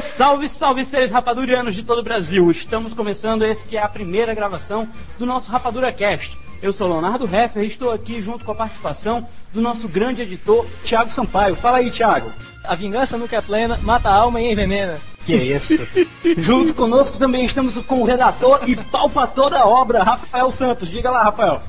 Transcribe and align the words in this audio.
Salve, 0.00 0.48
salve 0.48 0.84
seres 0.84 1.12
rapadurianos 1.12 1.74
de 1.74 1.82
todo 1.82 1.98
o 1.98 2.02
Brasil! 2.02 2.50
Estamos 2.50 2.94
começando 2.94 3.42
esse 3.42 3.64
que 3.64 3.76
é 3.76 3.82
a 3.82 3.88
primeira 3.88 4.34
gravação 4.34 4.88
do 5.18 5.24
nosso 5.24 5.50
Rapadura 5.50 5.92
Cast. 5.92 6.36
Eu 6.60 6.72
sou 6.72 6.88
Leonardo 6.88 7.26
Heffer 7.32 7.62
e 7.62 7.68
estou 7.68 7.92
aqui 7.92 8.20
junto 8.20 8.44
com 8.44 8.50
a 8.50 8.56
participação 8.56 9.26
do 9.52 9.60
nosso 9.60 9.88
grande 9.88 10.22
editor, 10.22 10.66
Thiago 10.84 11.10
Sampaio. 11.10 11.54
Fala 11.54 11.78
aí, 11.78 11.90
Thiago. 11.90 12.32
A 12.64 12.74
vingança 12.74 13.16
nunca 13.16 13.36
é 13.36 13.40
plena, 13.40 13.78
mata 13.82 14.08
a 14.08 14.14
alma 14.14 14.40
e 14.40 14.50
envenena. 14.50 15.00
Que 15.24 15.36
isso? 15.36 15.86
junto 16.38 16.74
conosco 16.74 17.16
também 17.16 17.44
estamos 17.44 17.76
com 17.76 18.02
o 18.02 18.04
redator 18.04 18.68
e 18.68 18.74
palpador 18.76 19.50
da 19.50 19.64
obra, 19.64 20.02
Rafael 20.02 20.50
Santos. 20.50 20.88
Diga 20.88 21.10
lá, 21.10 21.22
Rafael. 21.22 21.62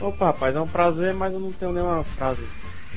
Opa, 0.00 0.26
rapaz, 0.26 0.54
é 0.54 0.60
um 0.60 0.68
prazer, 0.68 1.14
mas 1.14 1.32
eu 1.32 1.40
não 1.40 1.52
tenho 1.52 1.72
nenhuma 1.72 2.04
frase 2.04 2.44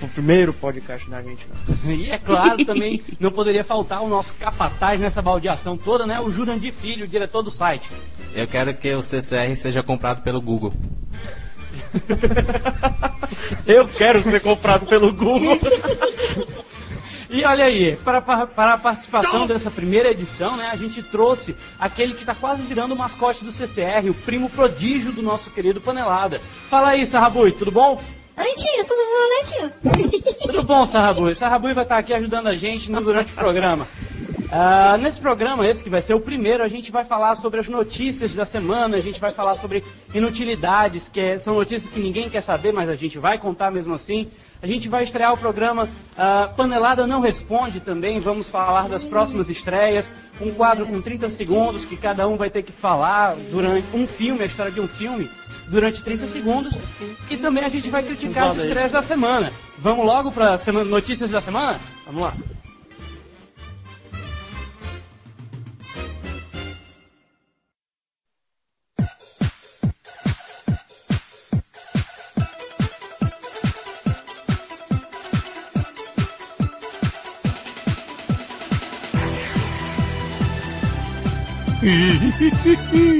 o 0.02 0.08
primeiro 0.08 0.54
podcast 0.54 1.10
da 1.10 1.22
gente. 1.22 1.46
Não. 1.48 1.94
E 1.94 2.10
é 2.10 2.18
claro, 2.18 2.64
também 2.66 3.02
não 3.20 3.32
poderia 3.32 3.64
faltar 3.64 4.02
o 4.02 4.10
nosso 4.10 4.34
capataz 4.36 5.00
nessa 5.00 5.22
baldeação 5.22 5.78
toda, 5.78 6.06
né? 6.06 6.20
O 6.20 6.32
Jurandir 6.32 6.74
Filho, 6.74 7.06
o 7.06 7.08
diretor 7.08 7.42
do 7.42 7.52
site. 7.52 7.92
Eu 8.34 8.48
quero 8.48 8.74
que 8.74 8.94
o 8.94 9.02
CCR 9.02 9.56
seja 9.56 9.84
comprado 9.84 10.22
pelo 10.22 10.42
Google. 10.42 10.74
Eu 13.66 13.88
quero 13.88 14.22
ser 14.22 14.40
comprado 14.42 14.86
pelo 14.86 15.14
Google. 15.14 15.58
E 17.34 17.44
olha 17.46 17.66
aí, 17.66 17.96
para, 17.96 18.22
para, 18.22 18.46
para, 18.46 18.74
a 18.74 18.78
participação 18.78 19.48
dessa 19.48 19.72
primeira 19.72 20.12
edição, 20.12 20.56
né, 20.56 20.70
a 20.72 20.76
gente 20.76 21.02
trouxe 21.02 21.56
aquele 21.80 22.14
que 22.14 22.20
está 22.20 22.36
quase 22.36 22.62
virando 22.62 22.94
o 22.94 22.96
mascote 22.96 23.44
do 23.44 23.52
CCR, 23.52 24.08
o 24.08 24.14
primo 24.14 24.52
prodígio 24.52 25.12
do 25.12 25.24
nosso 25.24 25.50
querido 25.50 25.82
Panelada. 25.82 26.40
Fala 26.70 26.90
aí, 26.90 27.08
Sarrabui, 27.08 27.52
tudo 27.52 27.72
bom? 27.72 28.00
Oi, 28.36 28.56
tio, 28.56 28.86
tudo 28.86 29.04
bom, 29.12 29.30
né, 29.30 29.44
tio? 29.46 30.48
Tudo 30.48 30.64
bom, 30.64 30.86
Sarrabui. 30.86 31.36
Sarrabui 31.36 31.74
vai 31.74 31.84
estar 31.84 31.98
aqui 31.98 32.14
ajudando 32.14 32.48
a 32.48 32.54
gente 32.54 32.92
durante 32.92 33.32
o 33.32 33.36
programa. 33.36 33.88
Uh, 34.54 34.98
nesse 34.98 35.20
programa, 35.20 35.68
esse 35.68 35.84
que 35.84 35.90
vai 35.90 36.02
ser 36.02 36.14
o 36.14 36.20
primeiro, 36.20 36.64
a 36.64 36.68
gente 36.68 36.92
vai 36.92 37.04
falar 37.04 37.36
sobre 37.36 37.60
as 37.60 37.68
notícias 37.68 38.36
da 38.36 38.46
semana, 38.46 38.98
a 38.98 39.00
gente 39.00 39.20
vai 39.20 39.32
falar 39.32 39.56
sobre 39.56 39.84
inutilidades, 40.14 41.10
que 41.10 41.20
é, 41.20 41.40
são 41.40 41.56
notícias 41.56 41.92
que 41.92 42.00
ninguém 42.00 42.30
quer 42.30 42.42
saber, 42.42 42.72
mas 42.72 42.88
a 42.88 42.96
gente 42.96 43.18
vai 43.18 43.40
contar 43.40 43.72
mesmo 43.72 43.96
assim. 43.96 44.28
A 44.62 44.68
gente 44.68 44.88
vai 44.88 45.04
estrear 45.04 45.34
o 45.34 45.38
programa 45.38 45.86
uh, 45.86 46.54
Panelada 46.56 47.08
Não 47.08 47.20
Responde 47.20 47.80
também, 47.80 48.20
vamos 48.20 48.50
falar 48.50 48.88
das 48.88 49.06
próximas 49.06 49.50
estreias, 49.50 50.12
um 50.40 50.52
quadro 50.52 50.86
com 50.86 51.02
30 51.02 51.30
segundos 51.32 51.84
que 51.84 51.98
cada 51.98 52.28
um 52.28 52.38
vai 52.38 52.50
ter 52.50 52.62
que 52.62 52.72
falar 52.72 53.36
durante 53.52 53.88
um 53.94 54.08
filme, 54.08 54.44
a 54.44 54.46
história 54.46 54.72
de 54.72 54.80
um 54.80 54.88
filme 54.88 55.30
durante 55.68 56.04
30 56.04 56.28
segundos. 56.28 56.74
E 57.30 57.38
também 57.38 57.64
a 57.64 57.70
gente 57.70 57.90
vai 57.90 58.04
criticar 58.04 58.50
as 58.52 58.58
estreias 58.58 58.92
da 58.92 59.02
semana. 59.02 59.52
Vamos 59.78 60.06
logo 60.06 60.32
para 60.32 60.58
notícias 60.86 61.32
da 61.32 61.42
semana? 61.42 61.80
Vamos 62.06 62.24
lá. 62.24 62.34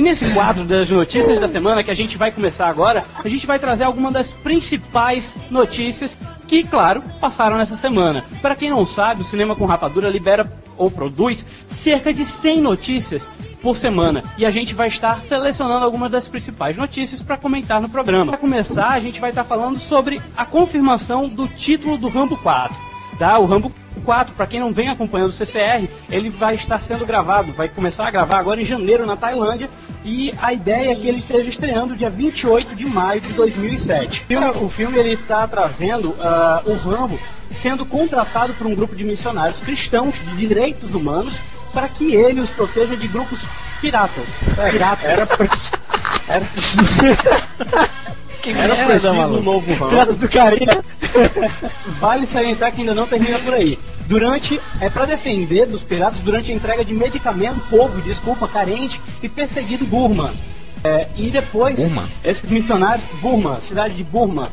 E 0.00 0.02
nesse 0.02 0.30
quadro 0.30 0.64
das 0.64 0.88
notícias 0.88 1.38
da 1.38 1.46
semana 1.46 1.84
que 1.84 1.90
a 1.90 1.94
gente 1.94 2.16
vai 2.16 2.32
começar 2.32 2.68
agora, 2.68 3.04
a 3.22 3.28
gente 3.28 3.46
vai 3.46 3.58
trazer 3.58 3.84
algumas 3.84 4.14
das 4.14 4.32
principais 4.32 5.36
notícias 5.50 6.18
que, 6.48 6.64
claro, 6.64 7.02
passaram 7.20 7.58
nessa 7.58 7.76
semana. 7.76 8.24
Para 8.40 8.56
quem 8.56 8.70
não 8.70 8.86
sabe, 8.86 9.20
o 9.20 9.24
Cinema 9.24 9.54
com 9.54 9.66
Rapadura 9.66 10.08
libera 10.08 10.50
ou 10.78 10.90
produz 10.90 11.46
cerca 11.68 12.14
de 12.14 12.24
100 12.24 12.62
notícias 12.62 13.30
por 13.60 13.76
semana. 13.76 14.24
E 14.38 14.46
a 14.46 14.50
gente 14.50 14.74
vai 14.74 14.88
estar 14.88 15.20
selecionando 15.20 15.84
algumas 15.84 16.10
das 16.10 16.26
principais 16.26 16.78
notícias 16.78 17.22
para 17.22 17.36
comentar 17.36 17.78
no 17.78 17.90
programa. 17.90 18.32
Para 18.32 18.40
começar, 18.40 18.88
a 18.88 19.00
gente 19.00 19.20
vai 19.20 19.28
estar 19.28 19.44
falando 19.44 19.78
sobre 19.78 20.18
a 20.34 20.46
confirmação 20.46 21.28
do 21.28 21.46
título 21.46 21.98
do 21.98 22.08
Rambo 22.08 22.38
4. 22.38 22.74
Tá? 23.18 23.38
O 23.38 23.44
Rambo 23.44 23.70
4, 24.02 24.34
para 24.34 24.46
quem 24.46 24.60
não 24.60 24.72
vem 24.72 24.88
acompanhando 24.88 25.28
o 25.28 25.32
CCR, 25.32 25.86
ele 26.08 26.30
vai 26.30 26.54
estar 26.54 26.78
sendo 26.80 27.04
gravado, 27.04 27.52
vai 27.52 27.68
começar 27.68 28.08
a 28.08 28.10
gravar 28.10 28.38
agora 28.38 28.62
em 28.62 28.64
janeiro 28.64 29.04
na 29.04 29.14
Tailândia 29.14 29.68
e 30.04 30.32
a 30.40 30.52
ideia 30.52 30.92
é 30.92 30.94
que 30.94 31.06
ele 31.06 31.18
esteja 31.18 31.48
estreando 31.48 31.94
dia 31.94 32.08
28 32.08 32.74
de 32.74 32.86
maio 32.86 33.20
de 33.20 33.32
2007. 33.32 34.26
O 34.60 34.68
filme 34.68 34.98
ele 34.98 35.14
está 35.14 35.46
trazendo 35.46 36.10
uh, 36.10 36.70
o 36.70 36.76
Rambo 36.76 37.18
sendo 37.52 37.84
contratado 37.84 38.54
por 38.54 38.66
um 38.66 38.74
grupo 38.74 38.94
de 38.94 39.04
missionários 39.04 39.60
cristãos 39.60 40.20
de 40.20 40.36
direitos 40.36 40.94
humanos 40.94 41.40
para 41.72 41.88
que 41.88 42.14
ele 42.14 42.40
os 42.40 42.50
proteja 42.50 42.96
de 42.96 43.08
grupos 43.08 43.46
piratas. 43.80 44.38
Piratas. 44.70 45.04
Era, 45.06 45.28
era... 46.28 46.46
Que 48.40 48.50
Era 48.50 48.74
merda, 48.74 48.86
preciso 48.86 49.12
um 49.12 49.42
novo 49.42 49.74
ramo. 49.74 49.90
Piratas 49.90 50.16
do 50.16 50.28
Caribe. 50.28 50.66
vale 52.00 52.26
salientar 52.26 52.72
que 52.72 52.80
ainda 52.80 52.94
não 52.94 53.06
termina 53.06 53.38
por 53.38 53.52
aí. 53.54 53.78
Durante, 54.10 54.60
é 54.80 54.90
para 54.90 55.04
defender 55.04 55.66
dos 55.66 55.84
piratas 55.84 56.18
durante 56.18 56.50
a 56.50 56.54
entrega 56.54 56.84
de 56.84 56.92
medicamento, 56.92 57.60
povo, 57.70 58.02
desculpa, 58.02 58.48
carente 58.48 59.00
e 59.22 59.28
perseguido 59.28 59.86
Burma. 59.86 60.34
É, 60.82 61.06
e 61.14 61.30
depois, 61.30 61.78
Burma? 61.78 62.08
esses 62.24 62.50
missionários, 62.50 63.06
Burma, 63.22 63.60
cidade 63.60 63.94
de 63.94 64.02
Burma. 64.02 64.48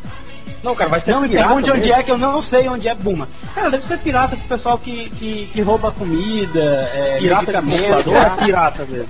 Não, 0.62 0.76
cara, 0.76 0.92
vai 0.92 1.00
ser 1.00 1.14
Não 1.14 1.22
me 1.22 1.30
pirata 1.30 1.48
pergunte 1.48 1.72
onde 1.72 1.92
é 1.92 2.04
que 2.04 2.12
eu 2.12 2.20
não 2.20 2.40
sei 2.40 2.70
onde 2.70 2.88
é 2.88 2.94
Burma. 2.94 3.28
Cara, 3.56 3.72
deve 3.72 3.84
ser 3.84 3.98
pirata 3.98 4.36
com 4.36 4.46
o 4.46 4.48
pessoal 4.48 4.78
que, 4.78 5.10
que, 5.10 5.50
que 5.52 5.62
rouba 5.62 5.92
comida, 5.92 6.92
é, 6.94 7.18
pirata 7.18 7.60
medicamento. 7.60 8.16
É 8.16 8.46
pirata 8.46 8.86
mesmo? 8.86 9.10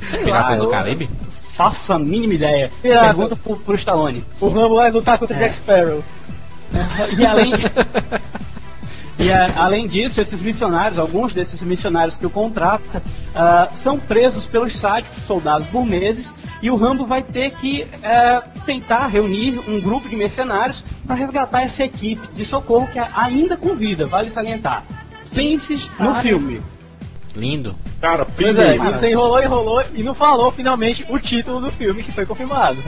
Sei 0.00 0.22
Piratas 0.22 0.58
lá, 0.58 0.64
do 0.64 0.70
Caribe? 0.70 1.10
Faço 1.30 1.94
a 1.94 1.98
mínima 1.98 2.34
ideia. 2.34 2.70
Pirata. 2.80 3.06
Pergunta 3.06 3.34
pro, 3.34 3.56
pro 3.56 3.74
Stallone. 3.74 4.24
O 4.40 4.48
Rambo 4.50 4.76
vai 4.76 4.92
lutar 4.92 5.18
contra 5.18 5.36
o 5.36 5.40
Jack 5.40 5.56
Sparrow. 5.56 6.04
E 7.16 7.24
além, 7.24 7.52
e 9.18 9.30
a- 9.30 9.52
além 9.56 9.86
disso, 9.86 10.20
esses 10.20 10.40
missionários, 10.40 10.98
alguns 10.98 11.32
desses 11.34 11.62
missionários 11.62 12.16
que 12.16 12.26
o 12.26 12.30
contrata, 12.30 13.02
ah, 13.34 13.68
são 13.72 13.98
presos 13.98 14.46
pelos 14.46 14.74
sádicos 14.74 15.22
soldados 15.24 15.66
burmeses 15.68 16.34
e 16.60 16.70
o 16.70 16.76
Rambo 16.76 17.06
vai 17.06 17.22
ter 17.22 17.50
que 17.52 17.86
ah, 18.02 18.42
tentar 18.66 19.06
reunir 19.06 19.60
um 19.68 19.80
grupo 19.80 20.08
de 20.08 20.16
mercenários 20.16 20.84
para 21.06 21.14
resgatar 21.16 21.62
essa 21.62 21.84
equipe 21.84 22.26
de 22.34 22.44
socorro 22.44 22.86
que 22.88 22.98
ainda 22.98 23.56
com 23.56 23.74
vida, 23.74 24.06
vale 24.06 24.30
salientar. 24.30 24.82
Pense 25.34 25.90
no 25.98 26.14
filme. 26.16 26.60
Lindo. 27.34 27.74
Cara, 28.00 28.24
Pois 28.24 28.56
é, 28.56 28.76
e 28.76 28.78
você 28.78 29.10
enrolou, 29.10 29.42
enrolou 29.42 29.82
e 29.94 30.02
não 30.02 30.14
falou 30.14 30.52
finalmente 30.52 31.04
o 31.08 31.18
título 31.18 31.60
do 31.60 31.72
filme 31.72 32.02
que 32.02 32.12
foi 32.12 32.24
confirmado. 32.26 32.78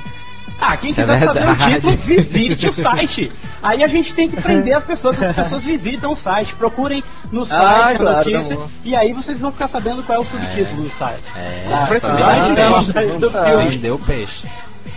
Ah, 0.58 0.76
quem 0.76 0.90
Isso 0.90 1.00
é 1.00 1.04
quiser 1.04 1.18
saber 1.18 1.48
o 1.48 1.56
título, 1.56 1.96
visite 1.98 2.68
o 2.68 2.72
site. 2.72 3.30
Aí 3.62 3.84
a 3.84 3.88
gente 3.88 4.14
tem 4.14 4.28
que 4.28 4.40
prender 4.40 4.74
as 4.74 4.84
pessoas, 4.84 5.22
as 5.22 5.32
pessoas 5.32 5.64
visitam 5.64 6.12
o 6.12 6.16
site, 6.16 6.54
procurem 6.54 7.04
no 7.30 7.44
site 7.44 7.60
a 7.60 7.86
Ah, 7.88 7.94
claro, 7.94 8.16
notícia, 8.30 8.56
tá 8.56 8.62
bom. 8.62 8.68
e 8.84 8.96
aí 8.96 9.12
vocês 9.12 9.38
vão 9.38 9.52
ficar 9.52 9.68
sabendo 9.68 10.02
qual 10.02 10.16
é 10.16 10.20
o 10.20 10.24
subtítulo 10.24 10.82
do 10.82 10.90
site. 10.90 11.24
É, 11.36 11.66
Ah, 11.70 11.86
precisar, 11.86 12.16
tá. 12.16 12.40
gente, 12.40 12.58
Não, 12.58 13.18
do 13.18 13.30
filme. 13.30 13.68
Vendeu 13.70 13.98
peixe. 13.98 14.46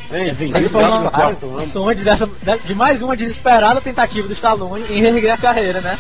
Uma 0.09 1.11
quarto, 1.11 1.47
vamos. 1.47 1.71
som 1.71 1.93
de, 1.93 2.03
dessa, 2.03 2.27
de 2.65 2.73
mais 2.73 3.01
uma 3.01 3.15
desesperada 3.15 3.79
tentativa 3.81 4.27
do 4.27 4.33
Stallone 4.33 4.85
em 4.89 5.01
reerguer 5.01 5.33
a 5.33 5.37
carreira, 5.37 5.81
né? 5.81 5.99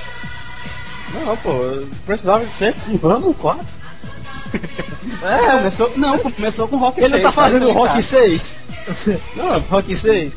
Não, 1.13 1.35
pô, 1.37 1.51
precisava 2.05 2.43
de 2.45 2.51
ser 2.51 2.73
um 2.87 2.95
Rambo 3.07 3.33
4. 3.35 3.63
É, 5.23 5.51
Começou, 5.57 5.91
não, 5.95 6.17
começou 6.17 6.67
com 6.67 6.77
Rock 6.77 6.99
ele 6.99 7.09
6. 7.09 7.21
não 7.23 7.29
tá 7.29 7.31
fazendo 7.31 7.69
o 7.69 7.73
vai 7.73 7.87
Rock 7.87 8.01
6. 8.01 8.55
Não, 9.35 9.59
Rock 9.61 9.95
6. 9.95 10.33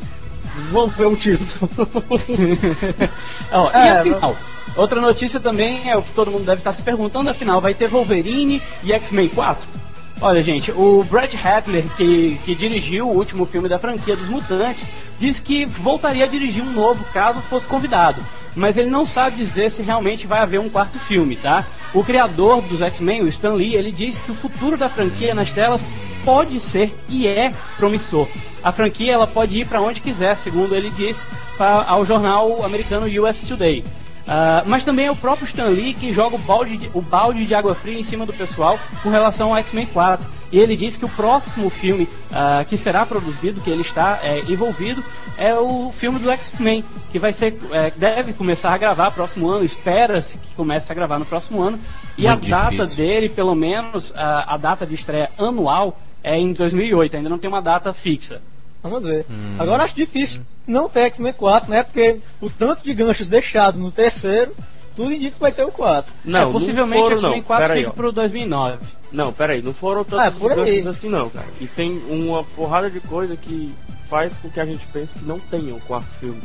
vamos 0.71 0.95
ver 0.95 1.05
o 1.07 1.15
título. 1.15 1.69
Ó, 3.51 3.69
e 3.71 3.75
É, 3.75 3.91
afinal, 3.91 4.35
outra 4.75 5.01
notícia 5.01 5.39
também 5.39 5.89
é 5.89 5.97
o 5.97 6.01
que 6.01 6.11
todo 6.11 6.31
mundo 6.31 6.45
deve 6.45 6.59
estar 6.59 6.71
se 6.71 6.83
perguntando, 6.83 7.29
afinal, 7.29 7.59
vai 7.59 7.73
ter 7.73 7.87
Wolverine 7.87 8.61
e 8.83 8.93
X-Men 8.93 9.29
4? 9.29 9.83
Olha, 10.21 10.41
gente, 10.41 10.71
o 10.71 11.03
Brad 11.03 11.33
Hattler, 11.33 11.83
que, 11.97 12.39
que 12.45 12.55
dirigiu 12.55 13.09
o 13.09 13.17
último 13.17 13.45
filme 13.45 13.67
da 13.67 13.77
franquia 13.77 14.15
dos 14.15 14.29
Mutantes, 14.29 14.87
diz 15.17 15.39
que 15.39 15.65
voltaria 15.65 16.23
a 16.23 16.27
dirigir 16.27 16.63
um 16.63 16.71
novo 16.71 17.03
caso 17.11 17.41
fosse 17.41 17.67
convidado. 17.67 18.23
Mas 18.55 18.77
ele 18.77 18.89
não 18.89 19.05
sabe 19.05 19.35
dizer 19.35 19.69
se 19.69 19.81
realmente 19.81 20.27
vai 20.27 20.39
haver 20.39 20.59
um 20.59 20.69
quarto 20.69 20.97
filme, 20.99 21.35
tá? 21.35 21.65
O 21.93 22.03
criador 22.03 22.61
dos 22.61 22.81
X-Men, 22.81 23.23
o 23.23 23.27
Stan 23.27 23.53
Lee, 23.53 23.75
ele 23.75 23.91
disse 23.91 24.23
que 24.23 24.31
o 24.31 24.35
futuro 24.35 24.77
da 24.77 24.87
franquia 24.87 25.35
nas 25.35 25.51
telas 25.51 25.85
pode 26.23 26.59
ser 26.59 26.93
e 27.09 27.27
é 27.27 27.53
promissor. 27.77 28.27
A 28.63 28.71
franquia 28.71 29.13
ela 29.13 29.27
pode 29.27 29.59
ir 29.59 29.65
para 29.67 29.81
onde 29.81 30.01
quiser, 30.01 30.35
segundo 30.35 30.75
ele 30.75 30.89
disse 30.89 31.27
pra- 31.57 31.85
ao 31.87 32.05
jornal 32.05 32.63
americano 32.65 33.07
US 33.23 33.41
Today. 33.41 33.83
Ah, 34.25 34.63
mas 34.65 34.85
também 34.85 35.07
é 35.07 35.11
o 35.11 35.15
próprio 35.17 35.43
Stan 35.45 35.67
Lee 35.67 35.93
que 35.93 36.13
joga 36.13 36.35
o 36.37 36.39
balde, 36.39 36.77
de, 36.77 36.89
o 36.93 37.01
balde 37.01 37.45
de 37.45 37.53
água 37.53 37.75
fria 37.75 37.99
em 37.99 38.03
cima 38.03 38.25
do 38.25 38.31
pessoal 38.31 38.79
com 39.01 39.09
relação 39.09 39.49
ao 39.51 39.57
X-Men 39.57 39.85
4. 39.87 40.29
E 40.49 40.59
ele 40.59 40.77
disse 40.77 40.97
que 40.99 41.03
o 41.03 41.09
próximo 41.09 41.69
filme 41.69 42.07
ah, 42.31 42.63
que 42.65 42.77
será 42.77 43.05
produzido, 43.05 43.59
que 43.59 43.69
ele 43.69 43.81
está 43.81 44.19
é, 44.23 44.39
envolvido, 44.47 45.03
é 45.37 45.53
o 45.55 45.91
filme 45.91 46.19
do 46.19 46.31
X-Men, 46.31 46.85
que 47.11 47.19
vai 47.19 47.33
ser, 47.33 47.59
é, 47.73 47.91
deve 47.97 48.31
começar 48.31 48.73
a 48.73 48.77
gravar 48.77 49.11
próximo 49.11 49.49
ano, 49.49 49.65
espera-se 49.65 50.37
que 50.37 50.53
comece 50.55 50.89
a 50.89 50.95
gravar 50.95 51.19
no 51.19 51.25
próximo 51.25 51.61
ano. 51.61 51.77
E 52.17 52.25
Muito 52.27 52.45
a 52.53 52.57
data 52.59 52.69
difícil. 52.71 52.95
dele, 52.95 53.27
pelo 53.27 53.55
menos, 53.55 54.13
a, 54.15 54.53
a 54.53 54.57
data 54.57 54.85
de 54.85 54.95
estreia 54.95 55.31
anual 55.37 55.99
é 56.23 56.37
em 56.39 56.53
2008, 56.53 57.17
ainda 57.17 57.29
não 57.29 57.37
tem 57.37 57.49
uma 57.49 57.61
data 57.61 57.93
fixa. 57.93 58.41
Vamos 58.81 59.03
ver. 59.03 59.25
Hum. 59.29 59.55
Agora 59.59 59.83
acho 59.83 59.95
difícil 59.95 60.41
não 60.67 60.89
ter 60.89 61.01
X-Men 61.01 61.33
4, 61.33 61.69
né? 61.69 61.83
Porque 61.83 62.17
o 62.41 62.49
tanto 62.49 62.83
de 62.83 62.93
ganchos 62.93 63.27
deixado 63.29 63.77
no 63.79 63.91
terceiro, 63.91 64.53
tudo 64.95 65.11
indica 65.13 65.31
que 65.35 65.39
vai 65.41 65.51
ter 65.51 65.63
o 65.63 65.71
4. 65.71 66.11
Não, 66.25 66.49
é, 66.49 66.51
possivelmente 66.51 66.95
não 67.01 67.03
foram, 67.03 67.17
X-Men 67.17 67.35
não. 67.37 67.43
4 67.43 67.67
Pera 67.67 67.79
aí, 67.79 67.89
pro 67.93 68.11
2009. 68.11 68.77
Não, 69.11 69.31
peraí, 69.31 69.61
não 69.61 69.73
foram 69.73 70.01
Ah, 70.01 70.05
tantos 70.05 70.39
por 70.39 70.51
aí. 70.51 70.57
ganchos 70.57 70.87
assim 70.87 71.09
não, 71.09 71.29
cara. 71.29 71.45
E 71.61 71.67
tem 71.67 72.01
uma 72.09 72.43
porrada 72.43 72.89
de 72.89 72.99
coisa 72.99 73.37
que 73.37 73.73
faz 74.09 74.37
com 74.37 74.49
que 74.49 74.59
a 74.59 74.65
gente 74.65 74.85
pense 74.87 75.17
que 75.17 75.25
não 75.25 75.39
tenha 75.39 75.73
um 75.73 75.79
quarto 75.79 76.09
filme. 76.19 76.41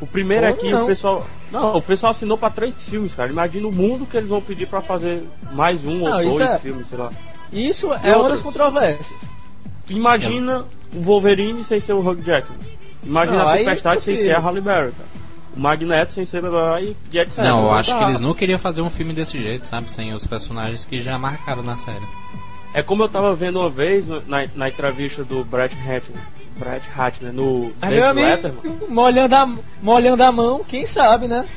O 0.00 0.06
primeiro 0.06 0.46
é 0.46 0.50
Ou 0.50 0.56
que 0.56 0.70
não. 0.70 0.84
o 0.84 0.86
pessoal. 0.86 1.26
Não, 1.50 1.76
o 1.76 1.82
pessoal 1.82 2.10
assinou 2.12 2.38
pra 2.38 2.48
três 2.50 2.88
filmes, 2.88 3.14
cara. 3.14 3.30
Imagina 3.30 3.66
o 3.68 3.72
mundo 3.72 4.06
que 4.06 4.16
eles 4.16 4.28
vão 4.30 4.40
pedir 4.40 4.66
pra 4.66 4.80
fazer 4.80 5.24
mais 5.52 5.84
um 5.84 5.98
Não, 6.08 6.16
ou 6.24 6.38
dois 6.38 6.50
é- 6.52 6.58
filmes, 6.58 6.86
sei 6.86 6.96
lá. 6.98 7.10
Isso 7.52 7.88
E 8.04 8.08
é 8.08 8.16
uma 8.16 8.28
das 8.28 8.42
controvérsias. 8.42 9.18
Imagina 9.88 10.64
o 10.94 11.00
Wolverine 11.00 11.64
sem 11.64 11.80
ser 11.80 11.92
o 11.94 12.00
Hugh 12.00 12.22
Jackman. 12.22 12.58
Imagina 13.04 13.38
Não, 13.38 13.48
a 13.48 13.56
Tempestade 13.56 13.98
é 13.98 14.00
sem 14.00 14.16
ser 14.16 14.32
a 14.36 14.38
Halle 14.38 14.60
Berry, 14.60 14.92
cara. 14.92 15.08
O 15.56 15.58
Magneto 15.58 16.12
sem 16.12 16.24
ser 16.24 16.42
e, 16.80 16.96
e 17.12 17.18
etc. 17.18 17.38
Não, 17.38 17.64
eu 17.64 17.72
acho 17.72 17.90
Tá. 17.90 17.98
que 17.98 18.04
eles 18.04 18.20
não 18.20 18.32
queriam 18.34 18.58
fazer 18.58 18.82
um 18.82 18.90
filme 18.90 19.12
desse 19.12 19.38
jeito, 19.40 19.66
sabe? 19.66 19.90
Sem 19.90 20.12
os 20.14 20.26
personagens 20.26 20.84
que 20.84 21.02
já 21.02 21.18
marcaram 21.18 21.62
na 21.62 21.76
série. 21.76 22.06
É 22.72 22.84
como 22.84 23.02
eu 23.02 23.08
tava 23.08 23.34
vendo 23.34 23.58
uma 23.58 23.68
vez 23.68 24.06
na, 24.06 24.46
na 24.54 24.68
entrevista 24.68 25.24
do 25.24 25.44
Brett 25.44 25.74
Ratner, 25.74 26.22
Brett 26.56 26.88
Ratner 26.90 27.32
no 27.32 27.72
Mas 27.80 27.92
meu 27.92 28.14
David 28.14 28.22
amigo, 28.22 28.28
Letterman. 28.28 28.78
molhando 28.88 29.34
a, 29.34 29.52
molhando 29.82 30.22
a 30.22 30.30
mão, 30.30 30.62
quem 30.62 30.86
sabe, 30.86 31.26
né? 31.26 31.48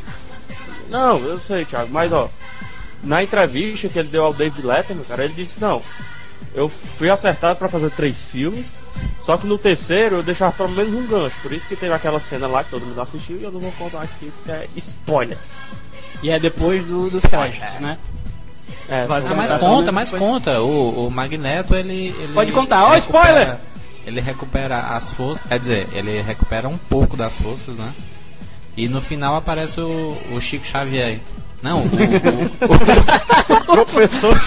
Não, 0.90 1.18
eu 1.20 1.40
sei, 1.40 1.66
Thiago, 1.66 1.90
mas 1.92 2.12
ó, 2.12 2.28
na 3.04 3.22
entrevista 3.24 3.90
que 3.90 4.00
ele 4.00 4.08
deu 4.10 4.24
ao 4.26 4.34
David 4.34 4.66
Letterman, 4.66 5.06
cara, 5.06 5.26
ele 5.26 5.34
disse 5.34 5.60
não. 5.62 5.82
Eu 6.54 6.70
fui 6.70 7.10
acertado 7.10 7.58
pra 7.58 7.68
fazer 7.68 7.90
três 7.92 8.26
filmes, 8.26 8.76
só 9.26 9.38
que 9.38 9.48
no 9.48 9.58
terceiro 9.58 10.18
eu 10.18 10.24
deixava 10.24 10.52
pelo 10.52 10.70
menos 10.70 10.94
um 10.94 11.06
gancho. 11.08 11.38
Por 11.42 11.52
isso 11.52 11.68
que 11.68 11.76
teve 11.76 11.94
aquela 11.94 12.20
cena 12.20 12.46
lá 12.48 12.64
que 12.64 12.70
todo 12.70 12.86
mundo 12.86 13.02
assistiu 13.02 13.38
e 13.40 13.44
eu 13.44 13.52
não 13.52 13.60
vou 13.60 13.72
contar 13.72 14.04
aqui 14.04 14.32
porque 14.38 14.52
é 14.52 14.68
spoiler. 14.76 15.38
E 16.22 16.30
é 16.30 16.40
depois 16.40 16.84
do- 16.86 17.10
dos 17.10 17.26
créditos, 17.26 17.80
né? 17.80 17.98
É, 18.88 19.06
Ah, 19.10 19.34
mas 19.36 19.54
conta, 19.54 19.92
mas 19.92 20.10
foi- 20.10 20.20
conta. 20.20 20.62
O, 20.62 21.08
o 21.08 21.12
Magneto, 21.12 21.74
ele, 21.74 22.10
ele. 22.10 22.34
Pode 22.34 22.52
contar. 22.52 22.84
Ó, 22.84 22.92
recupera- 22.92 23.30
spoiler! 23.32 23.58
Ele 24.06 24.22
recupera 24.22 24.80
as 24.80 25.12
forças. 25.14 25.44
Quer 25.48 25.60
dizer, 25.60 25.88
ele 25.94 26.22
recupera 26.22 26.68
um 26.68 26.78
pouco 26.78 27.16
das 27.18 27.34
forças, 27.40 27.78
né? 27.80 27.94
E 28.76 28.88
no 28.90 29.00
final 29.02 29.36
aparece 29.38 29.80
o, 29.80 30.18
o 30.32 30.40
Chico 30.42 30.66
Xavier. 30.68 31.20
Não, 31.64 31.80
o, 31.80 31.86
o- 31.86 31.88
o- 33.72 33.86
professor. 33.86 34.38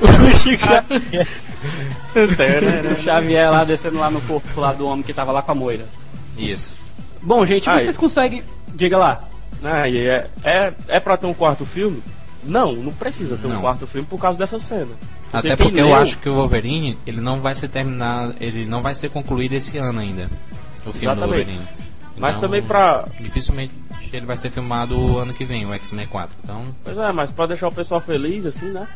O 0.00 0.36
Chico 0.36 0.64
já- 0.66 0.84
O 2.92 3.02
Xavier 3.02 3.50
lá 3.50 3.64
descendo 3.64 3.98
lá 3.98 4.10
no 4.10 4.20
corpo 4.22 4.60
lá 4.60 4.72
do 4.72 4.86
homem 4.86 5.02
que 5.02 5.12
tava 5.12 5.32
lá 5.32 5.42
com 5.42 5.52
a 5.52 5.54
moira. 5.54 5.86
Isso. 6.36 6.76
Bom, 7.22 7.44
gente, 7.46 7.68
Aí. 7.68 7.80
vocês 7.80 7.96
conseguem. 7.96 8.42
Diga 8.74 8.96
lá. 8.98 9.28
Ah, 9.62 9.88
e 9.88 9.98
é, 10.06 10.26
é, 10.44 10.72
é 10.88 11.00
pra 11.00 11.16
ter 11.16 11.26
um 11.26 11.34
quarto 11.34 11.64
filme? 11.66 12.02
Não, 12.42 12.72
não 12.72 12.92
precisa 12.92 13.36
ter 13.36 13.46
Não. 13.48 13.58
um 13.58 13.60
quarto 13.60 13.86
filme 13.86 14.06
por 14.08 14.18
causa 14.18 14.38
dessa 14.38 14.58
cena. 14.58 14.92
Até 15.32 15.54
quem 15.56 15.66
porque 15.66 15.80
eu 15.80 15.86
leu- 15.86 15.96
acho 15.96 16.18
que 16.18 16.28
o 16.28 16.34
Wolverine, 16.34 16.98
ele 17.06 17.20
não 17.20 17.40
vai 17.40 17.54
ser 17.54 17.68
terminado, 17.68 18.34
ele 18.40 18.64
não 18.64 18.80
vai 18.82 18.94
ser 18.94 19.10
concluído 19.10 19.52
esse 19.52 19.76
ano 19.78 20.00
ainda. 20.00 20.30
O 20.86 20.92
filme 20.92 20.92
do 20.92 20.98
Exatamente. 20.98 21.28
Wolverine. 21.28 21.60
Mas 22.16 22.36
Então, 22.36 22.48
também 22.48 22.62
pra. 22.62 23.06
Dificilmente 23.20 23.72
ele 24.16 24.26
vai 24.26 24.36
ser 24.36 24.50
filmado 24.50 24.98
o 24.98 25.18
ano 25.18 25.32
que 25.34 25.44
vem, 25.44 25.66
o 25.66 25.72
X-Men 25.74 26.06
4. 26.06 26.30
Então, 26.42 26.64
Pois 26.84 26.96
é, 26.96 27.12
mas 27.12 27.30
pra 27.30 27.46
deixar 27.46 27.68
o 27.68 27.72
pessoal 27.72 28.00
feliz, 28.00 28.46
assim, 28.46 28.70
né? 28.70 28.86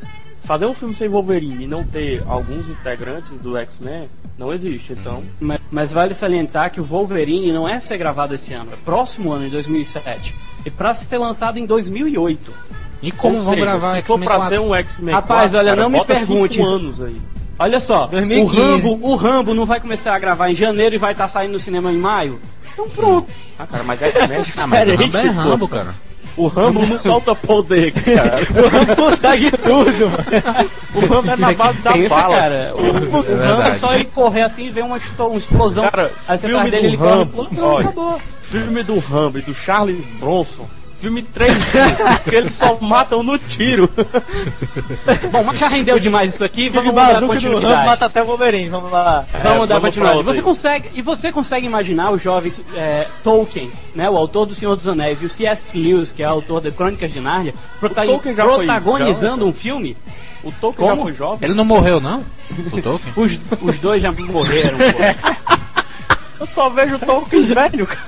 Fazer 0.43 0.66
um 0.66 0.75
filme 0.75 0.94
sem 0.94 1.08
Wolverine 1.08 1.64
e 1.64 1.66
não 1.66 1.82
ter 1.84 2.22
alguns 2.26 2.69
integrantes 2.69 3.40
do 3.40 3.56
X-Men 3.56 4.08
não 4.38 4.52
existe. 4.52 4.93
Então, 4.93 5.22
Mas, 5.40 5.61
mas 5.70 5.93
vale 5.93 6.12
salientar 6.12 6.70
que 6.70 6.81
o 6.81 6.84
Wolverine 6.84 7.50
não 7.52 7.66
é 7.69 7.81
ser 7.81 7.96
gravado 7.96 8.34
esse 8.34 8.52
ano, 8.52 8.72
é 8.72 8.76
próximo 8.84 9.32
ano, 9.32 9.46
em 9.46 9.50
2007. 9.50 10.34
E 10.66 10.70
pra 10.70 10.93
ser 10.93 11.19
lançado 11.19 11.58
em 11.58 11.64
2008. 11.64 12.52
e 13.02 13.11
como 13.12 13.38
vão 13.40 13.56
gravar 13.56 13.96
se 13.96 14.02
for 14.02 14.14
X-Men 14.14 14.28
pra 14.28 14.37
4? 14.37 14.56
ter 14.56 14.61
um 14.61 14.75
X-Men 14.75 15.14
Rapaz, 15.14 15.52
4, 15.52 15.58
olha, 15.58 15.69
cara, 15.70 15.82
não 15.82 15.90
me 15.90 16.05
pergunte. 16.05 16.61
anos 16.61 17.00
aí. 17.00 17.20
Olha 17.58 17.78
só, 17.78 18.06
2015. 18.08 18.43
o 18.43 18.61
Rambo, 18.61 19.06
o 19.08 19.14
Rambo 19.16 19.55
não 19.55 19.64
vai 19.64 19.81
começar 19.81 20.14
a 20.14 20.19
gravar 20.19 20.50
em 20.50 20.55
janeiro 20.55 20.94
e 20.96 20.99
vai 20.99 21.12
estar 21.12 21.28
saindo 21.28 21.52
no 21.52 21.58
cinema 21.58 21.93
em 21.93 21.96
maio? 21.96 22.40
Então 22.75 22.88
pronto. 22.91 23.31
Ah, 23.59 23.67
cara, 23.67 23.82
mas 23.85 24.03
X-Men 24.03 24.38
é 24.38 24.44
Ah, 24.59 24.67
mas 24.67 24.88
o 24.88 24.97
diferente, 24.97 25.17
Rambo 25.17 25.31
é 25.31 25.32
pô. 25.32 25.49
Rambo, 25.50 25.69
cara. 25.69 25.94
O 26.37 26.47
Rambo 26.49 26.85
não 26.85 26.99
solta 26.99 27.32
poder, 27.35 27.93
cara. 27.93 28.41
O 28.61 28.69
Rambo 28.69 28.97
consegue 28.97 29.50
tudo, 29.53 30.11
mano. 30.11 30.71
O 30.94 31.00
Rambo 31.06 31.31
é 31.31 31.37
na 31.37 31.53
base 31.53 31.79
da 31.79 31.93
Pensa, 31.93 32.15
bala. 32.17 32.37
cara. 32.37 32.73
O, 32.75 32.81
o 32.81 32.93
Rambo 32.93 33.19
é 33.19 33.35
verdade. 33.37 33.79
só 33.79 33.94
ele 33.94 34.05
correr 34.06 34.43
assim 34.43 34.65
e 34.67 34.71
ver 34.71 34.82
uma, 34.82 34.99
uma 35.21 35.37
explosão. 35.38 35.85
Cara, 35.88 36.11
aí 36.26 36.37
você 36.38 36.49
filme 36.49 36.67
atrás 36.67 36.82
dele, 36.82 36.82
do 36.82 36.88
ele 36.88 36.97
corre, 36.97 37.11
Rambo, 37.19 37.47
pula, 37.47 37.65
olha. 37.69 37.85
acabou. 37.87 38.21
Filme 38.43 38.82
do 38.82 38.99
Rambo 38.99 39.38
e 39.38 39.43
do 39.43 39.55
Charles 39.55 40.06
Bronson. 40.19 40.69
Filme 41.05 41.23
3D, 41.23 42.23
porque 42.23 42.37
eles 42.37 42.55
só 42.55 42.79
matam 42.81 43.23
no 43.23 43.39
tiro. 43.39 43.91
Bom, 45.31 45.45
mas 45.45 45.59
já 45.59 45.69
rendeu 45.69 45.99
demais 45.99 46.33
isso 46.33 46.43
aqui, 46.43 46.71
vamos 46.71 46.95
dar 46.95 47.21
continuidade. 47.21 47.87
mata 47.87 48.06
até 48.06 48.23
o 48.23 48.27
Wolverine, 48.27 48.71
vamos 48.71 48.91
lá. 48.91 49.27
Vamos 49.31 49.35
É, 49.35 49.43
dar 49.43 49.51
vamos 49.51 49.69
pra 49.69 49.81
continuidade. 49.81 50.23
Você 50.23 50.41
consegue, 50.41 50.91
e 50.95 51.03
você 51.03 51.31
consegue 51.31 51.67
imaginar 51.67 52.11
os 52.11 52.23
jovens 52.23 52.65
é, 52.75 53.06
Tolkien, 53.23 53.71
né, 53.95 54.09
o 54.09 54.17
autor 54.17 54.47
do 54.47 54.55
Senhor 54.55 54.75
dos 54.77 54.89
Anéis, 54.89 55.21
e 55.21 55.27
o 55.27 55.29
C.S. 55.29 55.77
Lewis, 55.77 56.11
que 56.11 56.23
é 56.23 56.27
autor 56.27 56.62
de 56.62 56.71
Crônicas 56.71 57.12
de 57.12 57.21
Nárnia, 57.21 57.53
já 58.35 58.45
protagonizando 58.47 59.47
um 59.47 59.53
filme? 59.53 59.95
O 60.43 60.50
Tolkien 60.53 60.87
já 60.89 60.93
Como? 60.93 61.03
foi 61.03 61.12
jovem? 61.12 61.39
Ele 61.43 61.55
não 61.55 61.67
morreu, 61.67 62.00
não? 62.00 62.25
O 62.73 62.81
Tolkien? 62.81 63.12
Os, 63.15 63.39
os 63.61 63.79
dois 63.79 64.00
já 64.03 64.11
morreram, 64.11 64.79
pô. 64.79 65.45
Eu 66.41 66.47
só 66.47 66.71
vejo 66.71 66.97
o 66.97 66.99
Tolkien 66.99 67.45
velho, 67.45 67.87
cara. 67.87 67.99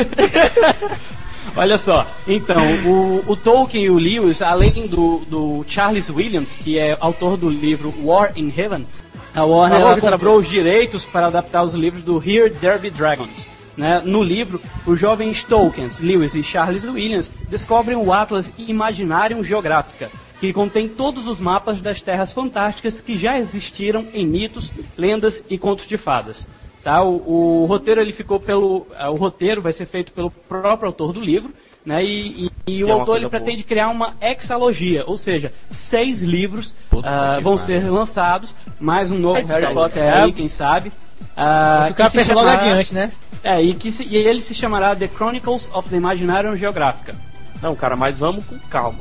Olha 1.56 1.78
só, 1.78 2.06
então, 2.26 2.62
o, 2.86 3.24
o 3.26 3.36
Tolkien 3.36 3.84
e 3.84 3.90
o 3.90 3.98
Lewis, 3.98 4.40
além 4.40 4.86
do, 4.86 5.18
do 5.26 5.64
Charles 5.66 6.08
Williams, 6.08 6.56
que 6.56 6.78
é 6.78 6.96
autor 7.00 7.36
do 7.36 7.50
livro 7.50 7.92
War 8.02 8.32
in 8.36 8.52
Heaven, 8.56 8.86
a 9.34 9.44
Warner 9.44 9.80
Tá 9.80 9.84
ela 9.84 10.00
comprou 10.00 10.38
os 10.38 10.48
direitos 10.48 11.04
para 11.04 11.26
adaptar 11.26 11.62
os 11.62 11.74
livros 11.74 12.02
do 12.02 12.16
Here 12.18 12.50
There 12.50 12.78
Be 12.78 12.90
Dragons. 12.90 13.46
Né? 13.76 14.02
No 14.04 14.22
livro, 14.22 14.60
os 14.84 14.98
jovens 14.98 15.44
Tolkiens, 15.44 16.00
Lewis 16.00 16.34
e 16.34 16.42
Charles 16.42 16.84
Williams 16.84 17.32
descobrem 17.48 17.96
o 17.96 18.12
Atlas 18.12 18.52
Imaginarium 18.58 19.42
Geográfica, 19.42 20.10
que 20.40 20.52
contém 20.52 20.88
todos 20.88 21.26
os 21.26 21.38
mapas 21.38 21.80
das 21.80 22.02
terras 22.02 22.32
fantásticas 22.32 23.00
que 23.00 23.16
já 23.16 23.38
existiram 23.38 24.06
em 24.12 24.26
mitos, 24.26 24.72
lendas 24.96 25.44
e 25.48 25.56
contos 25.56 25.86
de 25.86 25.96
fadas. 25.96 26.46
Tá? 26.82 27.02
O, 27.02 27.62
o 27.62 27.66
roteiro 27.66 28.00
ele 28.00 28.12
ficou 28.12 28.40
pelo, 28.40 28.86
eh, 28.98 29.08
o 29.08 29.14
roteiro 29.14 29.60
vai 29.60 29.72
ser 29.72 29.84
feito 29.86 30.12
pelo 30.12 30.30
próprio 30.30 30.86
autor 30.86 31.12
do 31.12 31.20
livro, 31.20 31.52
né? 31.84 32.02
E, 32.04 32.46
e- 32.46 32.50
e 32.78 32.84
o 32.84 32.88
é 32.88 32.92
uma 32.94 33.00
autor 33.02 33.16
ele 33.16 33.28
boa. 33.28 33.30
pretende 33.30 33.62
criar 33.64 33.88
uma 33.88 34.14
hexalogia, 34.20 35.04
ou 35.06 35.18
seja, 35.18 35.52
seis 35.70 36.22
livros 36.22 36.74
que 36.88 37.42
vão 37.42 37.58
ser 37.58 37.90
lançados, 37.90 38.54
mais 38.78 39.10
um 39.10 39.18
novo 39.18 39.44
Harry. 39.46 39.74
Potter 39.74 40.14
aí, 40.14 40.32
quem 40.32 40.48
sabe. 40.48 40.90
Ah, 41.36 41.88
O 41.90 41.94
cara 41.94 42.10
pensa 42.10 42.34
logo 42.34 42.46
chamará- 42.48 42.62
adiante, 42.70 42.94
né? 42.94 43.12
É, 43.44 43.62
e, 43.62 43.74
que 43.74 43.90
se- 43.90 44.04
e 44.04 44.16
ele 44.16 44.40
se 44.40 44.54
chamará 44.54 44.94
The 44.96 45.08
Chronicles 45.08 45.70
of 45.74 45.88
the 45.88 45.96
Imaginarium 45.96 46.56
Geographica. 46.56 47.14
Não, 47.62 47.74
cara, 47.76 47.94
mas 47.96 48.18
vamos 48.18 48.44
com 48.46 48.58
calma. 48.70 48.98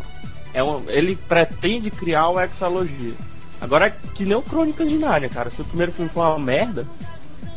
É 0.53 0.61
um, 0.63 0.81
ele 0.87 1.15
pretende 1.15 1.89
criar 1.91 2.27
o 2.29 2.39
Hexalogia. 2.39 3.13
Agora 3.61 3.87
é 3.87 3.93
que 4.15 4.25
nem 4.25 4.35
o 4.35 4.41
Crônicas 4.41 4.89
de 4.89 4.97
Nárnia, 4.97 5.29
cara. 5.29 5.49
Se 5.49 5.61
o 5.61 5.65
primeiro 5.65 5.91
filme 5.91 6.09
for 6.09 6.21
uma 6.27 6.39
merda, 6.39 6.85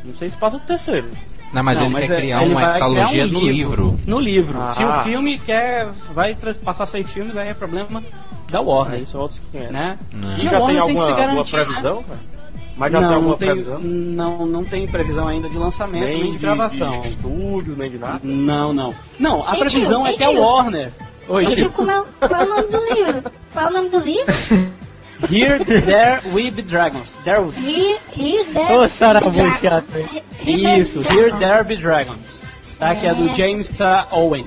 não 0.04 0.14
sei 0.14 0.28
se 0.28 0.36
passa 0.36 0.56
o 0.56 0.60
terceiro. 0.60 1.08
Não, 1.52 1.62
mas 1.62 1.78
Não, 1.78 1.86
ele 1.86 1.94
quer 2.06 2.12
é- 2.12 2.16
criar 2.16 2.42
ele 2.42 2.52
uma 2.52 2.60
criar 2.60 2.74
hexalogia 2.74 3.24
um 3.24 3.28
no 3.28 3.40
livro. 3.40 4.00
No 4.06 4.20
livro. 4.20 4.62
Ah. 4.62 4.66
Se 4.68 4.82
o 4.84 4.92
filme 5.02 5.38
quer 5.38 5.86
vai 6.14 6.34
passar 6.64 6.86
seis 6.86 7.12
filmes, 7.12 7.36
aí 7.36 7.48
é 7.48 7.54
problema 7.54 8.02
da 8.50 8.58
Aí 8.60 8.64
Warner, 8.64 9.06
são 9.06 9.20
outros 9.20 9.40
500. 9.52 9.70
né? 9.70 9.98
Não. 10.14 10.30
E 10.38 10.40
a 10.40 10.44
já 10.44 10.50
tem 10.50 10.58
Warner 10.60 10.66
tem 10.84 10.94
que 10.96 11.00
alguma, 11.00 11.04
se 11.04 11.10
alguma 11.10 11.26
garantir, 11.26 11.56
né? 11.56 11.64
previsão, 11.64 12.02
cara? 12.04 12.20
Mas 12.74 12.90
já 12.92 13.00
não, 13.02 13.08
tem 13.08 13.16
alguma 13.16 13.36
tem, 13.36 13.48
previsão? 13.48 13.78
Não, 13.80 14.46
não 14.46 14.64
tem 14.64 14.86
previsão 14.88 15.28
ainda 15.28 15.48
de 15.50 15.58
lançamento 15.58 16.04
nem, 16.06 16.32
de, 16.32 16.38
gravação. 16.38 17.00
de 17.02 17.08
estúdio, 17.08 17.76
nem 17.76 17.90
de 17.90 17.98
nada. 17.98 18.20
Não, 18.22 18.72
não. 18.72 18.94
Não, 19.18 19.46
a 19.46 19.52
Ei, 19.52 19.60
previsão 19.60 20.02
tio, 20.04 20.06
é 20.06 20.10
ei, 20.12 20.16
que 20.16 20.24
a 20.24 20.28
tio. 20.30 20.40
Warner. 20.40 20.92
Oi, 21.28 21.42
Ei, 21.44 21.48
tio, 21.50 21.56
tio. 21.56 21.70
como 21.72 21.90
é, 21.90 22.04
qual 22.18 22.40
é 22.40 22.44
o 22.44 22.48
nome 22.48 22.68
do 22.68 22.94
livro? 22.94 23.22
Qual 23.52 23.66
é 23.66 23.68
o 23.68 23.72
nome 23.74 23.88
do 23.90 23.98
livro? 24.00 24.34
Here, 25.28 25.58
there 25.64 26.20
we 26.32 26.50
be 26.50 26.62
dragons. 26.62 27.16
There, 27.24 27.42
Here, 27.52 27.98
here, 28.12 28.44
there. 28.52 28.78
Ô, 28.78 28.88
Sarabô 28.88 29.30
Dra- 29.30 29.58
chato, 29.58 29.84
isso, 30.44 31.00
Here, 31.12 31.32
there 31.38 31.64
be 31.64 31.76
dragons. 31.76 32.44
Tá? 32.78 32.94
Que 32.94 33.06
é 33.06 33.14
do 33.14 33.28
James 33.34 33.68
T. 33.68 33.82
Owen. 34.10 34.46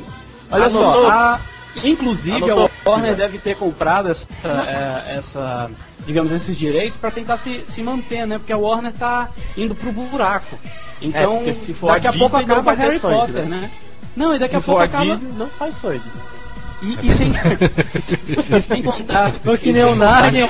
Olha 0.52 0.66
Anotou? 0.66 1.02
só, 1.04 1.10
a, 1.10 1.40
inclusive 1.84 2.52
a? 2.52 2.70
Warner 2.86 3.16
deve 3.16 3.38
ter 3.40 3.56
comprado 3.56 4.10
essa, 4.10 4.28
é, 4.44 5.18
essa 5.18 5.72
digamos, 6.06 6.32
esses 6.32 6.58
direitos 6.58 6.98
para 6.98 7.12
tentar 7.12 7.38
se, 7.38 7.64
se 7.68 7.82
manter, 7.82 8.28
né? 8.28 8.38
Porque 8.38 8.54
a 8.54 8.58
Warner 8.58 8.94
tá 8.94 9.30
indo 9.58 9.74
pro 9.74 9.92
buraco. 9.92 10.58
Então, 11.02 11.38
porque 11.38 11.54
se 11.54 11.74
for 11.74 11.92
daqui 11.94 12.08
a 12.08 12.10
a, 12.12 12.14
pouco 12.14 12.38
acaba 12.38 12.74
Harry 12.74 13.00
sangue, 13.00 13.16
Potter, 13.16 13.46
né? 13.46 13.62
né? 13.62 13.72
Não, 14.16 14.34
e 14.34 14.40
daqui 14.40 14.52
Se 14.52 14.58
a 14.58 14.62
pouco 14.62 14.82
a 14.82 14.86
acaba. 14.86 15.04
Disney, 15.04 15.34
não 15.38 15.50
sai 15.50 15.72
sangue. 15.72 16.02
E, 16.82 17.08
e 17.08 17.14
sem, 17.14 17.30
e 17.30 17.32
sem 18.62 18.84
contar. 18.84 19.32
Foi 19.32 19.58
que 19.58 19.72
nem 19.72 19.84
o 19.84 19.96
Narnia, 19.96 20.50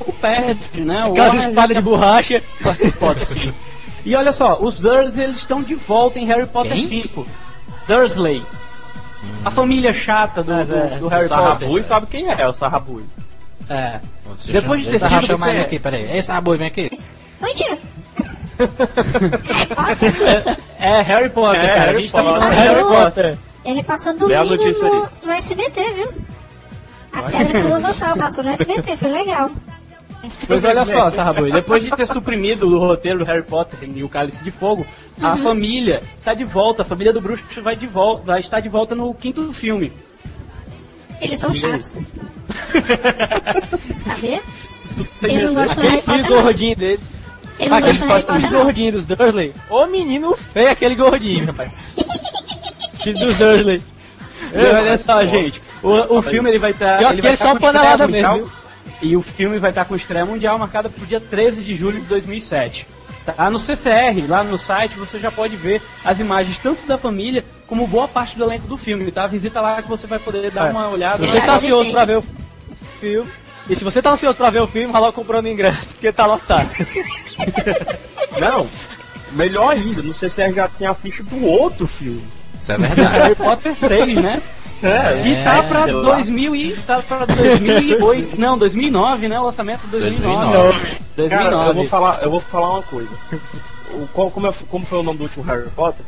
O 0.00 0.12
perde, 0.12 0.80
né? 0.80 1.04
O 1.06 1.12
aquelas 1.12 1.42
espadas 1.48 1.76
de 1.76 1.82
borracha. 1.82 2.42
Harry 2.60 2.92
Potter, 2.92 3.26
sim. 3.26 3.52
E 4.04 4.14
olha 4.16 4.32
só, 4.32 4.58
os 4.60 4.80
Dursley 4.80 5.24
eles 5.24 5.38
estão 5.38 5.62
de 5.62 5.74
volta 5.74 6.18
em 6.18 6.26
Harry 6.26 6.46
Potter 6.46 6.72
Quem? 6.72 6.86
5. 6.86 7.26
Dursley. 7.86 8.42
A 9.44 9.50
família 9.50 9.92
chata 9.92 10.42
do, 10.42 10.52
do, 10.64 10.98
do 11.00 11.08
Harry 11.08 11.26
o 11.26 11.28
Sarrabui 11.28 11.68
Potter. 11.68 11.84
sabe 11.84 12.06
quem 12.06 12.30
é, 12.30 12.36
é 12.40 12.48
o 12.48 12.52
Sarrabui. 12.54 13.04
É. 13.68 14.00
Depois 14.46 14.80
de 14.82 14.88
eu- 14.88 14.98
ter 14.98 15.08
sido 15.08 15.38
pé- 15.38 15.60
aqui, 15.60 15.78
peraí. 15.78 16.10
Ei, 16.10 16.22
Sabu, 16.22 16.56
vem 16.56 16.66
aqui. 16.66 16.90
Oi, 17.42 17.54
tio. 17.54 17.78
É 20.78 21.02
Harry 21.02 21.28
Potter, 21.28 21.62
É, 21.62 21.68
cara. 21.68 21.80
Harry 21.80 21.96
a 21.96 22.00
gente 22.00 22.12
tá 22.12 22.22
Potter. 22.22 22.40
falando 22.42 22.54
de 22.54 22.60
Harry. 22.60 22.82
Potter. 22.82 23.38
Ele 23.64 23.82
passou 23.82 24.16
domingo 24.16 24.44
notícia 24.44 24.88
no, 24.88 25.08
no 25.24 25.32
SBT, 25.32 25.90
viu? 25.92 26.08
A 27.12 27.22
Pedra 27.22 27.62
Filosofal 27.62 28.16
passou 28.16 28.44
no 28.44 28.50
SBT, 28.50 28.96
foi 28.96 29.10
legal. 29.10 29.50
Pois 30.46 30.64
olha 30.64 30.84
só, 30.84 31.10
Sarraboi, 31.10 31.50
depois 31.50 31.82
de 31.82 31.90
ter 31.90 32.06
suprimido 32.06 32.68
o 32.68 32.78
roteiro 32.78 33.20
do 33.20 33.24
Harry 33.24 33.42
Potter 33.42 33.78
e 33.94 34.04
o 34.04 34.08
Cálice 34.08 34.44
de 34.44 34.50
Fogo, 34.50 34.86
a 35.20 35.36
família 35.36 36.02
está 36.18 36.34
de 36.34 36.44
volta, 36.44 36.82
a 36.82 36.84
família 36.84 37.12
do 37.12 37.20
bruxo 37.20 37.44
vai, 37.62 37.74
de 37.74 37.86
volta, 37.86 38.22
vai 38.24 38.40
estar 38.40 38.60
de 38.60 38.68
volta 38.68 38.94
no 38.94 39.12
quinto 39.14 39.52
filme. 39.52 39.92
Eles 41.20 41.40
são 41.40 41.52
chatos. 41.54 41.92
Sabia? 44.04 44.40
Eles 45.22 45.42
não 45.42 45.54
gostam 45.54 45.82
do 45.82 45.88
Harry 45.88 46.02
Potter, 46.02 46.30
não. 46.30 46.42
gordinho 46.42 46.76
dele. 46.76 47.00
Eles 47.58 47.70
não 47.70 47.78
Aquele 47.78 47.98
gostam 47.98 48.06
do 48.06 48.12
Harry 48.12 48.26
Potter, 48.26 48.50
não. 48.50 48.64
gordinho 48.64 48.92
dos 48.92 49.06
Dursley. 49.06 49.54
Ô 49.68 49.86
menino 49.86 50.36
feio 50.36 50.70
aquele 50.70 50.94
gordinho, 50.94 51.46
rapaz. 51.46 51.72
filho 53.02 53.18
dos 53.18 53.36
Dursley. 53.36 53.82
olha 54.54 54.98
só, 54.98 55.24
gente, 55.26 55.62
o, 55.82 56.18
o 56.18 56.22
filme 56.22 56.50
ele 56.50 56.58
vai 56.58 56.70
estar. 56.72 56.98
Pior 56.98 57.12
ele 57.12 57.22
vai 57.22 57.34
estar 57.34 57.46
só 57.46 57.52
com 57.54 57.60
panelada 57.60 58.04
estreia 58.04 58.28
mesmo, 58.28 58.44
mundial, 58.44 58.58
E 59.02 59.16
o 59.16 59.22
filme 59.22 59.58
vai 59.58 59.70
estar 59.70 59.84
com 59.84 59.94
estreia 59.94 60.24
mundial 60.24 60.58
marcada 60.58 60.88
pro 60.88 61.06
dia 61.06 61.20
13 61.20 61.62
de 61.62 61.74
julho 61.74 62.00
de 62.00 62.06
2007. 62.06 62.86
Tá? 63.24 63.50
No 63.50 63.58
CCR, 63.58 64.26
lá 64.28 64.42
no 64.42 64.56
site, 64.56 64.98
você 64.98 65.18
já 65.18 65.30
pode 65.30 65.54
ver 65.56 65.82
as 66.04 66.18
imagens 66.20 66.58
tanto 66.58 66.84
da 66.86 66.96
família 66.96 67.44
como 67.66 67.86
boa 67.86 68.08
parte 68.08 68.36
do 68.36 68.44
elenco 68.44 68.66
do 68.66 68.78
filme, 68.78 69.10
tá? 69.12 69.26
Visita 69.26 69.60
lá 69.60 69.82
que 69.82 69.88
você 69.88 70.06
vai 70.06 70.18
poder 70.18 70.50
dar 70.50 70.68
É. 70.68 70.70
uma 70.70 70.88
olhada. 70.88 71.22
Se 71.24 71.30
você 71.32 71.38
É, 71.38 71.40
tá 71.42 71.54
ansioso 71.56 71.90
pra 71.92 72.04
ver 72.06 72.18
o 72.18 72.24
filme. 72.98 73.30
E 73.68 73.74
se 73.74 73.84
você 73.84 74.00
tá 74.02 74.10
ansioso 74.10 74.36
pra 74.38 74.48
ver 74.50 74.60
o 74.62 74.66
filme, 74.66 74.90
vai 74.90 75.00
logo 75.00 75.12
comprando 75.12 75.46
ingresso, 75.46 75.88
porque 75.92 76.10
tá 76.10 76.24
lotado. 76.26 76.68
Não, 78.40 78.66
melhor 79.32 79.70
ainda, 79.70 80.02
no 80.02 80.12
CCR 80.14 80.52
já 80.54 80.66
tem 80.68 80.86
a 80.86 80.94
ficha 80.94 81.22
do 81.22 81.44
outro 81.44 81.86
filme. 81.86 82.24
Isso 82.60 82.72
é 82.72 82.76
verdade. 82.78 83.08
Harry 83.18 83.34
Potter 83.34 83.74
6, 83.74 84.20
né? 84.22 84.42
É, 84.82 85.20
E 85.26 85.44
tá 85.44 85.62
pra 85.64 85.82
sei 85.84 85.92
lá. 85.92 86.02
2000 86.14 86.56
e 86.56 86.72
tá 86.86 87.00
pra 87.02 87.26
2008, 87.26 88.40
não, 88.40 88.56
2009, 88.56 89.28
né? 89.28 89.38
O 89.38 89.44
lançamento 89.44 89.82
de 89.82 89.88
2009. 89.98 90.52
2009. 90.52 90.98
2009. 91.16 91.28
Cara, 91.52 91.66
eu 91.68 91.74
vou 91.74 91.84
falar, 91.86 92.22
eu 92.22 92.30
vou 92.30 92.40
falar 92.40 92.70
uma 92.72 92.82
coisa. 92.82 93.10
O, 93.92 94.06
qual, 94.12 94.30
como, 94.30 94.46
é- 94.46 94.52
como 94.70 94.86
foi 94.86 94.98
o 95.00 95.02
nome 95.02 95.18
do 95.18 95.24
último 95.24 95.44
Harry 95.44 95.68
Potter? 95.76 96.04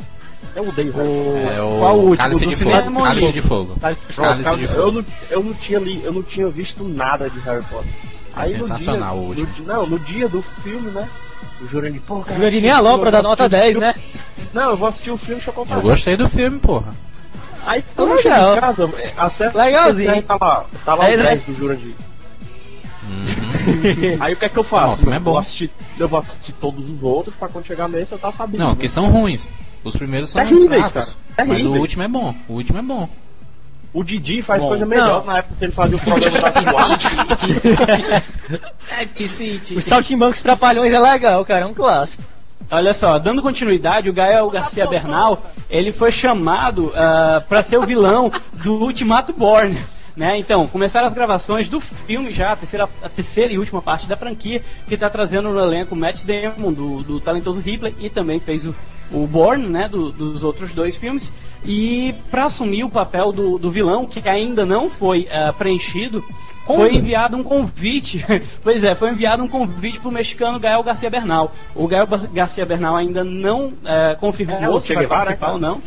Eu 0.55 0.67
odeio 0.67 0.91
Harry 0.93 1.07
Potter. 1.07 1.53
É 1.57 1.61
o 1.61 1.77
Qual 1.79 1.95
o 1.95 1.99
último? 1.99 2.17
Cálice 2.17 2.45
Do 2.45 2.49
de 2.49 2.55
cinema 2.55 2.83
Fogo. 2.83 3.03
Cálice 3.03 3.31
de 3.31 3.41
Fogo. 3.41 3.75
Cálice 3.79 4.55
de 4.55 4.63
eu, 4.63 4.67
Fogo. 4.69 4.91
não, 4.91 5.05
eu 5.29 5.43
não 5.43 5.53
tinha 5.53 5.79
li, 5.79 6.01
eu 6.03 6.11
não 6.13 6.23
tinha 6.23 6.47
visto 6.49 6.83
nada 6.83 7.29
de 7.29 7.39
Harry 7.41 7.63
Potter. 7.69 7.91
É 8.37 8.45
sensacional 8.45 9.15
no 9.17 9.21
o 9.21 9.25
último. 9.27 9.47
no- 9.59 9.65
não, 9.65 9.85
no 9.87 9.99
dia 9.99 10.27
do 10.27 10.41
filme, 10.41 10.89
né? 10.91 11.07
O 11.61 11.67
Jurandir, 11.67 12.01
pô, 12.01 12.19
cara. 12.21 12.35
Jurandir 12.35 12.61
nem 12.61 12.71
o 12.73 12.81
Lopra 12.81 13.07
eu 13.07 13.11
da 13.11 13.21
nota 13.21 13.43
assistir 13.45 13.57
o 13.57 13.61
10, 13.61 13.71
filme. 13.77 13.87
né? 13.87 13.95
Não, 14.53 14.69
eu 14.71 14.77
vou 14.77 14.87
assistir 14.87 15.11
o 15.11 15.17
filme, 15.17 15.35
deixa 15.35 15.49
eu 15.51 15.53
contar. 15.53 15.75
Eu 15.75 15.81
gostei 15.81 16.17
do 16.17 16.27
filme, 16.27 16.59
porra. 16.59 16.93
Aí 17.65 17.83
quando 17.95 18.11
eu 18.11 18.17
chego 18.21 18.35
em 18.35 18.59
casa, 18.59 18.89
acesso 19.17 19.57
Legalzinho. 19.57 20.21
Tá 20.23 20.37
lá, 20.39 20.65
tá 20.83 20.95
lá 20.95 21.09
É, 21.09 21.13
o 21.15 21.17
né? 21.17 21.23
10 21.23 21.43
do 21.43 21.55
Jurandir. 21.55 21.93
Aí 24.19 24.33
o 24.33 24.37
que 24.37 24.45
é 24.45 24.49
que 24.49 24.57
eu 24.57 24.63
faço? 24.63 24.87
Não, 24.87 24.93
o 24.93 24.97
filme 24.97 25.13
é 25.13 25.17
eu, 25.17 25.21
bom. 25.21 25.31
vou 25.31 25.39
assistir, 25.39 25.71
eu 25.99 26.07
vou 26.07 26.19
assistir 26.19 26.51
todos 26.53 26.89
os 26.89 27.03
outros 27.03 27.35
pra 27.35 27.47
quando 27.47 27.65
chegar 27.65 27.87
nesse 27.87 28.11
eu 28.13 28.19
tá 28.19 28.31
sabendo. 28.31 28.63
Não, 28.63 28.75
que 28.75 28.87
são 28.89 29.09
ruins. 29.09 29.49
Os 29.83 29.95
primeiros 29.95 30.31
são 30.31 30.41
Terríveis, 30.43 30.89
fracos. 30.91 31.13
cara. 31.35 31.47
Mas 31.47 31.47
o 31.47 31.51
Terríveis. 31.51 31.81
último 31.81 32.03
é 32.03 32.07
bom. 32.07 32.35
O 32.47 32.53
último 32.53 32.79
é 32.79 32.81
bom. 32.81 33.09
O 33.93 34.03
Didi 34.03 34.41
faz 34.41 34.63
Bom, 34.63 34.69
coisa 34.69 34.85
melhor 34.87 35.19
não. 35.19 35.25
na 35.33 35.37
época 35.37 35.55
que 35.59 35.65
ele 35.65 35.71
fazia 35.71 35.97
o 35.97 35.99
programa 35.99 36.49
da 36.49 36.61
Suárez. 36.61 37.03
É, 38.99 39.05
Piscite. 39.05 39.75
Os 39.75 39.83
Saltimbancos 39.83 40.41
Trapalhões 40.41 40.91
é 40.93 40.99
legal, 40.99 41.43
cara, 41.45 41.61
é 41.61 41.65
um 41.65 41.73
clássico. 41.73 42.23
Olha 42.71 42.93
só, 42.93 43.19
dando 43.19 43.41
continuidade, 43.41 44.09
o 44.09 44.13
Gael 44.13 44.49
Garcia 44.49 44.87
Bernal, 44.87 45.43
ele 45.69 45.91
foi 45.91 46.11
chamado 46.11 46.91
para 47.47 47.61
ser 47.61 47.77
o 47.77 47.81
vilão 47.83 48.31
do 48.53 48.75
Ultimato 48.81 49.33
Born. 49.33 49.77
Né? 50.15 50.37
Então, 50.37 50.67
começaram 50.67 51.07
as 51.07 51.13
gravações 51.13 51.67
do 51.67 51.79
filme 51.81 52.31
já, 52.31 52.51
a 52.51 52.55
terceira, 52.55 52.87
a 53.01 53.09
terceira 53.09 53.51
e 53.51 53.57
última 53.57 53.81
parte 53.81 54.07
da 54.07 54.15
franquia, 54.15 54.61
que 54.87 54.93
está 54.93 55.09
trazendo 55.09 55.49
no 55.49 55.59
elenco 55.59 55.95
Matt 55.95 56.23
Damon, 56.23 56.71
do, 56.71 57.01
do 57.03 57.19
talentoso 57.19 57.59
Ripley, 57.59 57.95
e 57.99 58.11
também 58.11 58.39
fez 58.39 58.67
o, 58.67 58.75
o 59.11 59.25
Born, 59.25 59.67
né, 59.67 59.87
do- 59.89 60.11
dos 60.11 60.43
outros 60.43 60.71
dois 60.71 60.95
filmes. 60.97 61.31
E 61.65 62.13
para 62.29 62.45
assumir 62.45 62.83
o 62.83 62.89
papel 62.89 63.31
do, 63.31 63.57
do 63.57 63.71
vilão, 63.71 64.05
que 64.05 64.27
ainda 64.27 64.65
não 64.65 64.89
foi 64.89 65.27
ah, 65.31 65.53
preenchido, 65.53 66.23
foi 66.65 66.95
enviado 66.95 67.37
um 67.37 67.43
convite. 67.43 68.25
pois 68.63 68.83
é, 68.83 68.95
foi 68.95 69.11
enviado 69.11 69.43
um 69.43 69.47
convite 69.47 69.99
pro 69.99 70.11
mexicano 70.11 70.59
Gael 70.59 70.83
Garcia 70.83 71.09
Bernal. 71.09 71.51
O 71.75 71.87
Gael 71.87 72.07
Gar- 72.07 72.27
Garcia 72.33 72.65
Bernal 72.65 72.95
ainda 72.95 73.23
não 73.23 73.73
eh, 73.85 74.15
confirmou 74.19 74.57
É, 74.61 74.69
o 74.69 74.79
se 74.79 74.93
vai 74.93 75.07
participar 75.07 75.51
ou 75.53 75.59
não. 75.59 75.81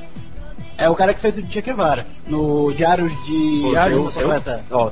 É 0.79 0.91
o 0.91 0.95
cara 0.95 1.15
que 1.15 1.21
fez 1.21 1.39
o 1.39 1.47
Che 1.47 1.63
Guevara 1.63 2.07
no 2.27 2.71
Diários 2.75 3.11
de 3.25 3.61
Pô, 3.63 3.71
Diários 3.71 3.97
eu- 3.97 4.03
Motocicleta. 4.05 4.63
Ó, 4.71 4.91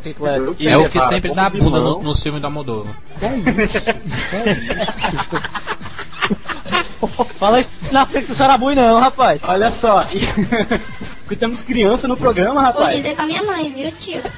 É 0.60 0.76
o 0.78 0.84
que 0.88 0.98
Cara, 0.98 1.08
sempre 1.08 1.28
como 1.28 1.42
dá 1.42 1.50
bunda 1.50 1.80
no, 1.80 2.02
no 2.02 2.14
filme 2.14 2.40
do 2.40 2.46
Almodóvar. 2.46 2.96
Fala 7.38 7.60
isso 7.60 7.70
na 7.92 8.06
frente 8.06 8.26
do 8.26 8.34
Sarabui 8.34 8.74
não, 8.74 8.98
rapaz. 9.00 9.40
Olha 9.44 9.70
só, 9.70 10.04
porque 11.22 11.36
temos 11.38 11.62
criança 11.62 12.06
no 12.08 12.16
programa, 12.16 12.54
Vou 12.54 12.62
rapaz. 12.62 12.96
dizer 12.96 13.14
pra 13.14 13.26
minha 13.26 13.42
mãe, 13.42 13.72
viu, 13.72 13.90
tio? 13.92 14.20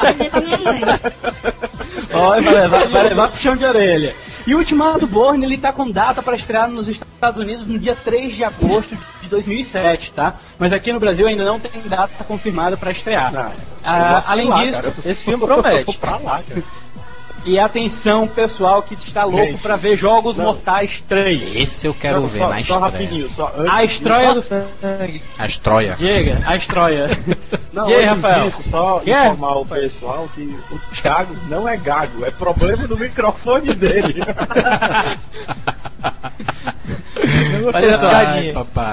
Vou 0.00 0.12
dizer 0.12 0.30
pra 0.30 0.40
minha 0.40 0.58
mãe. 0.58 0.80
Olha, 2.14 2.42
vai 2.42 2.54
levar, 2.54 2.88
vai 2.88 3.08
levar 3.08 3.28
pro 3.28 3.40
chão 3.40 3.56
de 3.56 3.64
orelha. 3.64 4.14
E 4.46 4.54
o 4.54 4.58
Ultimato 4.58 5.06
Born, 5.06 5.44
ele 5.44 5.56
tá 5.56 5.72
com 5.72 5.88
data 5.90 6.20
para 6.22 6.34
estrear 6.34 6.68
nos 6.68 6.88
Estados 6.88 7.38
Unidos 7.38 7.64
no 7.66 7.78
dia 7.78 7.94
3 7.94 8.34
de 8.34 8.42
agosto 8.42 8.98
de 9.20 9.28
2007, 9.28 10.12
tá? 10.12 10.34
Mas 10.58 10.72
aqui 10.72 10.92
no 10.92 10.98
Brasil 10.98 11.28
ainda 11.28 11.44
não 11.44 11.60
tem 11.60 11.70
data 11.84 12.24
confirmada 12.24 12.76
para 12.76 12.90
estrear. 12.90 13.32
Não, 13.32 13.52
Ah, 13.84 14.08
vou 14.08 14.16
assistir 14.16 14.32
além 14.32 14.48
lá, 14.48 14.64
disso, 14.64 14.80
cara, 14.82 14.90
tô- 15.00 15.08
esse 15.10 15.24
filme 15.24 15.44
promete. 15.46 15.78
eu 15.78 15.84
vou 15.84 15.94
pra 15.94 16.16
lá, 16.16 16.42
cara. 16.48 16.62
E 17.44 17.58
atenção 17.58 18.26
pessoal 18.28 18.82
que 18.82 18.94
está 18.94 19.24
louco 19.24 19.44
Gente, 19.52 19.62
para 19.62 19.76
ver 19.76 19.96
Jogos 19.96 20.36
não. 20.36 20.44
Mortais 20.46 21.02
3. 21.08 21.56
Esse 21.56 21.86
eu 21.86 21.94
quero 21.94 22.22
Só- 22.22 22.26
ver 22.28 22.38
só, 22.38 22.48
na 22.48 22.62
só 22.62 22.78
rapidinho, 22.78 23.28
só 23.30 23.52
antes 23.56 23.72
A 23.72 23.84
estreia 23.84 24.34
do... 24.34 24.42
A 25.38 25.46
estreia. 25.46 25.96
Diga, 25.98 26.38
a 26.46 26.56
estreia. 26.56 27.06
Não, 27.72 27.88
E 27.88 27.94
aí, 27.94 28.04
antes 28.04 28.22
Rafael? 28.22 28.44
disso, 28.50 28.62
só 28.68 29.02
informar 29.04 29.56
o 29.56 29.64
pessoal 29.66 30.28
que 30.34 30.42
o 30.70 30.78
Thiago 30.94 31.34
não 31.48 31.66
é 31.66 31.74
gago, 31.74 32.22
é 32.22 32.30
problema 32.30 32.86
do 32.86 32.98
microfone 32.98 33.72
dele. 33.74 34.16
Olha 37.74 37.98
só. 37.98 38.10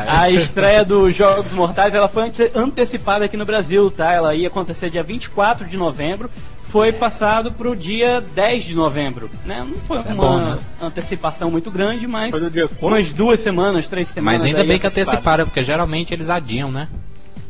A 0.08 0.30
estreia 0.30 0.86
dos 0.86 1.16
Jogos 1.16 1.52
Mortais 1.52 1.94
ela 1.94 2.08
foi 2.08 2.24
ante- 2.24 2.52
antecipada 2.56 3.26
aqui 3.26 3.36
no 3.36 3.46
Brasil, 3.46 3.90
tá? 3.92 4.14
Ela 4.14 4.36
ia 4.36 4.48
acontecer 4.48 4.90
dia 4.90 5.04
24 5.04 5.68
de 5.68 5.76
novembro, 5.78 6.30
foi 6.70 6.94
passado 6.94 7.52
pro 7.52 7.76
dia 7.76 8.22
10 8.36 8.64
de 8.64 8.76
novembro, 8.76 9.30
né? 9.46 9.66
Não 9.68 9.78
foi 9.80 9.98
uma 10.00 10.14
bom, 10.16 10.38
né? 10.40 10.58
antecipação 10.82 11.50
muito 11.50 11.70
grande, 11.72 12.08
mas 12.08 12.32
Foi 12.32 12.40
no 12.40 12.50
dia 12.50 12.68
quanto? 12.68 12.94
umas 12.94 13.12
duas 13.12 13.40
semanas, 13.40 13.88
três 13.88 14.08
semanas. 14.08 14.42
Mas 14.42 14.46
ainda 14.50 14.64
bem 14.64 14.78
que 14.80 14.86
anteciparam. 14.88 15.46
porque 15.46 15.64
geralmente 15.64 16.14
eles 16.14 16.30
adiam, 16.30 16.72
né? 16.72 16.88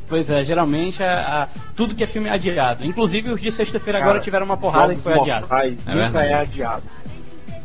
Pois 0.08 0.30
é, 0.30 0.44
geralmente 0.44 1.04
a, 1.04 1.44
a- 1.44 1.48
tudo 1.76 1.94
que 1.94 2.04
é 2.04 2.08
filme 2.08 2.30
é 2.30 2.32
adiado. 2.32 2.84
Inclusive 2.86 3.30
os 3.32 3.42
de 3.42 3.52
sexta-feira 3.52 4.00
Cara, 4.00 4.10
agora 4.12 4.24
tiveram 4.24 4.46
uma 4.46 4.58
porrada 4.58 4.96
que 4.96 5.02
foi 5.02 5.14
adiado. 5.14 5.42
Mortais 5.42 5.80
É 5.86 5.96
nunca 5.96 6.24
é 6.24 6.34
adiado. 6.34 6.84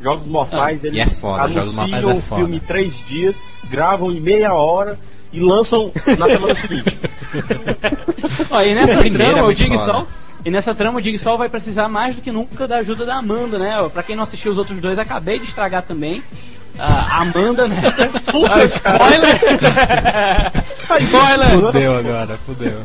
Jogos 0.03 0.27
Mortais, 0.27 0.85
Ah, 0.85 0.87
eles 0.89 0.99
e 0.99 1.01
é 1.01 1.07
foda, 1.07 1.49
Jogos 1.53 1.79
anunciam 1.79 1.87
Mortais 1.89 2.05
é 2.05 2.19
o 2.19 2.21
foda. 2.21 2.41
filme 2.43 2.57
em 2.57 2.61
três 2.61 3.03
dias, 3.09 3.41
gravam 3.71 4.13
em 4.13 4.21
meia 4.21 4.53
hora 4.53 4.99
e 5.33 5.41
lançam 5.41 5.91
na 6.19 6.27
semana 6.27 6.55
seguinte. 6.55 7.01
Ó, 8.51 8.61
e 8.63 8.75
nessa 8.75 8.99
Primeiro 8.99 9.23
é 9.25 9.29
trama, 9.29 9.43
o 9.43 9.45
muito 9.47 9.57
Dig 9.59 9.79
foda. 9.79 9.93
Sol. 9.93 10.09
E 10.45 10.51
nessa 10.51 10.75
trama, 10.75 10.99
o 10.99 11.03
Dig 11.03 11.19
Sol 11.19 11.39
vai 11.39 11.49
precisar 11.49 11.89
mais 11.89 12.17
do 12.17 12.23
que 12.23 12.31
nunca 12.31 12.69
da 12.69 12.77
ajuda 12.77 13.07
da 13.07 13.17
Amanda, 13.17 13.59
né? 13.59 13.77
Pra 13.93 14.03
quem 14.03 14.15
não 14.15 14.25
assistiu 14.25 14.53
os 14.53 14.59
outros 14.59 14.79
dois, 14.81 14.99
acabei 14.99 15.39
de 15.39 15.47
estragar 15.47 15.83
também. 15.83 16.23
Ah, 16.79 17.19
A 17.19 17.23
Amanda, 17.23 17.69
né? 17.69 17.77
Puta 18.31 18.65
spoiler! 18.65 19.41
Fudeu 21.61 21.97
agora, 21.97 22.39
fudeu. 22.45 22.81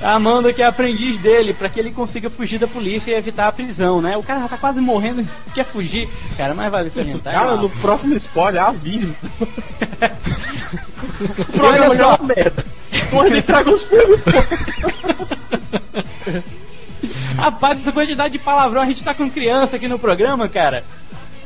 A 0.00 0.12
Amanda 0.12 0.52
que 0.52 0.62
é 0.62 0.66
aprendiz 0.66 1.18
dele, 1.18 1.52
pra 1.52 1.68
que 1.68 1.80
ele 1.80 1.90
consiga 1.90 2.30
fugir 2.30 2.58
da 2.58 2.66
polícia 2.68 3.10
e 3.10 3.14
evitar 3.14 3.48
a 3.48 3.52
prisão, 3.52 4.00
né? 4.00 4.16
O 4.16 4.22
cara 4.22 4.40
já 4.40 4.48
tá 4.48 4.56
quase 4.56 4.80
morrendo 4.80 5.22
e 5.22 5.50
quer 5.50 5.64
fugir. 5.64 6.08
Cara, 6.36 6.54
mas 6.54 6.70
vale 6.70 6.88
salientar. 6.88 7.34
Cara, 7.34 7.56
no 7.56 7.68
próximo 7.68 8.14
spoiler, 8.14 8.62
aviso. 8.62 9.14
o 11.20 11.44
programa 11.52 11.96
já 11.96 12.04
é 12.04 12.06
só. 12.06 12.14
uma 12.14 12.34
merda. 12.34 12.64
Tu 13.10 13.20
ainda 13.20 13.42
traga 13.42 13.70
os 13.70 13.84
filmes, 13.84 14.20
pô. 14.20 14.30
Rapaz, 17.36 17.86
a 17.86 17.92
quantidade 17.92 18.32
de 18.32 18.38
palavrão, 18.38 18.82
a 18.82 18.86
gente 18.86 19.04
tá 19.04 19.14
com 19.14 19.30
criança 19.30 19.76
aqui 19.76 19.86
no 19.86 19.98
programa, 19.98 20.48
cara. 20.48 20.84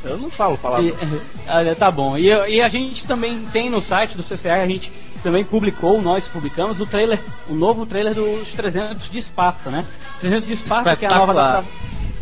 Eu 0.05 0.19
não 0.19 0.31
falo 0.31 0.59
palavra. 0.59 0.85
E, 0.85 1.75
tá 1.77 1.91
bom. 1.91 2.17
E, 2.17 2.27
e 2.27 2.61
a 2.61 2.69
gente 2.69 3.07
também 3.07 3.47
tem 3.53 3.71
no 3.71 3.81
site 3.81 4.17
do 4.17 4.23
CCR, 4.23 4.63
a 4.63 4.67
gente 4.67 4.93
também 5.23 5.45
publicou, 5.45 6.03
nós 6.03 6.27
publicamos 6.27 6.81
o 6.81 6.87
trailer, 6.87 7.21
o 7.49 7.55
novo 7.55 7.87
trailer 7.87 8.15
dos 8.15 8.53
300 8.53 9.09
de 9.09 9.19
Esparta, 9.19 9.71
né? 9.71 9.85
300 10.21 10.47
de 10.47 10.53
Esparta, 10.55 10.97
que 10.97 11.05
é 11.05 11.09
a 11.09 11.15
nova 11.15 11.33
Espetacular. 11.33 11.65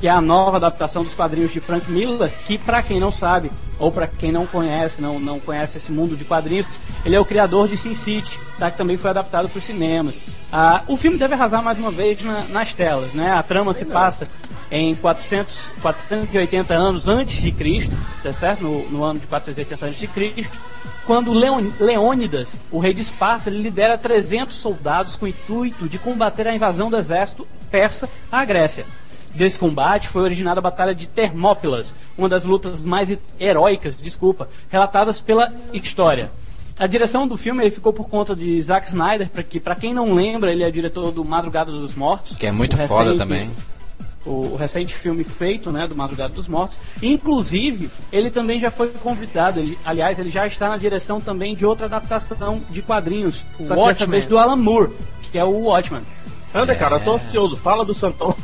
Que 0.01 0.09
é 0.09 0.11
a 0.11 0.21
nova 0.21 0.57
adaptação 0.57 1.03
dos 1.05 1.15
quadrinhos 1.15 1.53
de 1.53 1.61
Frank 1.61 1.91
Miller, 1.91 2.33
que 2.47 2.57
pra 2.57 2.83
quem 2.83 2.99
não 2.99 3.13
sabe, 3.13 3.53
ou 3.79 3.93
pra 3.93 4.07
quem 4.07 4.33
não 4.33 4.47
conhece, 4.47 5.01
não, 5.03 5.21
não 5.21 5.39
conhece 5.39 5.77
esse 5.77 5.93
mundo 5.93 6.17
de 6.17 6.25
quadrinhos, 6.25 6.67
ele 7.05 7.15
é 7.15 7.21
o 7.21 7.25
criador 7.25 7.69
de 7.69 7.77
Sin 7.77 7.95
City, 7.95 8.41
tá? 8.59 8.71
que 8.71 8.79
também 8.79 8.97
foi 8.97 9.11
adaptado 9.11 9.49
para 9.49 9.59
os 9.59 9.65
cinemas. 9.65 10.21
Ah, 10.51 10.83
o 10.89 10.97
filme 10.97 11.19
deve 11.19 11.35
arrasar 11.35 11.63
mais 11.63 11.77
uma 11.79 11.91
vez 11.91 12.23
na- 12.23 12.45
nas 12.45 12.73
telas, 12.73 13.13
né? 13.13 13.31
A 13.33 13.43
trama 13.43 13.73
se 13.75 13.85
passa 13.85 14.27
em 14.71 14.95
400, 14.95 15.71
480 15.83 16.73
anos 16.75 17.07
antes 17.07 17.43
de 17.43 17.53
Cristo, 17.53 17.95
tá 18.23 18.33
certo? 18.33 18.63
No, 18.63 18.89
no 18.89 19.05
ano 19.05 19.19
de 19.21 19.27
480 19.27 19.87
antes 19.87 19.99
de 20.01 20.07
Cristo, 20.07 20.59
quando 21.07 21.33
Leon- 21.33 21.71
Leônidas, 21.79 22.59
o 22.71 22.79
rei 22.79 22.95
de 22.95 23.03
Esparta, 23.03 23.51
lidera 23.51 23.99
300 23.99 24.57
soldados 24.57 25.15
com 25.17 25.27
o 25.27 25.29
intuito 25.29 25.89
de 25.89 25.99
combater 25.99 26.47
a 26.49 26.55
invasão 26.55 26.89
do 26.89 26.97
exército 26.97 27.47
persa 27.71 28.09
à 28.33 28.45
Grécia. 28.45 28.87
Desse 29.35 29.59
combate 29.59 30.09
foi 30.09 30.23
originada 30.23 30.59
a 30.59 30.63
Batalha 30.63 30.95
de 30.95 31.07
Termópilas, 31.09 31.95
uma 32.19 32.29
das 32.29 32.45
lutas 32.45 32.81
mais 32.81 33.17
heróicas, 33.39 33.97
desculpa, 33.97 34.49
relatadas 34.69 35.21
pela 35.21 35.53
história. 35.73 36.31
A 36.79 36.87
direção 36.87 37.29
do 37.29 37.37
filme 37.37 37.63
ele 37.63 37.71
ficou 37.71 37.93
por 37.93 38.09
conta 38.09 38.35
de 38.35 38.61
Zack 38.61 38.89
Snyder, 38.89 39.29
pra 39.29 39.43
que 39.43 39.61
para 39.61 39.75
quem 39.75 39.93
não 39.95 40.15
lembra, 40.15 40.51
ele 40.51 40.65
é 40.65 40.71
diretor 40.71 41.13
do 41.13 41.25
Madrugada 41.25 41.71
dos 41.71 41.95
Mortos, 41.95 42.37
Que 42.39 42.47
é 42.47 42.53
muito 42.53 42.75
o 42.75 42.89
foda 42.89 43.05
recente- 43.13 43.19
também. 43.19 43.51
o, 44.25 44.31
o 44.53 44.57
recente 44.57 44.95
filme 44.95 45.23
feito, 45.23 45.71
né, 45.71 45.87
do 45.87 45.95
Madrugada 45.95 46.33
dos 46.35 46.49
Mortos. 46.49 46.79
Inclusive, 47.03 47.91
ele 48.13 48.31
também 48.31 48.59
já 48.59 48.71
foi 48.71 48.89
convidado, 48.89 49.61
ele- 49.61 49.79
aliás, 49.85 50.19
ele 50.19 50.31
já 50.31 50.47
está 50.47 50.69
na 50.71 50.77
direção 50.77 51.21
também 51.21 51.55
de 51.55 51.65
outra 51.67 51.87
adaptação 51.87 52.63
de 52.71 52.83
quadrinhos, 52.83 53.45
O 53.59 53.65
só 53.65 53.75
que 53.77 53.85
dessa 53.89 54.07
vez 54.07 54.27
do 54.27 54.39
Alan 54.39 54.57
Moore, 54.57 54.91
que 55.31 55.39
é 55.39 55.45
o 55.45 55.65
Watchman. 55.67 56.03
Anda, 56.55 56.75
cara, 56.75 56.97
eu 56.97 57.01
tô 57.05 57.13
ansioso. 57.13 57.57
Fala 57.57 57.85
do 57.85 57.95
Santão. 57.95 58.35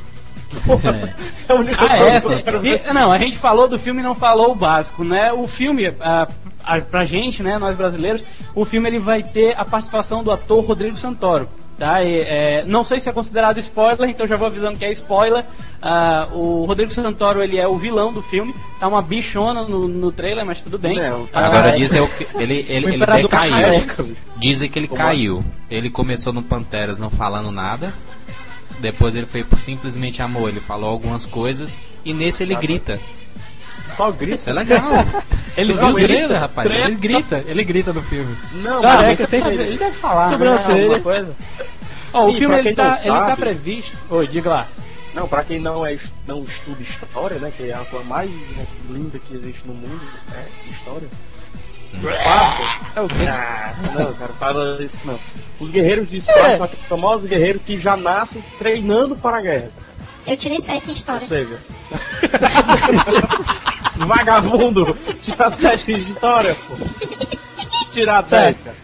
Porra, 0.66 1.14
é 1.49 1.52
a 1.52 1.54
única 1.54 1.85
Ah, 1.85 1.88
coisa 1.88 2.35
é, 2.35 2.42
que 2.42 2.50
essa. 2.50 2.90
E- 2.90 2.92
não, 2.92 3.12
a 3.12 3.18
gente 3.18 3.38
falou 3.38 3.68
do 3.68 3.78
filme 3.78 4.00
e 4.00 4.02
não 4.04 4.14
falou 4.14 4.52
o 4.52 4.54
básico, 4.54 5.04
né? 5.04 5.32
O 5.32 5.46
filme, 5.46 5.94
ah, 6.00 6.28
ah, 6.64 6.80
pra 6.80 7.04
gente, 7.04 7.42
né, 7.42 7.58
nós 7.58 7.76
brasileiros, 7.76 8.25
o 8.54 8.64
filme 8.64 8.88
ele 8.88 8.99
vai 8.99 9.23
ter 9.23 9.54
a 9.58 9.64
participação 9.64 10.23
do 10.25 10.30
ator 10.32 10.64
Rodrigo 10.64 10.96
Santoro. 10.96 11.49
Tá? 11.78 12.02
E, 12.02 12.20
é, 12.23 12.64
não 12.66 12.82
sei 12.82 12.99
se 12.99 13.06
é 13.06 13.12
considerado 13.12 13.58
spoiler, 13.58 14.08
então 14.08 14.26
já 14.26 14.35
vou 14.37 14.46
avisando 14.46 14.78
que 14.78 14.85
é 14.87 14.90
spoiler. 14.92 15.44
Ah, 15.82 16.26
o 16.32 16.64
Rodrigo 16.64 16.90
Santoro 16.90 17.42
ele 17.42 17.58
é 17.58 17.68
o 17.68 17.76
vilão 17.76 18.11
do 18.14 18.23
filme, 18.23 18.54
tá 18.80 18.88
uma 18.88 19.02
bichona 19.02 19.62
no, 19.68 19.87
no 19.87 20.11
trailer, 20.11 20.46
mas 20.46 20.62
tudo 20.62 20.78
bem. 20.78 20.96
Não, 20.96 21.28
Ah, 21.35 21.44
Agora 21.44 21.73
dizem 21.73 22.00
o 22.00 22.08
que 22.08 22.26
ele, 22.35 22.64
ele, 22.66 22.94
ele 22.94 23.04
decaiu. 23.04 23.28
careca. 23.28 24.06
Dizem 24.38 24.70
que 24.70 24.78
ele 24.78 24.88
caiu. 24.88 25.44
Ele 25.70 25.90
começou 25.90 26.32
no 26.32 26.42
Panteras 26.42 26.99
não 26.99 27.11
falando 27.11 27.50
nada. 27.50 27.92
Depois 28.80 29.16
ele 29.16 29.26
foi 29.26 29.42
por 29.45 29.59
simplesmente 29.59 30.21
amor. 30.23 30.49
Ele 30.50 30.61
falou 30.61 30.90
algumas 30.90 31.25
coisas. 31.26 31.78
E 32.04 32.12
nesse 32.12 32.42
ele 32.42 32.54
grita. 32.56 33.00
Só 33.97 34.11
grita. 34.11 34.35
Isso 34.37 34.50
é 34.50 34.52
legal. 34.52 34.83
Ele 35.56 35.73
Não, 35.73 35.95
grita, 35.95 36.08
grita, 36.12 36.39
rapaz. 36.39 36.71
Ele 36.71 36.97
grita. 36.97 37.45
Ele 37.47 37.65
grita 37.65 37.93
no 37.93 38.02
filme. 38.02 38.36
Não, 38.52 38.82
Careca, 38.82 39.17
mas 39.23 39.28
sem 39.30 39.41
Sabe, 39.41 39.54
ele 39.54 39.78
deve 39.78 39.97
falar, 39.97 40.26
né, 40.26 40.32
Sobrancelha. 40.32 40.82
alguma 40.82 41.00
coisa. 41.00 41.34
Ó, 42.12 42.26
o 42.26 42.32
Sim, 42.32 42.39
filme 42.39 42.54
pra 42.56 42.58
ele 42.58 42.69
não 42.69 42.76
tá, 42.76 42.91
ele 43.00 43.10
tá 43.17 43.26
sabe- 43.26 43.41
previsto. 43.41 43.97
Oi, 44.10 44.26
diga 44.26 44.50
lá. 44.50 44.69
Não, 45.15 45.26
pra 45.26 45.43
quem 45.45 45.58
não, 45.58 45.86
é, 45.86 45.97
não 46.26 46.43
estuda 46.43 46.82
história, 46.82 47.39
né? 47.39 47.50
Que 47.56 47.71
é 47.71 47.75
a 47.75 47.78
coisa 47.86 48.04
mais 48.04 48.28
né, 48.30 48.67
linda 48.91 49.19
que 49.19 49.34
existe 49.34 49.67
no 49.67 49.73
mundo, 49.73 50.00
é 50.34 50.71
história. 50.71 51.08
Esparta? 52.02 52.63
É 52.95 53.00
o 53.00 53.09
quê? 53.09 53.26
Ah, 53.28 53.75
não, 53.95 54.13
cara, 54.15 54.32
fala 54.35 54.82
isso 54.82 55.06
não. 55.06 55.19
Os 55.59 55.71
guerreiros 55.71 56.11
de 56.11 56.19
Esparta 56.19 56.49
É. 56.49 56.56
são 56.56 56.67
aqueles 56.67 56.87
famosos 56.87 57.26
guerreiros 57.28 57.63
que 57.63 57.80
já 57.80 57.97
nascem 57.97 58.43
treinando 58.59 59.17
para 59.17 59.39
a 59.39 59.41
guerra. 59.41 59.71
Eu 60.26 60.37
tirei 60.37 60.61
7 60.61 60.87
em 60.87 60.91
Ou 60.91 60.95
história. 60.97 61.26
seja, 61.26 61.59
vagabundo, 63.97 64.97
tira 65.23 65.50
7 65.50 65.95
de 65.95 66.00
história, 66.13 66.54
pô. 66.67 66.75
Tirar 67.91 68.23
10, 68.23 68.61
cara. 68.61 68.76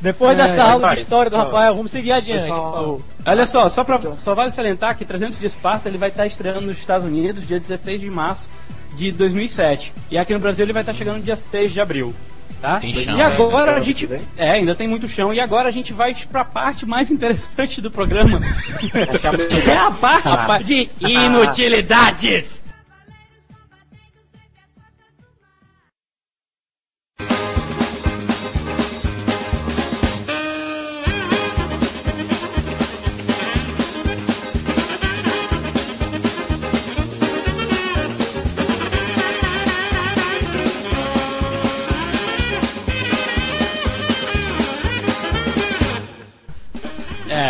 Depois 0.00 0.36
dessa 0.36 0.62
aula 0.62 0.88
vai, 0.88 0.96
de 0.96 1.02
história 1.02 1.30
do 1.30 1.36
só- 1.36 1.44
Rafael, 1.44 1.74
vamos 1.74 1.90
seguir 1.90 2.12
adiante. 2.12 2.48
Favor. 2.48 3.00
Olha 3.24 3.46
só, 3.46 3.68
só, 3.70 3.82
pra, 3.84 3.98
só 4.18 4.34
vale 4.34 4.50
salientar 4.50 4.96
que 4.98 5.04
300 5.04 5.38
de 5.38 5.46
Esparta 5.46 5.88
ele 5.88 5.96
vai 5.96 6.10
estar 6.10 6.26
estreando 6.26 6.60
nos 6.62 6.76
Estados 6.78 7.06
Unidos 7.06 7.46
dia 7.46 7.58
16 7.58 8.02
de 8.02 8.10
março 8.10 8.50
de 8.96 9.12
2007. 9.12 9.92
E 10.10 10.18
aqui 10.18 10.32
no 10.32 10.40
Brasil 10.40 10.64
ele 10.64 10.72
vai 10.72 10.82
estar 10.82 10.92
chegando 10.92 11.22
dia 11.22 11.36
6 11.36 11.72
de 11.72 11.80
abril. 11.80 12.14
Tá? 12.60 12.80
Tem 12.80 12.94
chão 12.94 13.14
e 13.14 13.20
agora 13.20 13.72
ainda, 13.72 13.80
a 13.80 13.82
gente. 13.82 14.06
né? 14.06 14.22
É, 14.38 14.50
ainda 14.52 14.74
tem 14.74 14.88
muito 14.88 15.06
chão. 15.06 15.34
E 15.34 15.40
agora 15.40 15.68
a 15.68 15.72
gente 15.72 15.92
vai 15.92 16.14
pra 16.30 16.44
parte 16.46 16.86
mais 16.86 17.10
interessante 17.10 17.80
do 17.80 17.90
programa. 17.90 18.40
Essa 19.12 19.28
é 19.28 19.30
a 19.30 19.34
é 19.70 19.76
a 19.76 19.90
parte 19.90 20.64
de 20.64 20.88
inutilidades. 21.00 22.63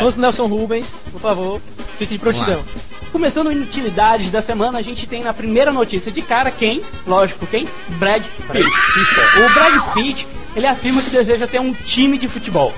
Vamos 0.04 0.16
Nelson 0.16 0.44
Rubens, 0.48 0.86
por 1.10 1.18
favor, 1.18 1.58
fique 1.96 2.12
de 2.12 2.18
prontidão. 2.18 2.62
Começando 3.10 3.50
inutilidades 3.50 4.30
da 4.30 4.42
semana, 4.42 4.78
a 4.78 4.82
gente 4.82 5.06
tem 5.06 5.22
na 5.24 5.32
primeira 5.32 5.72
notícia 5.72 6.12
de 6.12 6.20
cara 6.20 6.50
quem? 6.50 6.82
Lógico, 7.06 7.46
quem? 7.46 7.66
Brad 7.96 8.22
Pitt. 8.52 8.68
O 8.68 9.54
Brad 9.54 9.94
Pitt, 9.94 10.28
ele 10.54 10.66
afirma 10.66 11.00
que 11.00 11.08
deseja 11.08 11.46
ter 11.46 11.58
um 11.58 11.72
time 11.72 12.18
de 12.18 12.28
futebol. 12.28 12.74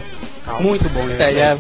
Muito 0.61 0.89
bom, 0.91 1.03
né? 1.03 1.17
É, 1.33 1.59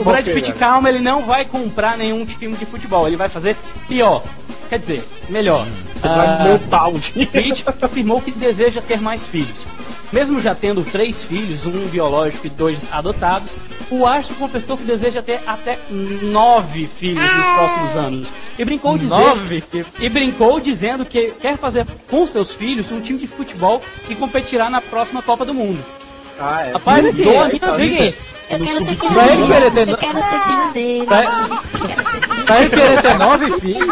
O 0.00 0.04
Brad 0.04 0.24
Pitt, 0.28 0.52
calma, 0.52 0.88
ele 0.88 1.00
não 1.00 1.24
vai 1.24 1.44
comprar 1.44 1.98
nenhum 1.98 2.24
time 2.24 2.54
de 2.56 2.64
futebol, 2.64 3.08
ele 3.08 3.16
vai 3.16 3.28
fazer 3.28 3.56
pior. 3.88 4.22
Quer 4.68 4.78
dizer, 4.78 5.02
melhor. 5.28 5.66
Vai 6.00 6.26
Ah, 6.28 6.44
montar 6.44 6.86
o 6.86 7.00
time. 7.00 7.26
Pitt 7.26 7.64
afirmou 7.82 8.22
que 8.22 8.30
deseja 8.30 8.80
ter 8.80 9.00
mais 9.00 9.26
filhos. 9.26 9.66
Mesmo 10.12 10.40
já 10.40 10.54
tendo 10.54 10.82
três 10.82 11.22
filhos, 11.22 11.66
um 11.66 11.86
biológico 11.86 12.46
e 12.46 12.50
dois 12.50 12.78
adotados, 12.92 13.56
o 13.90 14.06
astro 14.06 14.34
confessou 14.36 14.76
que 14.76 14.84
deseja 14.84 15.22
ter 15.22 15.40
até 15.46 15.78
nove 15.88 16.86
filhos 16.86 17.20
nos 17.20 17.44
próximos 17.56 17.96
anos. 17.96 18.28
E 18.58 18.64
brincou 18.64 18.98
dizendo, 18.98 19.20
Nove? 19.20 19.64
e 20.00 20.08
brincou 20.08 20.60
dizendo 20.60 21.04
que 21.04 21.32
quer 21.40 21.56
fazer 21.56 21.86
com 22.08 22.26
seus 22.26 22.52
filhos 22.52 22.90
um 22.90 23.00
time 23.00 23.18
de 23.18 23.26
futebol 23.26 23.80
que 24.06 24.14
competirá 24.14 24.68
na 24.68 24.80
próxima 24.80 25.22
Copa 25.22 25.44
do 25.44 25.54
Mundo. 25.54 25.84
Ah, 26.38 26.66
é. 26.66 26.72
Rapaz, 26.72 27.06
aqui, 27.06 27.22
a 27.28 28.04
é 28.04 28.14
Eu 28.50 28.58
quero 28.58 28.84
ser 28.84 28.96
filho 28.96 29.70
dele. 29.70 29.92
Eu 29.92 29.96
quero 29.96 30.18
ser 30.18 30.40
filho 30.40 30.72
dele. 30.74 31.06
Vai- 31.06 32.68
querer 32.68 33.00
ter 33.02 33.16
nove 33.18 33.60
filhos, 33.60 33.86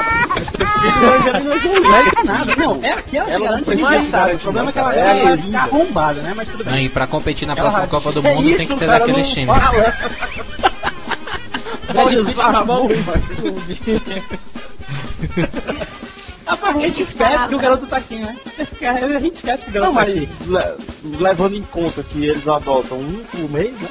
Não 1.81 1.94
é 1.94 2.25
nada, 2.25 2.57
não. 2.57 2.81
É 2.83 2.90
aquela 2.92 3.31
Ela 3.31 3.38
garante 3.44 3.59
não 3.61 3.64
precisa 3.64 3.88
desgraçada. 3.90 4.31
de 4.31 4.37
O 4.37 4.38
problema 4.40 4.68
é 4.71 4.73
que 4.73 4.79
ela 4.81 4.94
é 4.97 5.57
arrombada, 5.57 6.21
né? 6.23 6.33
Mas 6.37 6.49
tudo 6.49 6.64
bem. 6.64 6.73
Não, 6.73 6.81
e 6.81 6.88
pra 6.88 7.07
competir 7.07 7.47
na 7.47 7.55
próxima 7.55 7.87
Copa 7.87 8.11
do 8.11 8.18
É 8.27 8.35
Mundo 8.35 8.42
tem 8.44 8.51
isso, 8.55 8.66
que 8.66 8.77
ser 8.77 8.87
daquele 8.88 9.18
não 9.18 9.23
time. 9.23 9.53
Rapaz, 16.47 16.77
a 16.77 16.81
gente 16.81 17.03
esquece 17.03 17.49
que 17.49 17.55
o 17.55 17.59
garoto 17.59 17.87
tá 17.87 17.99
aqui, 17.99 18.16
né? 18.18 18.35
A 18.59 19.21
gente 19.21 19.35
esquece 19.37 19.64
que 19.64 19.71
o 19.71 19.75
garoto 19.75 19.92
Não, 19.94 20.03
tá 20.03 20.09
aqui. 20.09 20.29
le- 20.47 21.18
levando 21.18 21.55
em 21.55 21.62
conta 21.62 22.03
que 22.03 22.25
eles 22.25 22.49
adotam 22.49 22.99
um 22.99 23.23
por 23.31 23.51
mês, 23.51 23.73
né? 23.75 23.88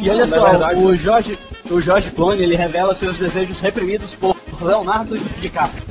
E 0.00 0.10
olha 0.10 0.26
só, 0.26 0.50
verdade- 0.50 0.80
o 0.80 0.94
Jorge, 0.96 1.38
o 1.70 1.80
Jorge 1.80 2.10
Clooney, 2.10 2.42
ele 2.44 2.56
revela 2.56 2.94
seus 2.94 3.18
desejos 3.18 3.60
reprimidos 3.60 4.14
por 4.14 4.36
Leonardo 4.60 5.16
DiCaprio. 5.40 5.82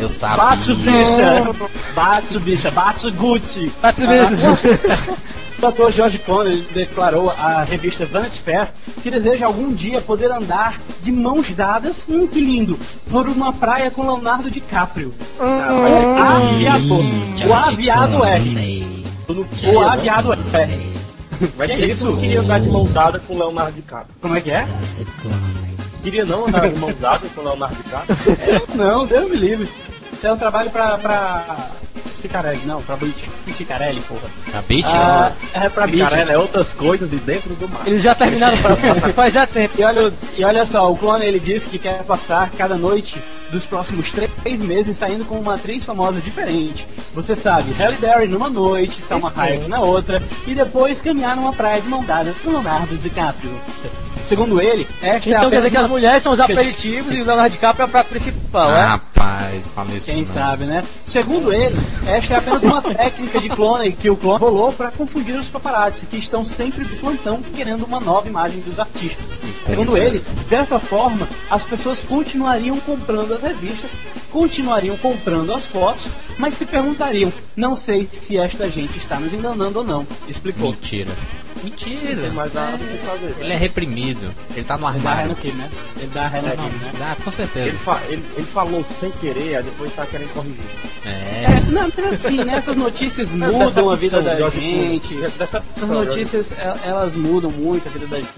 Eu 0.00 0.08
sabia. 0.08 0.36
Batsubicha! 0.44 1.54
Batsubicha, 1.94 2.70
Batsuguchi! 2.70 3.72
O 5.62 5.66
ator 5.68 5.92
George 5.92 6.18
Clooney 6.18 6.66
declarou 6.74 7.30
à 7.30 7.62
revista 7.62 8.04
Vanity 8.04 8.40
Fair 8.40 8.70
que 9.00 9.08
deseja 9.08 9.46
algum 9.46 9.72
dia 9.72 10.00
poder 10.00 10.32
andar 10.32 10.80
de 11.00 11.12
mãos 11.12 11.50
dadas, 11.50 12.04
hum, 12.08 12.26
que 12.26 12.40
lindo, 12.40 12.76
por 13.08 13.28
uma 13.28 13.52
praia 13.52 13.88
com 13.88 14.02
Leonardo 14.02 14.50
DiCaprio. 14.50 15.14
O 15.38 16.20
aviador. 16.20 17.04
O 17.48 17.54
aviado 17.54 18.24
R. 18.24 18.91
O 19.40 19.80
aviado 19.80 20.32
R. 20.32 20.92
Vai 21.56 21.66
que 21.66 21.86
isso? 21.86 22.12
tu 22.12 22.16
queria 22.18 22.40
andar 22.40 22.60
de 22.60 22.68
mão 22.68 22.86
dada 22.86 23.18
com 23.18 23.34
o 23.34 23.38
Leonardo 23.38 23.72
DiCaprio. 23.72 24.14
Como 24.20 24.36
é 24.36 24.40
que 24.40 24.50
é? 24.50 24.66
Queria 26.02 26.24
não 26.24 26.46
andar 26.46 26.68
de 26.68 26.78
mão 26.78 26.92
dada 27.00 27.26
com 27.34 27.40
o 27.40 27.44
Leonardo 27.44 27.76
DiCaprio? 27.76 28.16
Não, 28.74 29.06
Deus 29.06 29.30
me 29.30 29.36
livre. 29.36 29.68
Isso 30.22 30.28
é 30.28 30.32
um 30.32 30.38
trabalho 30.38 30.70
pra. 30.70 30.96
pra... 30.98 31.70
Cicarelli, 32.14 32.64
não, 32.64 32.80
pra 32.80 32.94
Blitz. 32.94 33.24
Que 33.44 33.52
Cicarelli, 33.52 34.00
porra. 34.02 34.30
A 34.54 34.62
Beach? 34.62 34.88
Ah, 34.94 35.32
é 35.52 35.68
pra 35.68 35.84
Blitz. 35.88 36.04
Cicarelli 36.04 36.30
é 36.30 36.38
outras 36.38 36.72
coisas 36.72 37.12
e 37.12 37.16
dentro 37.16 37.56
do 37.56 37.68
mar. 37.68 37.82
Eles 37.84 38.00
já 38.00 38.14
terminaram 38.14 38.56
faz 39.16 39.34
já 39.34 39.48
tempo. 39.48 39.74
E 39.76 39.82
olha, 39.82 40.12
e 40.38 40.44
olha 40.44 40.64
só, 40.64 40.88
o 40.92 40.96
clone 40.96 41.26
ele 41.26 41.40
disse 41.40 41.68
que 41.68 41.76
quer 41.76 42.04
passar 42.04 42.50
cada 42.50 42.76
noite 42.76 43.20
dos 43.50 43.66
próximos 43.66 44.12
três 44.12 44.60
meses 44.60 44.96
saindo 44.96 45.24
com 45.24 45.40
uma 45.40 45.54
atriz 45.54 45.84
famosa 45.84 46.20
diferente. 46.20 46.86
Você 47.12 47.34
sabe, 47.34 47.72
Halle 47.72 47.96
Berry 47.96 48.28
numa 48.28 48.48
noite, 48.48 49.02
Salma 49.02 49.32
Hayek 49.36 49.68
na 49.68 49.80
outra, 49.80 50.22
e 50.46 50.54
depois 50.54 51.02
caminhar 51.02 51.34
numa 51.34 51.52
praia 51.52 51.82
de 51.82 51.88
mão 51.88 52.04
dadas 52.04 52.38
com 52.38 52.50
Leonardo 52.50 52.96
DiCaprio. 52.96 53.58
Segundo 54.24 54.60
ele, 54.60 54.86
esta 55.02 55.30
é 55.30 55.32
Então 55.36 55.50
quer 55.50 55.56
dizer 55.56 55.68
apenas 55.68 55.70
que 55.70 55.76
as 55.76 55.82
uma... 55.82 55.88
mulheres 55.88 56.22
são 56.22 56.32
os 56.32 56.40
aperitivos 56.40 57.12
e 57.14 57.20
o 57.20 57.24
Leonardo 57.24 57.50
DiCaprio 57.50 57.82
é 57.84 57.86
o 57.86 57.90
prato 57.90 58.08
principal, 58.08 58.70
Ah, 58.70 58.78
é? 58.78 58.84
rapaz, 58.84 59.68
falei 59.74 59.96
isso. 59.96 60.06
Quem 60.06 60.18
não. 60.22 60.26
sabe, 60.26 60.64
né? 60.64 60.84
Segundo 61.04 61.52
ele, 61.52 61.76
esta 62.06 62.34
é 62.34 62.36
apenas 62.38 62.62
uma 62.62 62.80
técnica 62.82 63.40
de 63.40 63.48
clone 63.48 63.92
que 63.92 64.08
o 64.08 64.16
clone 64.16 64.38
rolou 64.40 64.72
para 64.72 64.90
confundir 64.90 65.36
os 65.36 65.48
paparazzi, 65.48 66.06
que 66.06 66.16
estão 66.16 66.44
sempre 66.44 66.84
de 66.84 66.96
plantão 66.96 67.40
querendo 67.54 67.84
uma 67.84 68.00
nova 68.00 68.28
imagem 68.28 68.60
dos 68.60 68.78
artistas. 68.78 69.38
Segundo 69.66 69.96
ele, 69.96 70.22
dessa 70.48 70.78
forma, 70.78 71.28
as 71.50 71.64
pessoas 71.64 72.00
continuariam 72.02 72.78
comprando 72.80 73.34
as 73.34 73.42
revistas, 73.42 73.98
continuariam 74.30 74.96
comprando 74.96 75.52
as 75.52 75.66
fotos, 75.66 76.08
mas 76.38 76.54
se 76.54 76.64
perguntariam, 76.64 77.32
não 77.56 77.74
sei 77.76 78.08
se 78.10 78.38
esta 78.38 78.70
gente 78.70 78.96
está 78.96 79.18
nos 79.20 79.32
enganando 79.32 79.80
ou 79.80 79.84
não. 79.84 80.06
Explicou. 80.28 80.70
Mentira. 80.70 81.10
Mentira. 81.62 82.22
Tem 82.22 82.30
mais 82.30 82.52
nada 82.54 82.76
do 82.76 82.84
que 82.84 82.98
fazer. 82.98 83.34
Ele 83.38 83.52
é 83.52 83.56
reprimido. 83.56 84.30
Ele 84.54 84.64
tá 84.64 84.76
no 84.76 84.82
Dá 84.84 84.90
ré 84.90 84.98
no 84.98 85.08
armário. 85.08 85.36
né? 85.54 85.70
Ele 85.98 86.10
dá 86.12 86.26
ré 86.28 86.40
no 86.42 86.48
É, 86.48 86.56
nome, 86.56 86.70
né? 86.78 86.90
Dá, 86.98 87.14
com 87.16 87.22
Ele, 87.22 87.30
certeza. 87.30 87.76
fa- 87.78 88.00
ele, 88.08 88.24
ele 88.36 88.46
falou 88.46 88.82
sem 88.84 89.10
querer, 89.12 89.56
aí 89.56 89.62
depois 89.62 89.94
tá 89.94 90.04
querendo 90.06 90.32
corrigir. 90.32 90.60
É. 91.04 91.08
É, 91.08 91.62
não, 91.70 91.88
assim, 92.14 92.44
né? 92.44 92.54
Essas 92.56 92.76
notícias 92.76 93.32
mudam 93.32 93.90
a 93.90 93.96
vida 93.96 94.22
da 94.22 94.36
Jorge 94.38 94.60
gente. 94.60 95.18
Essas 95.40 95.88
notícias, 95.88 96.52
el- 96.52 96.76
elas 96.84 97.14
mudam 97.14 97.50
muito 97.50 97.88
a 97.88 97.90
vida 97.92 98.06
da 98.06 98.16
gente. 98.18 98.30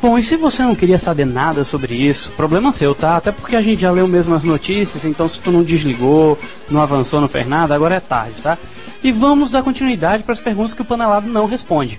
Bom, 0.00 0.18
e 0.18 0.22
se 0.22 0.36
você 0.36 0.62
não 0.62 0.74
queria 0.74 0.98
saber 0.98 1.24
nada 1.24 1.64
sobre 1.64 1.94
isso, 1.94 2.30
problema 2.32 2.70
seu, 2.70 2.94
tá? 2.94 3.16
Até 3.16 3.32
porque 3.32 3.56
a 3.56 3.62
gente 3.62 3.80
já 3.80 3.90
leu 3.90 4.06
mesmo 4.06 4.34
as 4.34 4.44
notícias, 4.44 5.04
então 5.06 5.26
se 5.28 5.40
tu 5.40 5.50
não 5.50 5.62
desligou, 5.62 6.38
não 6.70 6.82
avançou, 6.82 7.18
não 7.20 7.26
fez 7.28 7.48
nada, 7.48 7.74
agora 7.74 7.94
é 7.94 8.00
tarde, 8.00 8.34
tá? 8.42 8.58
E 9.02 9.10
vamos 9.10 9.50
dar 9.50 9.62
continuidade 9.62 10.22
para 10.22 10.34
as 10.34 10.40
perguntas 10.40 10.74
que 10.74 10.82
o 10.82 10.84
panelado 10.84 11.28
não 11.28 11.46
responde. 11.46 11.98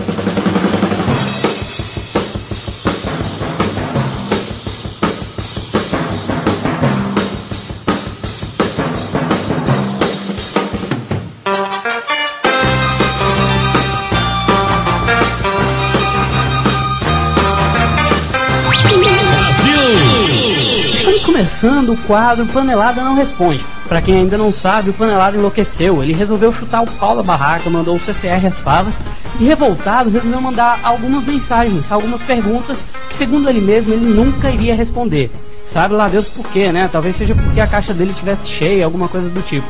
Estamos 21.21 21.37
começando 21.37 21.93
o 21.93 21.97
quadro 22.07 22.47
Panelada 22.47 23.03
Não 23.03 23.13
Responde. 23.13 23.63
Pra 23.87 24.01
quem 24.01 24.15
ainda 24.15 24.39
não 24.39 24.51
sabe, 24.51 24.89
o 24.89 24.93
Panelada 24.93 25.37
enlouqueceu. 25.37 26.01
Ele 26.01 26.13
resolveu 26.13 26.51
chutar 26.51 26.81
o 26.81 26.91
pau 26.93 27.15
da 27.15 27.21
barraca, 27.21 27.69
mandou 27.69 27.95
o 27.95 27.99
CCR 27.99 28.47
às 28.47 28.59
favas 28.59 28.99
e, 29.39 29.43
revoltado, 29.43 30.09
resolveu 30.09 30.41
mandar 30.41 30.79
algumas 30.81 31.23
mensagens, 31.23 31.91
algumas 31.91 32.23
perguntas 32.23 32.83
que, 33.07 33.15
segundo 33.15 33.47
ele 33.47 33.61
mesmo, 33.61 33.93
ele 33.93 34.11
nunca 34.11 34.49
iria 34.49 34.73
responder. 34.73 35.29
Sabe 35.63 35.93
lá 35.93 36.07
Deus 36.07 36.27
por 36.27 36.47
quê, 36.47 36.71
né? 36.71 36.89
Talvez 36.91 37.17
seja 37.17 37.35
porque 37.35 37.61
a 37.61 37.67
caixa 37.67 37.93
dele 37.93 38.15
tivesse 38.15 38.47
cheia, 38.47 38.83
alguma 38.83 39.07
coisa 39.07 39.29
do 39.29 39.43
tipo. 39.43 39.67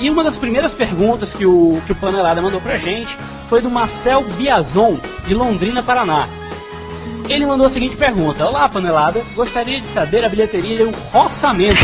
E 0.00 0.10
uma 0.10 0.24
das 0.24 0.36
primeiras 0.36 0.74
perguntas 0.74 1.32
que 1.32 1.46
o, 1.46 1.80
que 1.86 1.92
o 1.92 1.94
Panelada 1.96 2.42
mandou 2.42 2.60
pra 2.60 2.76
gente 2.76 3.16
foi 3.48 3.62
do 3.62 3.70
Marcel 3.70 4.24
Biazon, 4.36 4.98
de 5.28 5.32
Londrina, 5.32 5.80
Paraná. 5.80 6.26
Ele 7.28 7.44
mandou 7.44 7.66
a 7.66 7.70
seguinte 7.70 7.96
pergunta: 7.96 8.44
Olá, 8.46 8.68
panelada. 8.68 9.20
Gostaria 9.34 9.80
de 9.80 9.86
saber 9.86 10.24
a 10.24 10.28
bilheteria 10.28 10.82
e 10.82 10.84
o 10.84 10.92
orçamento. 11.12 11.78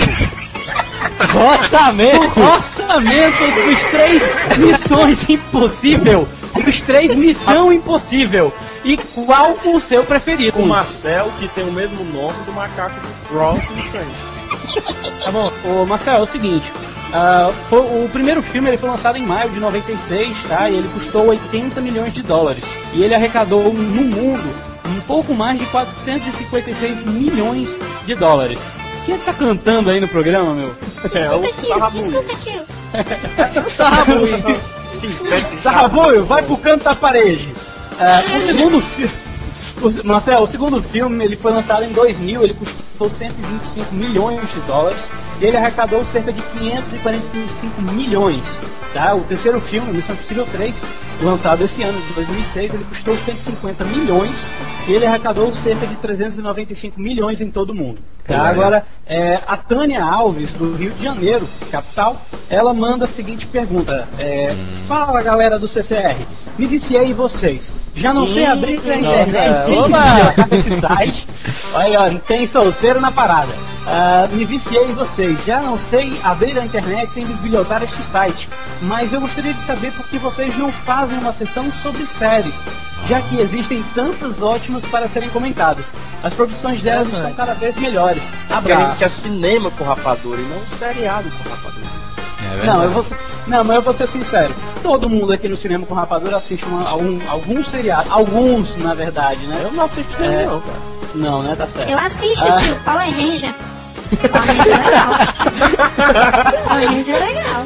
Orçamento! 1.20 2.40
O 2.40 2.44
orçamento 2.44 3.44
dos 3.66 3.84
três 3.84 4.22
Missões 4.58 5.28
Impossível. 5.28 6.26
Dos 6.64 6.82
três 6.82 7.14
Missão 7.14 7.72
Impossível. 7.72 8.52
E 8.84 8.96
qual 8.96 9.56
o 9.64 9.78
seu 9.78 10.04
preferido? 10.04 10.58
O 10.58 10.66
Marcel, 10.66 11.30
que 11.38 11.48
tem 11.48 11.64
o 11.64 11.72
mesmo 11.72 12.04
nome 12.04 12.42
do 12.44 12.52
macaco 12.52 12.94
do 13.00 13.38
Ross 13.38 13.62
no. 13.70 15.22
Tá 15.22 15.30
bom. 15.30 15.52
Ô, 15.64 15.84
Marcel, 15.84 16.16
é 16.16 16.20
o 16.20 16.26
seguinte. 16.26 16.72
ah, 17.12 17.50
foi, 17.68 17.80
o 17.80 18.08
primeiro 18.10 18.42
filme 18.42 18.68
ele 18.70 18.78
foi 18.78 18.88
lançado 18.88 19.18
em 19.18 19.26
maio 19.26 19.50
de 19.50 19.60
96, 19.60 20.42
tá? 20.44 20.70
E 20.70 20.76
ele 20.76 20.88
custou 20.94 21.26
80 21.26 21.80
milhões 21.80 22.12
de 22.14 22.22
dólares. 22.22 22.74
E 22.92 23.02
ele 23.02 23.14
arrecadou 23.14 23.72
no 23.72 24.04
mundo 24.04 24.73
um 24.86 25.00
pouco 25.00 25.34
mais 25.34 25.58
de 25.58 25.66
456 25.66 27.02
milhões 27.02 27.80
de 28.06 28.14
dólares. 28.14 28.60
Quem 29.04 29.14
é 29.14 29.18
que 29.18 29.24
tá 29.24 29.34
cantando 29.34 29.90
aí 29.90 30.00
no 30.00 30.08
programa, 30.08 30.54
meu? 30.54 30.74
Desculpa, 31.12 31.52
tio. 31.60 31.90
Desculpa, 31.90 32.34
tio. 32.36 32.62
Sarrabuio, 35.62 36.24
vai 36.26 36.42
pro 36.42 36.56
canto 36.56 36.84
da 36.84 36.94
parede. 36.94 37.52
É, 37.98 38.36
o 38.36 38.40
segundo 38.40 38.80
filme. 38.80 39.12
Marcel, 40.02 40.40
o 40.40 40.46
segundo 40.46 40.82
filme 40.82 41.22
ele 41.22 41.36
foi 41.36 41.52
lançado 41.52 41.84
em 41.84 41.92
2000, 41.92 42.42
ele 42.42 42.54
custou 42.54 43.10
125 43.10 43.94
milhões 43.94 44.40
de 44.50 44.60
dólares 44.60 45.10
e 45.38 45.44
ele 45.44 45.58
arrecadou 45.58 46.02
cerca 46.02 46.32
de 46.32 46.40
545 46.40 47.82
milhões. 47.82 48.58
Tá? 48.94 49.14
O 49.14 49.20
terceiro 49.24 49.60
filme, 49.60 49.92
Missão 49.92 50.14
Impossível 50.14 50.46
3, 50.46 50.84
lançado 51.22 51.62
esse 51.62 51.82
ano, 51.82 52.00
de 52.00 52.14
2006, 52.14 52.74
ele 52.74 52.84
custou 52.84 53.14
150 53.14 53.84
milhões 53.84 54.48
e 54.88 54.92
ele 54.92 55.04
arrecadou 55.04 55.52
cerca 55.52 55.86
de 55.86 55.96
395 55.96 56.98
milhões 56.98 57.42
em 57.42 57.50
todo 57.50 57.70
o 57.70 57.74
mundo. 57.74 58.00
Tá? 58.24 58.34
É. 58.34 58.38
Agora, 58.38 58.84
é, 59.06 59.38
a 59.46 59.56
Tânia 59.56 60.02
Alves, 60.02 60.54
do 60.54 60.74
Rio 60.74 60.92
de 60.92 61.02
Janeiro, 61.02 61.46
capital, 61.70 62.20
ela 62.48 62.72
manda 62.72 63.04
a 63.04 63.08
seguinte 63.08 63.46
pergunta: 63.46 64.08
é, 64.18 64.54
Fala 64.88 65.22
galera 65.22 65.58
do 65.58 65.68
CCR, 65.68 66.26
me 66.58 66.66
viciei 66.66 67.04
em 67.04 67.12
vocês. 67.12 67.74
Já 67.94 68.14
não 68.14 68.26
sei 68.26 68.46
abrir 68.46 68.80
a 68.90 68.96
internet 68.96 69.66
sem 69.66 70.58
esse 70.58 70.80
site. 70.80 71.28
Olha, 71.74 72.00
ó, 72.02 72.18
tem 72.26 72.46
solteiro 72.46 73.00
na 73.00 73.10
parada. 73.10 73.52
Ah, 73.86 74.26
me 74.32 74.44
viciei 74.46 74.82
em 74.86 74.94
vocês. 74.94 75.44
Já 75.44 75.60
não 75.60 75.76
sei 75.76 76.18
abrir 76.24 76.58
a 76.58 76.64
internet 76.64 77.10
sem 77.10 77.26
bisbilhotar 77.26 77.82
este 77.82 78.02
site. 78.02 78.48
Mas 78.80 79.12
eu 79.12 79.20
gostaria 79.20 79.52
de 79.52 79.62
saber 79.62 79.92
por 79.92 80.06
que 80.08 80.18
vocês 80.18 80.56
não 80.56 80.72
fazem 80.72 81.18
uma 81.18 81.32
sessão 81.32 81.70
sobre 81.70 82.06
séries, 82.06 82.64
já 83.06 83.20
que 83.20 83.38
existem 83.38 83.82
tantas 83.94 84.40
ótimas 84.40 84.84
para 84.86 85.06
serem 85.08 85.28
comentadas. 85.28 85.92
As 86.22 86.32
produções 86.32 86.82
delas 86.82 87.08
estão 87.12 87.32
cada 87.34 87.52
vez 87.54 87.76
melhores. 87.76 88.24
Porque 88.48 88.72
a 88.72 88.76
gente 88.76 88.82
Abraço. 88.84 88.98
quer 88.98 89.10
cinema 89.10 89.70
com 89.72 89.84
rapadura 89.84 90.40
e 90.40 90.44
não 90.44 90.56
um 90.56 90.66
seriado 90.66 91.30
com 91.30 91.48
rapadura. 91.50 91.84
É 92.40 92.56
verdade. 92.56 92.66
Não, 92.66 92.82
eu 92.84 92.90
vou 92.90 93.02
ser, 93.02 93.16
não, 93.46 93.64
mas 93.64 93.76
eu 93.76 93.82
vou 93.82 93.92
ser 93.94 94.06
sincero. 94.08 94.54
Todo 94.82 95.08
mundo 95.10 95.32
aqui 95.32 95.48
no 95.48 95.56
cinema 95.56 95.86
com 95.86 95.94
rapadura 95.94 96.36
assiste 96.38 96.64
uma, 96.66 96.88
algum, 96.88 97.20
algum 97.28 97.62
seriado. 97.62 98.10
Alguns, 98.10 98.76
na 98.76 98.94
verdade, 98.94 99.46
né? 99.46 99.60
Eu 99.62 99.72
não 99.72 99.84
assisti 99.84 100.14
É. 100.22 100.26
nenhum, 100.28 100.50
não, 100.52 100.60
cara. 100.60 100.78
Não, 101.14 101.42
né? 101.42 101.54
Tá 101.56 101.66
certo. 101.66 101.88
Eu 101.90 101.98
assisto, 101.98 102.46
Ah. 102.46 102.52
tio. 102.56 102.74
Power 102.82 103.10
Ranger. 103.14 103.54
Power 104.30 104.46
Ranger 104.46 104.74
é 104.74 104.84
legal. 104.84 105.10
Power 106.64 106.88
Ranger 106.88 107.14
é 107.14 107.18
legal. 107.26 107.64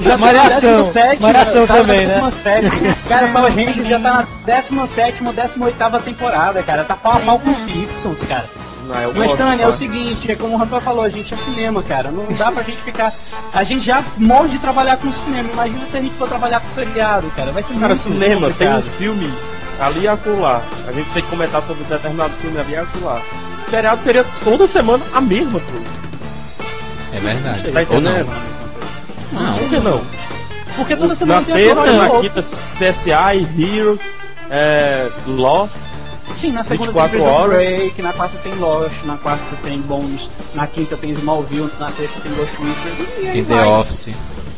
Já 0.00 0.10
tá 0.10 0.18
Malhação. 0.18 0.70
na 0.72 0.82
17, 0.82 1.22
Malhação 1.22 1.66
tá 1.66 1.74
na 1.74 1.80
também, 1.80 2.06
né? 2.06 2.14
17. 2.14 2.66
Malhação 2.66 3.08
Cara, 3.08 3.28
Power 3.28 3.84
já 3.84 4.00
tá 4.00 4.12
na 4.12 4.26
17 4.60 5.24
ou 5.24 5.32
18 5.32 6.04
temporada, 6.04 6.62
cara. 6.62 6.84
Tá 6.84 6.96
pau 6.96 7.12
a 7.12 7.20
pau 7.20 7.38
com 7.38 7.50
os 7.50 7.60
é. 7.60 7.72
Simpsons, 7.72 8.24
cara. 8.24 8.44
Não, 8.86 9.00
eu 9.00 9.12
Mas, 9.14 9.22
gosto, 9.22 9.36
Tânia, 9.38 9.62
é 9.62 9.64
tá? 9.64 9.68
o 9.68 9.72
seguinte, 9.72 10.30
é 10.30 10.36
como 10.36 10.54
o 10.54 10.56
Rafael 10.56 10.80
falou, 10.80 11.02
a 11.04 11.08
gente 11.08 11.34
é 11.34 11.36
cinema, 11.36 11.82
cara. 11.82 12.10
Não 12.10 12.26
dá 12.36 12.52
pra 12.52 12.62
gente 12.62 12.80
ficar. 12.82 13.12
A 13.52 13.64
gente 13.64 13.84
já 13.84 14.04
morre 14.16 14.48
de 14.50 14.58
trabalhar 14.58 14.96
com 14.96 15.10
cinema. 15.10 15.48
Imagina 15.52 15.86
se 15.86 15.96
a 15.96 16.00
gente 16.00 16.14
for 16.14 16.28
trabalhar 16.28 16.60
com 16.60 16.70
seriado, 16.70 17.28
cara. 17.34 17.50
Vai 17.50 17.62
ser 17.64 17.74
Cara, 17.74 17.88
muito 17.88 17.98
cinema, 17.98 18.50
tem 18.52 18.68
um 18.68 18.74
complicado. 18.74 18.82
filme 18.96 19.32
ali 19.80 20.00
e 20.02 20.08
acolá. 20.08 20.62
A 20.86 20.92
gente 20.92 21.10
tem 21.10 21.22
que 21.22 21.28
comentar 21.28 21.62
sobre 21.62 21.82
determinado 21.84 22.32
filme 22.34 22.58
ali 22.60 22.72
e 22.72 22.76
acolá. 22.76 23.20
O 23.66 23.70
seriado 23.70 24.02
seria 24.02 24.24
toda 24.44 24.66
semana 24.66 25.04
a 25.12 25.20
mesma 25.20 25.60
coisa. 25.60 25.86
É 27.12 27.20
verdade. 27.20 27.72
Tá 27.72 27.94
Ou 27.94 28.00
não. 28.00 28.10
entendendo? 28.10 28.32
Não, 29.32 29.54
Por 29.54 29.68
que 29.68 29.78
não? 29.80 30.02
Porque 30.76 30.96
toda 30.96 31.08
Na 31.08 31.14
semana 31.16 31.42
tem 31.42 31.54
a 31.54 31.56
terça, 31.56 31.92
na 31.92 32.10
quinta, 32.20 32.40
CSI, 32.42 33.48
Heroes, 33.58 34.00
é, 34.50 35.08
Lost. 35.26 35.76
Sim, 36.36 36.52
na 36.52 36.62
segunda 36.62 36.92
24 36.92 37.18
tem 37.18 37.26
horas. 37.26 37.56
Break, 37.64 38.02
na 38.02 38.12
quarta 38.12 38.38
tem 38.42 38.54
Lost, 38.56 39.02
na 39.04 39.16
quarta 39.16 39.56
tem 39.62 39.78
Bones, 39.80 40.28
na 40.54 40.66
quinta 40.66 40.96
tem 40.96 41.12
Smallville, 41.12 41.70
na 41.80 41.88
sexta 41.90 42.20
tem 42.20 42.32
Ghost 42.34 42.54
Whisperer. 42.60 42.96
E 43.22 43.26
aí 43.26 43.32
Tem 43.32 43.44
The 43.44 43.54
vai. 43.54 43.64
Office 43.64 44.10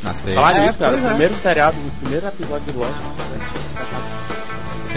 na 0.03 0.13
sexta. 0.15 0.35
Falar 0.41 0.57
É, 0.57 0.67
nisso, 0.67 0.79
cara. 0.79 0.93
pois 0.93 1.05
é. 1.05 1.09
Primeiro 1.09 1.35
seriado, 1.37 1.77
o 1.79 1.91
primeiro 2.03 2.27
episódio 2.27 2.73
de 2.73 2.79
Lost. 2.79 2.93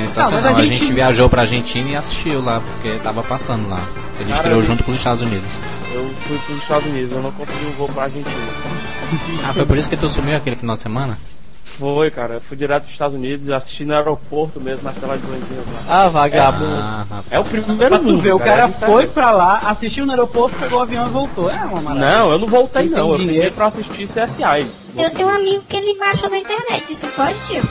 Sensacional. 0.08 0.42
Mas 0.44 0.58
a 0.58 0.60
a, 0.62 0.66
gente- 0.66 0.80
gente... 0.80 0.94
viajou 0.94 1.30
pra 1.30 1.42
Argentina 1.42 1.90
e 1.90 1.96
assistiu 1.96 2.44
lá, 2.44 2.62
porque 2.62 2.98
tava 3.00 3.24
passando 3.24 3.70
lá. 3.70 3.80
A 4.20 4.24
gente 4.24 4.30
Cara, 4.36 4.44
criou 4.44 4.64
junto 4.64 4.84
com 4.84 4.92
os 4.92 4.98
Estados 4.98 5.22
Unidos. 5.22 5.48
Eu 5.94 6.08
fui 6.22 6.38
pros 6.40 6.58
Estados 6.58 6.86
Unidos, 6.88 7.12
eu 7.12 7.22
não 7.22 7.32
consegui 7.32 7.66
um 7.66 7.72
voo 7.72 7.88
pra 7.90 8.04
Argentina. 8.04 8.36
Ah, 9.46 9.54
foi 9.54 9.66
por 9.66 9.78
isso 9.78 9.90
que 9.90 9.98
tu 9.98 10.08
sumiu 10.08 10.38
aquele 10.38 10.56
final 10.56 10.76
de 10.78 10.82
semana? 10.82 11.18
Foi, 11.66 12.10
cara. 12.10 12.36
Eu 12.36 12.42
fui 12.42 12.56
direto 12.56 12.84
dos 12.84 12.92
Estados 12.94 13.14
Unidos 13.16 13.46
e 13.48 13.52
assisti 13.54 13.84
no 13.84 13.94
aeroporto 13.94 14.62
mesmo, 14.62 14.84
nas 14.84 14.96
televisõezinhas 14.96 15.66
lá. 15.88 16.04
Ah, 16.06 16.08
vagabundo. 16.08 16.76
Ah. 16.80 17.06
É 17.30 17.38
o 17.40 17.44
primeiro 17.44 17.78
Pra 17.90 17.98
tu 17.98 18.04
mundo, 18.06 18.22
ver, 18.22 18.34
o 18.34 18.40
cara 18.40 18.62
é 18.62 18.66
a 18.66 18.70
foi 18.70 19.08
pra 19.08 19.32
lá, 19.32 19.58
assistiu 19.66 20.06
no 20.06 20.12
aeroporto, 20.12 20.56
pegou 20.58 20.80
o 20.80 20.82
avião 20.82 21.08
e 21.08 21.10
voltou. 21.10 21.50
É 21.50 21.56
uma 21.56 21.82
maravilha. 21.82 22.18
Não, 22.20 22.32
eu 22.32 22.40
não 22.40 22.48
voltei 22.48 22.88
não. 22.88 23.10
Eu 23.10 23.12
fiquei 23.20 23.28
dinheiro. 23.28 23.54
pra 23.56 23.66
assistir 23.66 24.04
CSI. 24.06 24.66
Eu 24.98 25.10
tenho 25.10 25.28
um 25.28 25.32
amigo 25.36 25.64
que 25.68 25.76
ele 25.76 25.98
baixou 25.98 26.30
da 26.30 26.38
internet. 26.38 26.86
Isso 26.90 27.08
pode, 27.08 27.36
tio? 27.48 27.64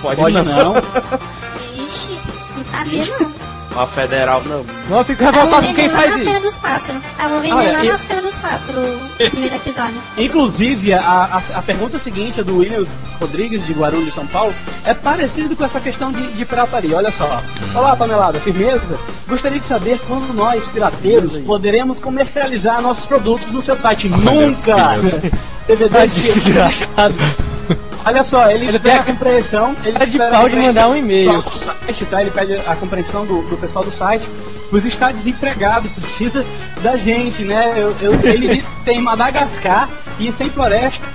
Pode, 0.00 0.20
Pode 0.20 0.34
não. 0.36 0.44
não. 0.44 0.74
Ixi, 1.76 2.18
não 2.56 2.64
sabia 2.64 3.04
não. 3.20 3.56
A 3.76 3.86
federal, 3.86 4.42
não. 4.46 4.64
Não 4.88 5.04
fica 5.04 5.26
Tava 5.26 5.44
revoltado 5.44 5.66
com 5.66 5.74
quem 5.74 5.88
vendendo 5.88 5.92
lá 5.92 5.98
faz 5.98 6.10
na 6.10 6.16
isso. 6.16 6.24
Feira 6.24 6.40
dos 6.40 6.58
Pássaros. 6.58 7.02
Tava 7.14 7.40
vendendo 7.40 7.58
Olha, 7.58 7.72
lá 7.72 7.84
nas 7.84 8.04
Feiras 8.04 8.24
dos 8.24 8.36
Pássaros 8.36 8.84
o 8.86 9.30
primeiro 9.30 9.54
episódio. 9.54 10.02
Inclusive, 10.16 10.94
a, 10.94 11.00
a, 11.00 11.58
a 11.58 11.62
pergunta 11.62 11.98
seguinte, 11.98 12.40
a 12.40 12.42
do 12.42 12.56
William 12.58 12.86
Rodrigues, 13.20 13.66
de 13.66 13.74
Guarulhos, 13.74 14.14
São 14.14 14.26
Paulo, 14.26 14.54
é 14.82 14.94
parecido 14.94 15.54
com 15.54 15.62
essa 15.62 15.78
questão 15.78 16.10
de, 16.10 16.26
de 16.26 16.44
pirataria. 16.46 16.96
Olha 16.96 17.12
só. 17.12 17.42
Olá, 17.74 17.94
panelada, 17.94 18.40
firmeza? 18.40 18.98
Gostaria 19.28 19.60
de 19.60 19.66
saber 19.66 20.00
quando 20.06 20.32
nós, 20.32 20.68
pirateiros, 20.68 21.36
poderemos 21.36 22.00
comercializar 22.00 22.80
nossos 22.80 23.04
produtos 23.04 23.52
no 23.52 23.60
seu 23.60 23.76
site. 23.76 24.08
Nunca! 24.08 24.96
DVD 25.66 26.06
de 26.08 26.22
Desgraçado. 26.22 27.45
Olha 28.06 28.22
só, 28.22 28.48
ele 28.50 28.66
Ele 28.68 28.78
tem 28.78 28.92
a 28.94 29.02
compreensão. 29.02 29.76
Ele 29.84 29.96
É 30.00 30.06
de 30.06 30.16
pau 30.18 30.48
de 30.48 30.56
mandar 30.56 30.88
um 30.88 30.96
e-mail. 30.96 31.42
site, 31.52 32.04
tá? 32.06 32.20
Ele 32.22 32.30
pede 32.30 32.54
a 32.66 32.76
compreensão 32.76 33.26
do, 33.26 33.42
do 33.42 33.56
pessoal 33.56 33.84
do 33.84 33.90
site. 33.90 34.28
Pois 34.70 34.84
está 34.84 35.10
desempregado, 35.12 35.88
precisa 35.88 36.44
da 36.82 36.96
gente, 36.96 37.42
né? 37.42 37.72
Eu, 37.76 37.94
eu- 38.00 38.18
ele 38.22 38.48
disse 38.48 38.68
que 38.68 38.84
tem 38.84 39.00
Madagascar 39.00 39.88
e 40.18 40.30
sem 40.32 40.48
floresta. 40.50 41.06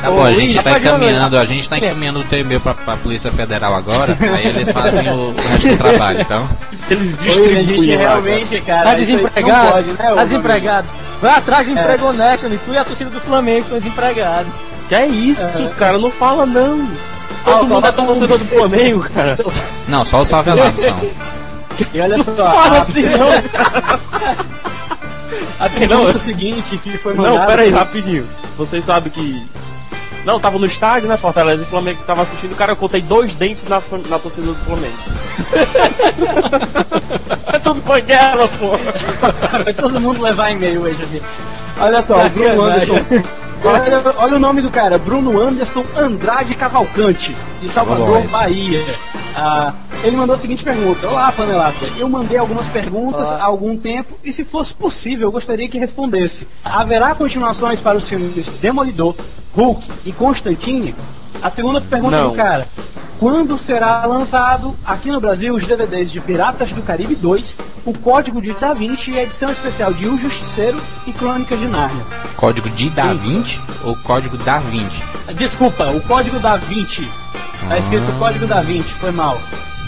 Tá 0.00 0.10
bom, 0.10 0.24
a 0.24 0.32
gente 0.32 0.54
tá 0.54 0.62
rapaz, 0.70 0.84
encaminhando, 0.84 1.36
a 1.38 1.44
gente 1.44 1.68
tá 1.68 1.76
encaminhando 1.78 2.20
o 2.20 2.24
teu 2.24 2.38
e-mail 2.38 2.60
pra, 2.60 2.74
pra 2.74 2.96
Polícia 2.96 3.30
Federal 3.32 3.74
agora, 3.74 4.16
aí 4.36 4.46
eles 4.46 4.70
fazem 4.70 5.08
o, 5.10 5.30
o 5.30 5.34
resto 5.34 5.68
do 5.68 5.76
trabalho, 5.78 6.20
então. 6.20 6.48
Eles 6.88 7.08
Oi, 7.12 7.18
a 7.18 7.22
distribuem 7.22 7.66
gente 7.66 7.96
realmente, 7.96 8.60
cara. 8.60 8.82
Tá 8.90 8.94
desempregado? 8.94 9.72
pode, 9.72 9.88
né, 9.88 9.96
tá 9.96 10.24
desempregado. 10.24 10.88
Vai 11.20 11.32
atrás 11.34 11.66
de 11.66 11.72
emprego 11.72 12.06
honesto, 12.06 12.46
amigo. 12.46 12.62
Tu 12.64 12.72
e 12.72 12.78
a 12.78 12.84
torcida 12.84 13.10
do 13.10 13.20
Flamengo 13.20 13.60
estão 13.62 13.78
desempregados. 13.78 14.52
Cara. 14.90 14.90
Que 14.90 14.94
é 14.94 15.06
isso, 15.06 15.46
cara? 15.78 15.98
Não 15.98 16.10
fala 16.10 16.44
não. 16.44 16.88
Ah, 17.46 17.52
Todo 17.52 17.66
mundo 17.66 17.86
é 17.86 17.92
torcedor 17.92 18.38
do 18.38 18.44
Flamengo, 18.44 19.00
cara. 19.00 19.38
Não, 19.88 20.04
só 20.04 20.20
os 20.20 20.30
favelados 20.30 20.80
são. 20.80 20.96
E 21.94 22.00
olha 22.00 22.22
só, 22.22 22.34
Fala 22.34 22.78
a, 22.78 22.82
assim 22.82 23.04
não. 23.04 23.28
a 25.58 25.70
pergunta 25.70 26.12
Não, 26.12 26.18
seguinte 26.18 26.76
que 26.76 26.98
foi 26.98 27.14
mandada... 27.14 27.38
Não, 27.38 27.46
pera 27.46 27.62
aí, 27.62 27.70
rapidinho. 27.70 28.26
Vocês 28.58 28.84
sabem 28.84 29.10
que. 29.10 29.42
Não, 30.26 30.38
tava 30.38 30.58
no 30.58 30.66
estádio, 30.66 31.08
né? 31.08 31.16
Fortaleza 31.16 31.62
e 31.62 31.66
Flamengo 31.66 32.02
tava 32.06 32.20
assistindo. 32.22 32.54
Cara, 32.54 32.72
eu 32.72 32.76
contei 32.76 33.00
dois 33.00 33.34
dentes 33.34 33.66
na, 33.66 33.80
na 34.10 34.18
torcida 34.18 34.48
do 34.48 34.54
Flamengo. 34.56 34.98
é 37.54 37.58
tudo 37.58 37.80
banguela, 37.80 38.46
pô. 38.48 38.76
Vai 39.64 39.72
todo 39.72 39.98
mundo 39.98 40.20
levar 40.20 40.50
e-mail 40.50 40.82
hoje 40.82 41.02
aqui. 41.02 41.22
Olha 41.80 42.02
só, 42.02 42.26
o 42.26 42.28
Bruno 42.28 42.50
Sacanagem. 42.50 42.96
Anderson. 42.96 43.40
Olha, 43.62 44.02
olha 44.16 44.36
o 44.36 44.38
nome 44.38 44.62
do 44.62 44.70
cara, 44.70 44.98
Bruno 44.98 45.38
Anderson 45.40 45.84
Andrade 45.96 46.54
Cavalcante, 46.54 47.36
de 47.60 47.68
Salvador. 47.68 48.22
Bahia. 48.28 48.82
Ah, 49.36 49.74
ele 50.02 50.16
mandou 50.16 50.34
a 50.34 50.38
seguinte 50.38 50.64
pergunta: 50.64 51.06
Olá, 51.08 51.30
panelada. 51.30 51.76
Eu 51.98 52.08
mandei 52.08 52.38
algumas 52.38 52.66
perguntas 52.66 53.30
há 53.30 53.44
algum 53.44 53.76
tempo 53.76 54.14
e, 54.24 54.32
se 54.32 54.44
fosse 54.44 54.74
possível, 54.74 55.28
eu 55.28 55.32
gostaria 55.32 55.68
que 55.68 55.78
respondesse. 55.78 56.48
Haverá 56.64 57.14
continuações 57.14 57.80
para 57.80 57.98
os 57.98 58.08
filmes 58.08 58.48
Demolidor, 58.60 59.14
Hulk 59.54 59.90
e 60.06 60.12
Constantine? 60.12 60.94
A 61.42 61.50
segunda 61.50 61.80
pergunta 61.80 62.16
Não. 62.16 62.30
do 62.30 62.36
cara: 62.36 62.66
Quando 63.18 63.56
será 63.58 64.04
lançado 64.06 64.76
aqui 64.84 65.10
no 65.10 65.20
Brasil 65.20 65.54
os 65.54 65.66
DVDs 65.66 66.10
de 66.10 66.20
Piratas 66.20 66.72
do 66.72 66.82
Caribe 66.82 67.14
2, 67.14 67.56
o 67.84 67.96
Código 67.96 68.40
de 68.40 68.52
Da 68.54 68.74
Vinci 68.74 69.12
e 69.12 69.18
a 69.18 69.22
edição 69.22 69.50
especial 69.50 69.92
de 69.92 70.06
O 70.06 70.18
Justiceiro 70.18 70.80
e 71.06 71.12
Crônicas 71.12 71.58
de 71.58 71.66
Nárnia? 71.66 72.04
Código 72.36 72.68
de 72.70 72.90
Da 72.90 73.12
Vinci 73.14 73.60
ou 73.84 73.96
código 73.96 74.36
da 74.38 74.58
Vinci? 74.58 75.04
Desculpa, 75.34 75.90
o 75.90 76.00
Código 76.02 76.38
da 76.38 76.56
Vinci. 76.56 77.08
Tá 77.68 77.78
escrito 77.78 78.10
Código 78.18 78.46
da 78.46 78.62
Vinci, 78.62 78.92
foi 78.94 79.10
mal. 79.10 79.40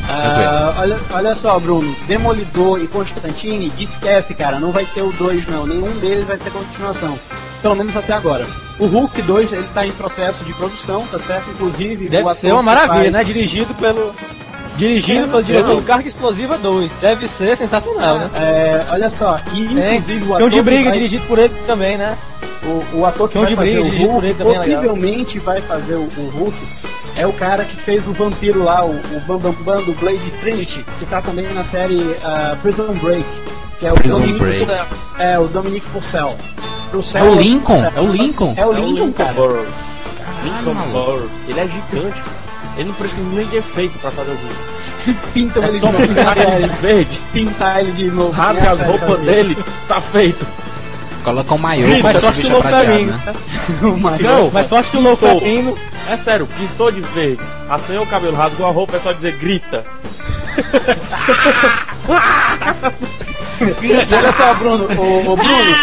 Ah, 0.08 0.74
olha, 0.78 1.00
olha 1.12 1.34
só, 1.34 1.58
Bruno, 1.58 1.94
Demolidor 2.06 2.80
e 2.82 2.88
Constantine, 2.88 3.72
esquece, 3.78 4.34
cara, 4.34 4.58
não 4.58 4.72
vai 4.72 4.84
ter 4.84 5.02
o 5.02 5.12
2 5.12 5.46
não, 5.46 5.66
nenhum 5.66 5.90
deles 6.00 6.26
vai 6.26 6.36
ter 6.36 6.50
continuação. 6.50 7.16
Pelo 7.62 7.76
menos 7.76 7.96
até 7.96 8.12
agora. 8.12 8.44
O 8.78 8.86
Hulk 8.86 9.22
2, 9.22 9.52
ele 9.52 9.68
tá 9.72 9.86
em 9.86 9.92
processo 9.92 10.44
de 10.44 10.52
produção, 10.54 11.06
tá 11.06 11.18
certo? 11.20 11.48
Inclusive, 11.50 12.06
o 12.06 12.10
Deve 12.10 12.28
ser 12.34 12.52
uma 12.52 12.62
maravilha, 12.62 13.02
faz- 13.02 13.12
né? 13.12 13.24
Dirigido 13.24 13.72
pelo. 13.74 14.12
Dirigido 14.76 15.24
É, 15.24 15.28
pelo 15.28 15.42
diretor 15.42 15.68
não. 15.68 15.76
do 15.76 15.82
Carga 15.82 16.08
Explosiva 16.08 16.58
2. 16.58 16.90
Deve 17.00 17.28
ser 17.28 17.56
sensacional, 17.56 18.18
né? 18.18 18.30
É, 18.34 18.86
olha 18.90 19.08
só, 19.10 19.38
e 19.52 19.78
É, 19.78 19.90
inclusive 19.94 20.24
o 20.24 20.26
Cão 20.28 20.36
ator 20.36 20.50
de 20.50 20.62
briga, 20.62 20.84
vai- 20.84 20.92
dirigido 20.92 21.26
por 21.26 21.38
ele 21.38 21.54
também, 21.66 21.96
né? 21.98 22.16
O, 22.62 22.98
o 23.00 23.06
ator 23.06 23.28
que 23.28 23.34
Cão 23.34 23.42
vai 23.42 23.50
de 23.50 23.56
fazer 23.56 23.82
briga, 23.82 24.04
o 24.06 24.12
Hulk, 24.12 24.26
é 24.30 24.34
possivelmente 24.44 25.38
vai 25.40 25.60
fazer 25.60 25.94
o, 25.94 26.08
o 26.16 26.32
Hulk, 26.34 26.56
é 27.16 27.26
o 27.26 27.32
cara 27.34 27.64
que 27.64 27.76
fez 27.76 28.08
o 28.08 28.12
vampiro 28.12 28.64
lá, 28.64 28.84
o, 28.84 28.92
o 28.92 29.20
Bam 29.26 29.38
Bam 29.38 29.52
Bam 29.60 29.82
do 29.82 29.92
Blade 30.00 30.30
Trinity, 30.40 30.84
que 30.98 31.04
tá 31.06 31.20
também 31.20 31.44
na 31.52 31.62
série 31.62 32.16
ah, 32.24 32.56
Prison 32.62 32.92
Break, 32.94 33.24
que 33.78 33.86
é 33.86 33.92
o 33.92 33.94
Prison 33.94 34.20
Dominic 34.20 34.38
Break. 34.38 34.58
Purcell. 34.64 34.86
É, 35.18 35.38
o 35.38 35.46
Dominic 35.48 35.86
Purcell. 35.90 36.36
Purcell 36.92 37.24
É 37.26 37.28
o 37.30 37.34
Lincoln, 37.34 37.84
é 37.96 38.00
o 38.00 38.06
Lincoln. 38.06 38.54
É 38.56 38.66
o 38.66 38.72
Lincoln, 38.72 39.12
cara. 39.12 39.32
Burroughs. 39.32 39.68
Lincoln 40.44 40.74
maluco. 40.74 40.92
Burroughs. 40.92 41.30
Ele 41.48 41.60
é 41.60 41.66
gigante, 41.66 42.20
cara. 42.20 42.42
Ele 42.76 42.88
não 42.88 42.94
precisa 42.94 43.22
nem 43.32 43.46
de 43.46 43.56
efeito 43.56 43.98
pra 43.98 44.10
fazer 44.10 44.30
o 44.30 44.34
vídeo. 44.34 45.16
Pinta 45.34 45.58
É 45.60 45.62
ele 45.64 45.78
só 45.80 45.90
de 45.90 46.06
pintar 46.08 46.36
ele 46.38 46.68
de 46.68 46.74
verde, 46.80 47.22
Pintar 47.32 47.80
ele 47.80 47.92
de 47.92 48.10
novo. 48.10 48.30
rasga 48.32 48.70
as 48.70 48.80
roupas 48.82 49.18
dele, 49.20 49.58
tá 49.88 50.00
feito. 50.00 50.46
Coloca 51.24 51.54
um 51.54 51.58
maiô 51.58 51.86
Mas 51.88 52.00
pra 52.02 52.10
esse 52.12 52.20
sorte 52.20 52.40
que 52.40 52.42
bicho 52.42 52.54
o 52.54 52.58
é 52.58 52.62
prateado, 52.62 53.04
né? 53.04 53.34
Não, 54.20 54.50
Mas 54.52 54.66
sorte 54.66 54.90
que 54.90 54.96
o 54.96 55.00
Louco 55.00 55.18
pintou. 55.24 55.40
Ferrino. 55.40 55.78
É 56.08 56.16
sério, 56.16 56.48
pintou 56.58 56.90
de 56.90 57.00
verde, 57.00 57.40
assanhou 57.70 58.02
o 58.02 58.06
cabelo, 58.06 58.36
rasgou 58.36 58.66
a 58.66 58.70
roupa, 58.72 58.96
é 58.96 59.00
só 59.00 59.12
dizer 59.12 59.36
grita. 59.36 59.84
E 63.62 64.14
olha 64.14 64.32
só, 64.32 64.52
Bruno, 64.54 64.84
o, 64.84 65.32
o 65.32 65.36
Bruno, 65.36 65.76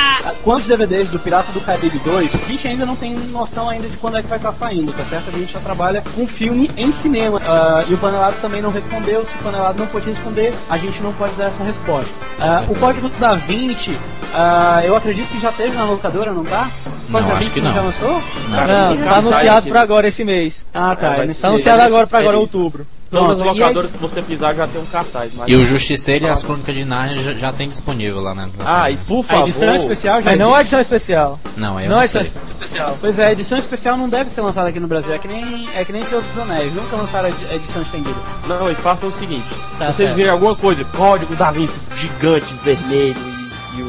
quantos 0.43 0.67
DVDs 0.67 1.09
do 1.09 1.17
Pirata 1.19 1.51
do 1.51 1.61
Caribe 1.61 1.97
2? 1.99 2.35
A 2.35 2.37
gente 2.51 2.67
ainda 2.67 2.85
não 2.85 2.95
tem 2.95 3.13
noção 3.13 3.69
ainda 3.69 3.87
de 3.87 3.97
quando 3.97 4.17
é 4.17 4.21
que 4.21 4.27
vai 4.27 4.37
estar 4.37 4.51
saindo, 4.53 4.91
tá 4.91 5.03
certo? 5.05 5.29
A 5.33 5.37
gente 5.37 5.53
já 5.53 5.59
trabalha 5.59 6.03
com 6.15 6.27
filme 6.27 6.69
em 6.75 6.91
cinema. 6.91 7.41
Ah, 7.45 7.83
e 7.87 7.93
o 7.93 7.97
Panelado 7.97 8.35
também 8.41 8.61
não 8.61 8.69
respondeu. 8.71 9.25
Se 9.25 9.35
o 9.35 9.39
Panelado 9.39 9.79
não 9.79 9.87
pode 9.87 10.07
responder, 10.09 10.53
a 10.69 10.77
gente 10.77 11.01
não 11.01 11.13
pode 11.13 11.33
dar 11.33 11.45
essa 11.45 11.63
resposta. 11.63 12.11
Ah, 12.39 12.63
o 12.67 12.75
Código 12.75 13.09
da 13.19 13.35
Vinci, 13.35 13.97
ah, 14.33 14.81
eu 14.83 14.95
acredito 14.95 15.29
que 15.29 15.39
já 15.39 15.51
teve 15.51 15.75
na 15.75 15.85
locadora, 15.85 16.31
não 16.33 16.43
tá? 16.43 16.67
O 17.07 17.11
Não, 17.11 17.19
Código 17.21 17.29
da 17.29 17.35
acho 17.35 17.39
Vinci 17.45 17.49
que 17.51 17.61
não. 17.61 17.73
Já 17.73 17.81
lançou? 17.81 18.23
Cara, 18.49 18.67
Não, 18.77 18.89
tem 18.89 18.97
tá 18.97 19.03
cartaz 19.09 19.17
anunciado 19.25 19.67
em 19.67 19.71
pra 19.71 19.81
agora 19.81 20.07
esse 20.07 20.25
mês. 20.25 20.65
Ah, 20.73 20.95
tá. 20.95 21.07
É, 21.17 21.27
Tá 21.33 21.47
anunciado 21.47 21.81
agora 21.81 22.07
pra 22.07 22.19
agora, 22.19 22.37
outubro. 22.37 22.85
Todas 23.11 23.37
as 23.37 23.37
Pronto, 23.41 23.55
e 23.55 23.59
locadoras 23.59 23.91
que 23.91 23.97
você 23.97 24.21
pisar 24.21 24.53
já 24.55 24.67
tem 24.67 24.79
um 24.79 24.85
cartaz. 24.85 25.33
Mas... 25.35 25.49
E 25.49 25.55
o 25.55 25.65
Justiceiro 25.65 26.25
e 26.25 26.29
as 26.29 26.43
Crônicas 26.43 26.75
de 26.75 26.85
Nárnia 26.85 27.17
já, 27.21 27.33
já 27.33 27.51
tem 27.51 27.67
disponível 27.67 28.21
lá, 28.21 28.35
né? 28.35 28.47
Ah, 28.63 28.91
e 28.91 28.97
por 28.97 29.21
A 29.21 29.23
favor. 29.23 29.47
edição 29.47 29.73
especial 29.75 30.21
já 30.21 30.29
Mas 30.29 30.39
não 30.39 30.55
é 30.55 30.61
edição 30.61 30.79
especial. 30.79 31.39
Não, 31.57 31.77
aí 31.77 31.85
eu 31.85 31.89
Não 31.89 31.95
não 31.97 32.01
é 32.03 32.05
edição 32.05 32.21
sei. 32.21 32.31
especial. 32.51 32.97
Pois 33.01 33.17
é, 33.19 33.25
a 33.25 33.31
edição 33.31 33.57
especial 33.57 33.97
não 33.97 34.07
deve 34.07 34.29
ser 34.29 34.41
lançada 34.41 34.69
aqui 34.69 34.79
no 34.79 34.87
Brasil. 34.87 35.11
É 35.13 35.17
que 35.17 35.27
nem, 35.27 35.67
é 35.75 35.83
que 35.83 35.91
nem 35.91 36.03
Senhor 36.05 36.21
dos 36.21 36.37
Anéis. 36.43 36.71
Nunca 36.73 36.95
lançaram 36.97 37.27
a 37.27 37.31
edi- 37.31 37.47
a 37.49 37.55
edição 37.55 37.81
estendida. 37.81 38.15
Não, 38.47 38.69
e 38.71 38.75
façam 38.75 39.09
o 39.09 39.11
seguinte: 39.11 39.47
Tá 39.79 39.85
vocês 39.85 39.95
certo. 39.95 40.15
virem 40.15 40.31
alguma 40.31 40.55
coisa, 40.55 40.83
código 40.95 41.35
Da 41.35 41.49
Vinci 41.49 41.79
gigante, 41.95 42.53
vermelho 42.63 43.15
e, 43.75 43.79
e 43.79 43.81
o- 43.81 43.87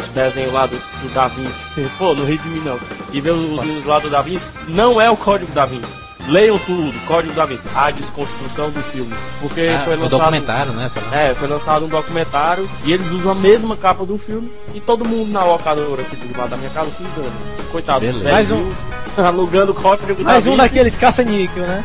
os 0.00 0.08
desenhos 0.08 0.52
lá 0.54 0.64
do, 0.66 0.76
do 0.76 1.14
Da 1.14 1.28
Vinci. 1.28 1.66
Pô, 1.98 2.14
não 2.14 2.24
ri 2.24 2.38
de 2.38 2.48
mim 2.48 2.62
não. 2.64 2.78
E 3.12 3.20
ver 3.20 3.32
os, 3.32 3.58
os 3.62 3.84
lá 3.84 3.98
do 3.98 4.08
Da 4.08 4.22
Vinci, 4.22 4.50
não 4.68 4.98
é 5.00 5.10
o 5.10 5.16
código 5.18 5.52
Da 5.52 5.66
Vinci. 5.66 6.07
Leiam 6.28 6.58
tudo, 6.58 6.92
Código 7.06 7.32
da 7.34 7.46
Vinci, 7.46 7.66
a 7.74 7.90
desconstrução 7.90 8.70
do 8.70 8.80
filme. 8.80 9.14
Porque 9.40 9.62
Ah, 9.74 9.80
foi 9.84 9.96
lançado. 9.96 10.18
documentário, 10.18 10.72
né? 10.72 10.88
É, 11.12 11.34
foi 11.34 11.48
lançado 11.48 11.86
um 11.86 11.88
documentário 11.88 12.68
e 12.84 12.92
eles 12.92 13.10
usam 13.12 13.32
a 13.32 13.34
mesma 13.34 13.76
capa 13.76 14.04
do 14.04 14.18
filme 14.18 14.52
e 14.74 14.80
todo 14.80 15.04
mundo 15.06 15.30
na 15.30 15.42
locadora 15.44 16.02
aqui 16.02 16.16
do 16.16 16.36
lado 16.38 16.50
da 16.50 16.56
minha 16.58 16.70
casa 16.70 16.90
se 16.90 17.02
engana. 17.02 17.32
Coitado. 17.72 18.04
Mais 18.24 18.50
um- 18.52 18.70
alugando 19.24 19.72
código 19.72 20.22
Mais 20.22 20.44
da 20.44 20.50
um 20.50 20.54
Vinci. 20.54 20.56
daqueles 20.68 20.96
caça-níquel, 20.96 21.62
né? 21.62 21.82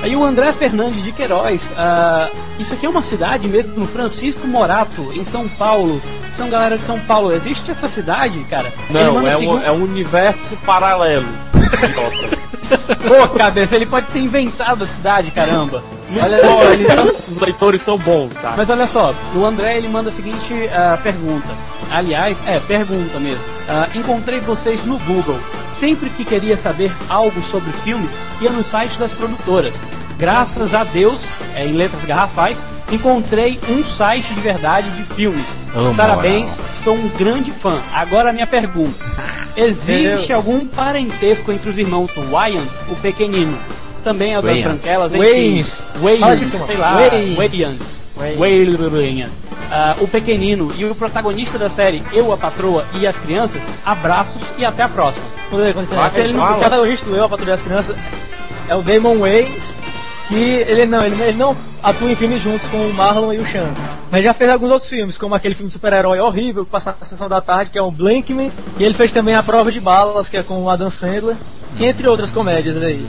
Aí 0.00 0.14
o 0.14 0.24
André 0.24 0.52
Fernandes 0.52 1.02
de 1.02 1.10
Queiroz, 1.12 1.72
ah, 1.76 2.30
isso 2.58 2.72
aqui 2.72 2.86
é 2.86 2.88
uma 2.88 3.02
cidade 3.02 3.46
mesmo, 3.48 3.86
Francisco 3.86 4.46
Morato, 4.46 5.12
em 5.12 5.24
São 5.24 5.46
Paulo. 5.48 6.00
São 6.32 6.48
galera 6.48 6.78
de 6.78 6.84
São 6.84 6.98
Paulo. 7.00 7.32
Existe 7.32 7.70
essa 7.70 7.88
cidade, 7.88 8.38
cara? 8.48 8.72
Não, 8.88 9.26
é 9.26 9.36
segundo- 9.36 9.58
um, 9.58 9.62
é 9.62 9.70
um 9.72 9.82
universo 9.82 10.56
paralelo. 10.64 11.26
Pô, 13.06 13.28
cabeça, 13.36 13.76
ele 13.76 13.86
pode 13.86 14.06
ter 14.08 14.20
inventado 14.20 14.84
a 14.84 14.86
cidade, 14.86 15.30
caramba. 15.30 15.82
Olha 16.22 16.40
só, 16.40 16.72
ele... 16.72 16.86
Os 17.28 17.38
leitores 17.38 17.82
são 17.82 17.98
bons, 17.98 18.34
sabe? 18.34 18.56
Mas 18.56 18.70
olha 18.70 18.86
só, 18.86 19.14
o 19.34 19.44
André 19.44 19.76
ele 19.76 19.88
manda 19.88 20.08
a 20.08 20.12
seguinte 20.12 20.54
ah, 20.72 20.98
pergunta. 21.02 21.48
Aliás, 21.90 22.42
é, 22.46 22.58
pergunta 22.60 23.18
mesmo. 23.18 23.44
Ah, 23.68 23.88
encontrei 23.94 24.40
vocês 24.40 24.84
no 24.84 24.98
Google. 25.00 25.38
Sempre 25.72 26.10
que 26.10 26.24
queria 26.24 26.56
saber 26.56 26.92
algo 27.08 27.42
sobre 27.42 27.70
filmes, 27.72 28.16
ia 28.40 28.50
no 28.50 28.64
site 28.64 28.98
das 28.98 29.12
produtoras. 29.12 29.80
Graças 30.18 30.74
a 30.74 30.82
Deus, 30.82 31.24
é, 31.54 31.64
em 31.64 31.74
letras 31.74 32.04
garrafais, 32.04 32.64
encontrei 32.90 33.60
um 33.68 33.84
site 33.84 34.34
de 34.34 34.40
verdade 34.40 34.90
de 34.90 35.04
filmes. 35.14 35.56
Oh, 35.74 35.94
Parabéns, 35.94 36.60
sou 36.74 36.94
um 36.94 37.08
grande 37.10 37.52
fã. 37.52 37.78
Agora 37.94 38.30
a 38.30 38.32
minha 38.32 38.46
pergunta. 38.46 38.98
Existe 39.56 40.32
algum 40.32 40.66
parentesco 40.66 41.52
entre 41.52 41.70
os 41.70 41.78
irmãos 41.78 42.16
Wayans, 42.16 42.80
o 42.88 42.96
pequenino? 42.96 43.56
Também 44.04 44.34
é 44.34 44.38
o 44.38 44.42
das 44.42 44.58
branquelas, 44.60 45.14
enfim. 45.14 45.62
Wayans. 46.00 46.56
Sei 46.66 46.76
lá. 46.76 46.94
Wayans. 47.36 48.04
Wayans. 48.16 48.92
Wayans. 48.92 49.30
Ah, 49.70 49.96
o 50.00 50.08
pequenino 50.08 50.72
e 50.76 50.84
o 50.84 50.94
protagonista 50.94 51.58
da 51.58 51.68
série 51.68 52.02
Eu, 52.12 52.32
a 52.32 52.36
Patroa 52.36 52.86
e 52.94 53.06
as 53.06 53.18
Crianças, 53.18 53.68
abraços 53.84 54.40
e 54.56 54.64
até 54.64 54.82
a 54.82 54.88
próxima. 54.88 55.26
Quando 55.50 55.62
ele, 55.64 55.74
quando 55.74 55.86
ele, 55.92 56.00
Vai, 56.00 56.20
ele, 56.20 56.34
fala. 56.34 56.56
o 56.56 56.60
protagonista 56.60 57.06
do 57.06 57.16
Eu, 57.16 57.24
a 57.24 57.28
Patrulha 57.28 57.52
das 57.52 57.62
Crianças, 57.62 57.96
é 58.68 58.74
o 58.74 58.82
Damon 58.82 59.18
Wayans, 59.18 59.74
que 60.28 60.34
ele 60.34 60.86
não, 60.86 61.04
ele, 61.04 61.20
ele 61.22 61.36
não 61.36 61.56
atua 61.82 62.10
em 62.10 62.16
filmes 62.16 62.42
juntos 62.42 62.66
com 62.68 62.78
o 62.78 62.94
Marlon 62.94 63.32
e 63.32 63.38
o 63.38 63.46
Sean. 63.46 63.72
Mas 64.10 64.24
já 64.24 64.32
fez 64.32 64.50
alguns 64.50 64.70
outros 64.70 64.88
filmes, 64.88 65.18
como 65.18 65.34
aquele 65.34 65.54
filme 65.54 65.70
super-herói 65.70 66.18
horrível 66.18 66.64
que 66.64 66.70
passa 66.70 66.96
na 66.98 67.06
sessão 67.06 67.28
da 67.28 67.40
tarde, 67.40 67.70
que 67.70 67.78
é 67.78 67.82
o 67.82 67.90
Blankman, 67.90 68.50
e 68.78 68.84
ele 68.84 68.94
fez 68.94 69.12
também 69.12 69.34
A 69.34 69.42
Prova 69.42 69.70
de 69.70 69.80
Balas, 69.80 70.28
que 70.28 70.36
é 70.38 70.42
com 70.42 70.62
o 70.62 70.70
Adam 70.70 70.90
Sandler, 70.90 71.36
e 71.78 71.84
entre 71.84 72.08
outras 72.08 72.32
comédias 72.32 72.76
aí. 72.82 73.06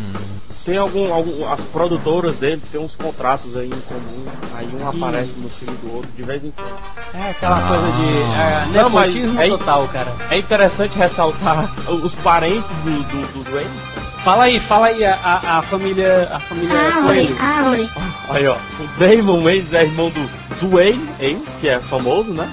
Tem 0.69 0.77
algum, 0.77 1.11
algum. 1.11 1.51
As 1.51 1.59
produtoras 1.61 2.35
dele 2.35 2.61
têm 2.71 2.79
uns 2.79 2.95
contratos 2.95 3.57
aí 3.57 3.65
em 3.67 3.81
comum. 3.81 4.25
Aí 4.55 4.69
um 4.79 4.87
aparece 4.87 5.33
no 5.37 5.49
filme 5.49 5.75
do 5.81 5.95
outro 5.95 6.11
de 6.15 6.21
vez 6.21 6.45
em 6.45 6.51
quando. 6.51 6.69
É 7.15 7.31
aquela 7.31 7.57
Ah. 7.57 7.67
coisa 7.67 7.91
de 7.91 8.77
é, 8.77 8.81
Não, 8.83 8.89
nepotismo 8.89 9.41
é- 9.41 9.47
total, 9.49 9.87
cara. 9.91 10.13
É 10.29 10.37
interessante 10.37 10.95
ressaltar 10.95 11.73
os 11.91 12.13
parentes 12.13 12.69
do, 12.83 12.91
do- 13.03 13.33
dos 13.43 13.51
Waynes. 13.51 13.83
Fala 14.23 14.43
aí, 14.43 14.59
fala 14.59 14.87
aí 14.87 15.03
a, 15.03 15.15
a, 15.15 15.57
a 15.57 15.61
família. 15.63 16.29
A 16.31 16.39
família 16.39 16.77
Árvore, 16.77 17.03
Coelho. 17.27 17.37
árvore. 17.39 17.89
Aí 18.29 18.47
ó, 18.47 18.53
o 18.55 18.87
Damon 18.99 19.41
Waynes 19.43 19.73
é 19.73 19.83
irmão 19.85 20.11
do 20.11 20.29
Dwayne 20.67 21.09
Waynes, 21.19 21.57
que 21.59 21.67
é 21.67 21.79
famoso, 21.79 22.31
né? 22.31 22.47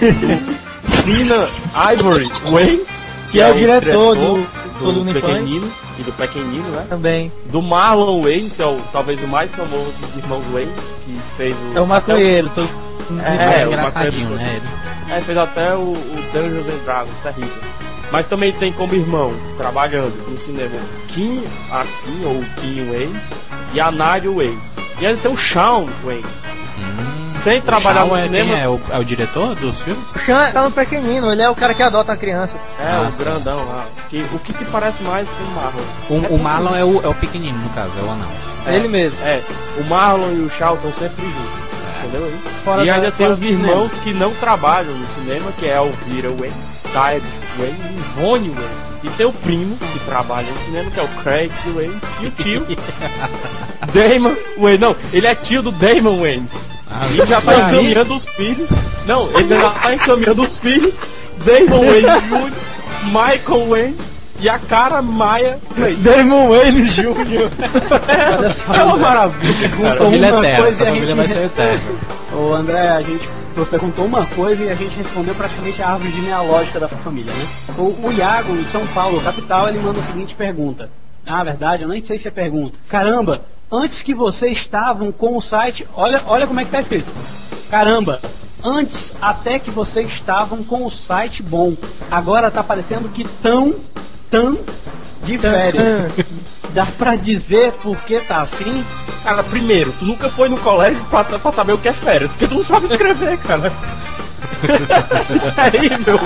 Nina 1.06 1.48
Ivory 1.94 2.28
Waynes, 2.50 3.08
Que 3.30 3.40
é 3.40 3.50
o 3.50 3.54
diretor 3.54 4.14
do- 4.14 4.46
do 4.78 5.04
do 5.04 5.12
pequenino 5.12 5.72
e 6.02 6.04
do 6.04 6.12
pequenino, 6.12 6.68
né? 6.70 6.86
Também. 6.88 7.32
Do 7.46 7.62
Marlon 7.62 8.22
Waynes, 8.22 8.54
que 8.56 8.62
é 8.62 8.66
o, 8.66 8.78
talvez 8.92 9.22
o 9.22 9.26
mais 9.26 9.54
famoso 9.54 9.92
dos 10.00 10.16
irmãos 10.16 10.44
Waynes, 10.52 10.74
que 11.04 11.16
fez 11.36 11.54
o 11.74 11.78
É 11.78 11.80
o 11.80 11.86
maconheiro. 11.86 12.50
o- 12.56 13.12
mais 13.14 13.40
É, 13.40 13.66
o 13.66 13.72
engraçadinho, 13.72 14.30
maconheiro. 14.30 14.34
né? 14.36 14.60
Ele. 15.06 15.14
É, 15.14 15.20
fez 15.20 15.36
até 15.38 15.74
o, 15.74 15.78
o 15.92 16.24
Dungeons 16.32 16.68
and 16.68 16.84
Dragons, 16.84 17.14
terrível. 17.22 17.62
Mas 18.10 18.26
também 18.26 18.52
tem 18.52 18.70
como 18.72 18.94
irmão, 18.94 19.32
trabalhando 19.56 20.28
no 20.28 20.36
cinema, 20.36 20.78
Kim 21.08 21.42
Akin, 21.70 22.24
ou 22.26 22.44
Kim 22.60 22.90
Waynes, 22.90 23.30
e 23.72 23.80
a 23.80 23.90
Nadia 23.90 24.30
Waynes. 24.30 24.58
E 25.00 25.04
ele 25.06 25.16
tem 25.16 25.32
o 25.32 25.36
Shawn 25.36 25.88
Waynes. 26.04 26.26
Sem 27.28 27.60
trabalhar 27.60 28.04
no 28.04 28.16
é, 28.16 28.22
cinema, 28.24 28.50
quem 28.50 28.60
é? 28.62 28.68
O, 28.68 28.80
é 28.90 28.98
o 28.98 29.04
diretor 29.04 29.54
dos 29.54 29.80
filmes? 29.80 30.14
O 30.14 30.18
Sean 30.18 30.50
tá 30.52 30.62
no 30.62 30.70
pequenino, 30.70 31.32
ele 31.32 31.42
é 31.42 31.48
o 31.48 31.54
cara 31.54 31.72
que 31.74 31.82
adota 31.82 32.12
a 32.12 32.16
criança. 32.16 32.58
é 32.78 32.82
Ah, 32.84 33.06
o 33.08 33.12
sim. 33.12 33.22
grandão 33.24 33.58
lá. 33.66 33.86
Que, 34.10 34.24
o 34.32 34.38
que 34.38 34.52
se 34.52 34.64
parece 34.66 35.02
mais 35.02 35.26
com 35.28 35.44
o 35.44 35.50
Marlon. 35.54 36.28
O, 36.30 36.34
o 36.34 36.38
Marlon 36.38 36.74
é 36.76 36.84
o, 36.84 37.02
é 37.02 37.08
o 37.08 37.14
pequenino, 37.14 37.58
no 37.58 37.70
caso, 37.70 37.92
é 37.98 38.02
o 38.02 38.10
anão. 38.10 38.30
É 38.66 38.74
ele 38.76 38.88
mesmo. 38.88 39.18
É, 39.24 39.40
o 39.78 39.84
Marlon 39.84 40.30
e 40.32 40.40
o 40.44 40.50
Shawn 40.50 40.74
estão 40.74 40.92
sempre 40.92 41.24
juntos. 41.24 41.62
Entendeu 42.04 42.24
aí? 42.24 42.38
Fora 42.64 42.82
e 42.82 42.86
da- 42.86 42.94
ainda 42.94 43.12
tem 43.12 43.26
os 43.30 43.42
irmãos 43.42 43.94
que 43.94 44.12
não 44.12 44.34
trabalham 44.34 44.92
no 44.92 45.06
cinema, 45.08 45.50
que 45.58 45.66
é 45.66 45.76
Elvira 45.76 46.30
Waynes, 46.30 46.76
Tide 46.84 47.26
Waynes 47.58 47.80
e 47.80 47.98
Ivone 48.20 48.48
Waynes. 48.50 48.92
E 49.04 49.08
tem 49.10 49.26
o 49.26 49.32
primo 49.32 49.76
que 49.76 49.98
trabalha 50.00 50.48
no 50.50 50.58
cinema, 50.64 50.90
que 50.90 51.00
é 51.00 51.02
o 51.02 51.08
Craig 51.22 51.50
Waynes, 51.74 52.02
e 52.20 52.26
o 52.26 52.30
tio, 52.32 52.66
Damon 53.92 54.36
Waynes. 54.58 54.80
Não, 54.80 54.96
ele 55.12 55.26
é 55.26 55.34
tio 55.34 55.62
do 55.62 55.72
Damon 55.72 56.18
Waynes. 56.20 56.50
Ah, 56.94 57.06
E 57.06 57.26
já 57.26 57.40
tá 57.40 57.54
encaminhando 57.56 58.14
os 58.14 58.26
filhos. 58.26 58.70
Não, 59.06 59.28
ele 59.38 59.58
já 59.58 59.70
tá 59.70 59.94
encaminhando 59.94 60.42
os 60.42 60.58
filhos. 60.60 60.98
Damon 61.44 61.80
Waynes 61.86 62.22
Jr., 62.22 62.52
Michael 63.06 63.66
Waynes 63.68 64.12
e 64.40 64.48
a 64.48 64.58
cara 64.58 65.00
Maia. 65.02 65.58
Damon 65.98 66.48
Waynes 66.50 66.94
Jr. 66.94 67.50
Olha 68.38 68.52
só, 68.52 68.74
É 68.74 68.82
uma 68.82 68.96
maravilha, 68.96 69.68
cara. 69.68 69.96
família 69.96 70.32
uma 70.34 70.38
eterna, 70.40 70.62
coisa 70.62 70.70
essa 70.70 70.82
e 70.82 70.86
a 70.86 70.88
família 70.90 71.08
gente 71.08 71.16
vai 71.16 71.28
ser 71.28 71.44
eterna. 71.46 71.80
O 72.32 72.52
André, 72.54 72.88
a 72.88 73.02
gente 73.02 73.28
perguntou 73.70 74.04
uma 74.06 74.24
coisa 74.26 74.64
e 74.64 74.70
a 74.70 74.74
gente 74.74 74.96
respondeu 74.96 75.34
praticamente 75.34 75.82
a 75.82 75.90
árvore 75.90 76.10
genealógica 76.12 76.80
da 76.80 76.88
família, 76.88 77.32
né? 77.32 77.46
O, 77.76 78.06
o 78.06 78.12
Iago, 78.16 78.56
em 78.56 78.66
São 78.66 78.86
Paulo, 78.88 79.20
capital, 79.20 79.68
ele 79.68 79.78
manda 79.78 80.00
a 80.00 80.02
seguinte 80.02 80.34
pergunta. 80.34 80.88
Ah, 81.26 81.44
verdade, 81.44 81.82
eu 81.82 81.88
nem 81.88 82.02
sei 82.02 82.18
se 82.18 82.26
é 82.28 82.30
pergunta. 82.30 82.78
Caramba, 82.88 83.42
antes 83.72 84.02
que 84.02 84.14
vocês 84.14 84.58
estavam 84.58 85.10
com 85.10 85.36
o 85.36 85.40
site, 85.40 85.88
olha, 85.94 86.22
olha 86.26 86.46
como 86.46 86.60
é 86.60 86.64
que 86.64 86.70
tá 86.70 86.80
escrito. 86.80 87.10
Caramba, 87.70 88.20
antes 88.62 89.14
até 89.20 89.58
que 89.58 89.70
vocês 89.70 90.08
estavam 90.08 90.62
com 90.62 90.84
o 90.84 90.90
site 90.90 91.42
bom. 91.42 91.74
Agora 92.10 92.50
tá 92.50 92.62
parecendo 92.62 93.08
que 93.08 93.24
tão, 93.42 93.74
tão 94.30 94.58
de 95.24 95.38
férias. 95.38 96.12
Dá 96.74 96.86
pra 96.86 97.16
dizer 97.16 97.72
por 97.74 97.98
que 97.98 98.18
tá 98.20 98.40
assim? 98.40 98.84
Cara, 99.22 99.42
primeiro, 99.42 99.92
tu 99.98 100.06
nunca 100.06 100.30
foi 100.30 100.48
no 100.48 100.56
colégio 100.56 101.04
pra, 101.04 101.22
pra 101.22 101.52
saber 101.52 101.72
o 101.72 101.78
que 101.78 101.88
é 101.88 101.92
férias, 101.92 102.30
porque 102.30 102.48
tu 102.48 102.54
não 102.54 102.64
sabe 102.64 102.86
escrever, 102.86 103.36
cara. 103.38 103.70
é 105.56 105.70
terrível. 105.70 106.18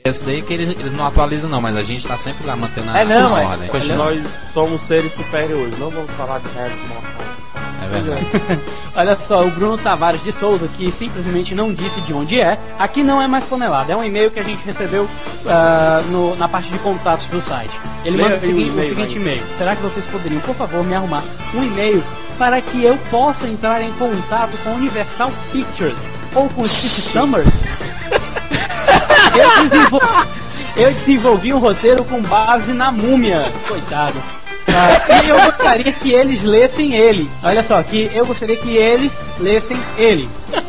Esse 0.02 0.24
daí 0.24 0.40
que 0.40 0.54
eles, 0.54 0.70
eles 0.80 0.94
não 0.94 1.06
atualizam 1.06 1.50
não, 1.50 1.60
mas 1.60 1.76
a 1.76 1.82
gente 1.82 2.06
tá 2.06 2.16
sempre 2.16 2.46
lá 2.46 2.56
mantendo 2.56 2.90
a, 2.90 3.00
É, 3.00 3.04
não, 3.04 3.36
a 3.36 3.42
é. 3.42 3.44
ordem. 3.44 3.68
Nós 3.96 4.22
somos 4.52 4.80
seres 4.80 5.12
superiores, 5.12 5.78
não 5.78 5.90
vamos 5.90 6.10
falar 6.12 6.38
de 6.40 6.48
réis 6.56 6.72
mortais. 6.88 7.28
É 7.92 8.00
verdade. 8.00 8.60
Olha 8.94 9.18
só, 9.20 9.42
o 9.44 9.50
Bruno 9.50 9.76
Tavares 9.78 10.22
de 10.22 10.32
Souza, 10.32 10.68
que 10.76 10.90
simplesmente 10.90 11.54
não 11.54 11.72
disse 11.72 12.00
de 12.02 12.12
onde 12.12 12.40
é, 12.40 12.58
aqui 12.78 13.02
não 13.02 13.20
é 13.20 13.26
mais 13.26 13.44
panelada, 13.44 13.92
é 13.92 13.96
um 13.96 14.04
e-mail 14.04 14.30
que 14.30 14.38
a 14.40 14.42
gente 14.42 14.64
recebeu 14.64 15.08
ah, 15.46 16.02
no- 16.10 16.36
na 16.36 16.48
parte 16.48 16.70
de 16.70 16.78
contatos 16.78 17.26
do 17.28 17.40
site. 17.40 17.78
Ele 18.04 18.16
Leia 18.16 18.28
manda 18.30 18.38
o, 18.38 18.40
segui- 18.40 18.70
o 18.70 18.84
seguinte 18.84 19.16
e-mail: 19.16 19.42
Será 19.56 19.74
que 19.76 19.82
vocês 19.82 20.06
poderiam, 20.06 20.40
por 20.40 20.54
favor, 20.54 20.84
me 20.84 20.94
arrumar 20.94 21.22
um 21.54 21.62
e-mail 21.62 22.02
para 22.38 22.60
que 22.60 22.82
eu 22.82 22.96
possa 23.10 23.46
entrar 23.46 23.82
em 23.82 23.92
contato 23.92 24.56
com 24.64 24.70
Universal 24.74 25.30
Pictures 25.52 26.08
ou 26.34 26.48
com 26.48 26.66
Steve 26.66 27.00
Summers? 27.02 27.62
eu, 29.34 29.68
desenvol- 29.68 30.00
eu 30.76 30.92
desenvolvi 30.92 31.52
um 31.54 31.58
roteiro 31.58 32.04
com 32.04 32.20
base 32.22 32.72
na 32.72 32.90
múmia. 32.90 33.44
Coitado. 33.68 34.16
Ah, 34.74 35.22
e 35.24 35.28
eu 35.28 35.40
gostaria 35.42 35.92
que 35.92 36.12
eles 36.12 36.42
lessem 36.44 36.94
ele. 36.94 37.28
Olha 37.42 37.62
só, 37.62 37.82
que 37.82 38.10
eu 38.14 38.24
gostaria 38.26 38.56
que 38.56 38.76
eles 38.76 39.18
lessem 39.38 39.76
ele. 39.98 40.28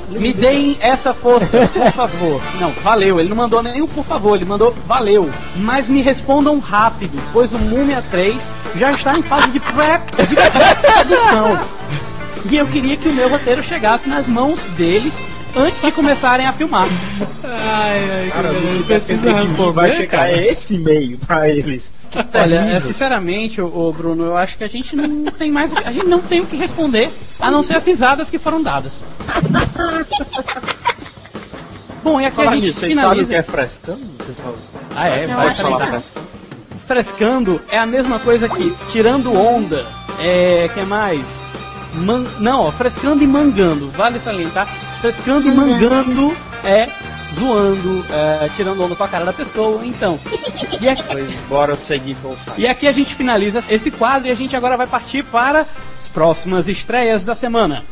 Me 0.10 0.34
deem 0.34 0.78
essa 0.82 1.14
força, 1.14 1.68
por 1.74 1.92
favor. 1.92 2.42
Não, 2.60 2.72
valeu. 2.84 3.20
Ele 3.20 3.30
não 3.30 3.36
mandou 3.38 3.64
nenhum 3.64 3.88
por 3.88 4.04
favor, 4.04 4.36
ele 4.36 4.46
mandou 4.46 4.76
valeu. 4.88 5.30
Mas 5.56 5.88
me 5.90 6.02
respondam 6.02 6.60
rápido, 6.60 7.18
pois 7.32 7.54
o 7.54 7.58
Múmia 7.60 8.04
3 8.12 8.42
já 8.76 8.92
está 8.92 9.18
em 9.18 9.22
fase 9.24 9.50
de 9.52 9.60
pré- 9.60 10.02
de 10.28 10.36
pré-produção. 10.36 11.60
E 12.50 12.58
eu 12.58 12.66
queria 12.68 12.98
que 12.98 13.08
o 13.08 13.14
meu 13.14 13.30
roteiro 13.30 13.64
chegasse 13.64 14.10
nas 14.10 14.28
mãos 14.28 14.66
deles 14.78 15.24
antes 15.56 15.82
de 15.82 15.92
começarem 15.92 16.46
a 16.48 16.52
filmar. 16.54 16.88
Cara, 18.34 18.52
Não 18.54 18.62
não 18.62 18.84
precisa 18.84 19.22
precisa 19.22 19.28
que 19.28 19.34
vai 19.34 19.42
responder, 19.44 19.94
chegar 19.94 20.18
cara. 20.20 20.46
esse 20.48 20.76
e-mail 20.76 21.18
pra 21.20 21.50
eles. 21.50 21.92
Olha, 22.34 22.56
é, 22.56 22.80
sinceramente, 22.80 23.62
ô, 23.62 23.94
Bruno, 23.96 24.26
eu 24.26 24.38
acho 24.38 24.58
que 24.58 24.64
a 24.64 24.68
gente 24.68 24.96
não 24.96 25.26
tem 25.26 25.52
mais. 25.52 25.72
o 25.72 25.76
que- 25.76 25.88
A 25.88 25.92
gente 25.92 26.06
não 26.08 26.20
tem 26.20 26.42
o 26.42 26.46
que 26.46 26.56
responder, 26.56 27.10
a 27.40 27.50
não 27.52 27.64
ser 27.64 27.76
as 27.76 27.86
risadas 27.86 28.30
que 28.30 28.38
foram 28.40 28.62
dadas. 28.62 29.04
Bom, 32.04 32.20
e 32.20 32.26
aqui 32.26 32.36
Falar 32.36 32.52
a 32.52 32.56
gente 32.56 32.66
nisso, 32.68 32.80
vocês 32.80 32.96
sabem 32.96 33.10
o 33.22 33.26
finaliza. 33.26 33.30
que 33.34 33.36
é 33.40 33.44
frescando, 33.44 34.26
pessoal? 34.26 34.56
Ah, 34.96 35.08
é, 35.10 35.24
Eu 35.26 35.36
vai 35.36 35.54
falar. 35.54 35.80
não. 35.80 35.88
frescando. 36.02 36.28
Frescando 36.88 37.62
é 37.72 37.78
a 37.78 37.86
mesma 37.86 38.18
coisa 38.20 38.50
que 38.50 38.76
tirando 38.90 39.32
onda. 39.38 39.86
É. 40.20 40.70
que 40.74 40.82
mais? 40.86 41.46
Man- 41.96 42.26
não, 42.40 42.62
ó, 42.62 42.72
frescando 42.72 43.24
e 43.24 43.28
mangando. 43.28 43.90
Vale 43.92 44.20
salientar. 44.20 44.68
Frescando 45.02 45.48
e 45.48 45.52
mangando 45.52 46.38
é 46.64 46.88
zoando, 47.34 48.06
é, 48.12 48.50
tirando 48.56 48.84
onda 48.84 48.96
com 48.96 49.04
a 49.04 49.08
cara 49.08 49.26
da 49.26 49.34
pessoa. 49.34 49.84
Então. 49.86 50.20
E 50.80 50.88
aqui, 50.88 51.04
Pois 51.10 51.34
bora 51.50 51.76
seguir 51.76 52.16
com 52.22 52.30
o 52.34 52.38
site. 52.38 52.62
e 52.62 52.68
aqui 52.68 52.88
a 52.88 52.92
gente 52.92 53.16
finaliza 53.16 53.60
esse 53.70 53.90
quadro 53.90 54.28
e 54.28 54.32
a 54.32 54.36
gente 54.36 54.56
agora 54.56 54.78
vai 54.78 54.88
partir 54.88 55.24
para 55.24 55.66
as 55.98 56.08
próximas 56.10 56.70
estreias 56.70 57.24
da 57.24 57.34
semana. 57.34 57.84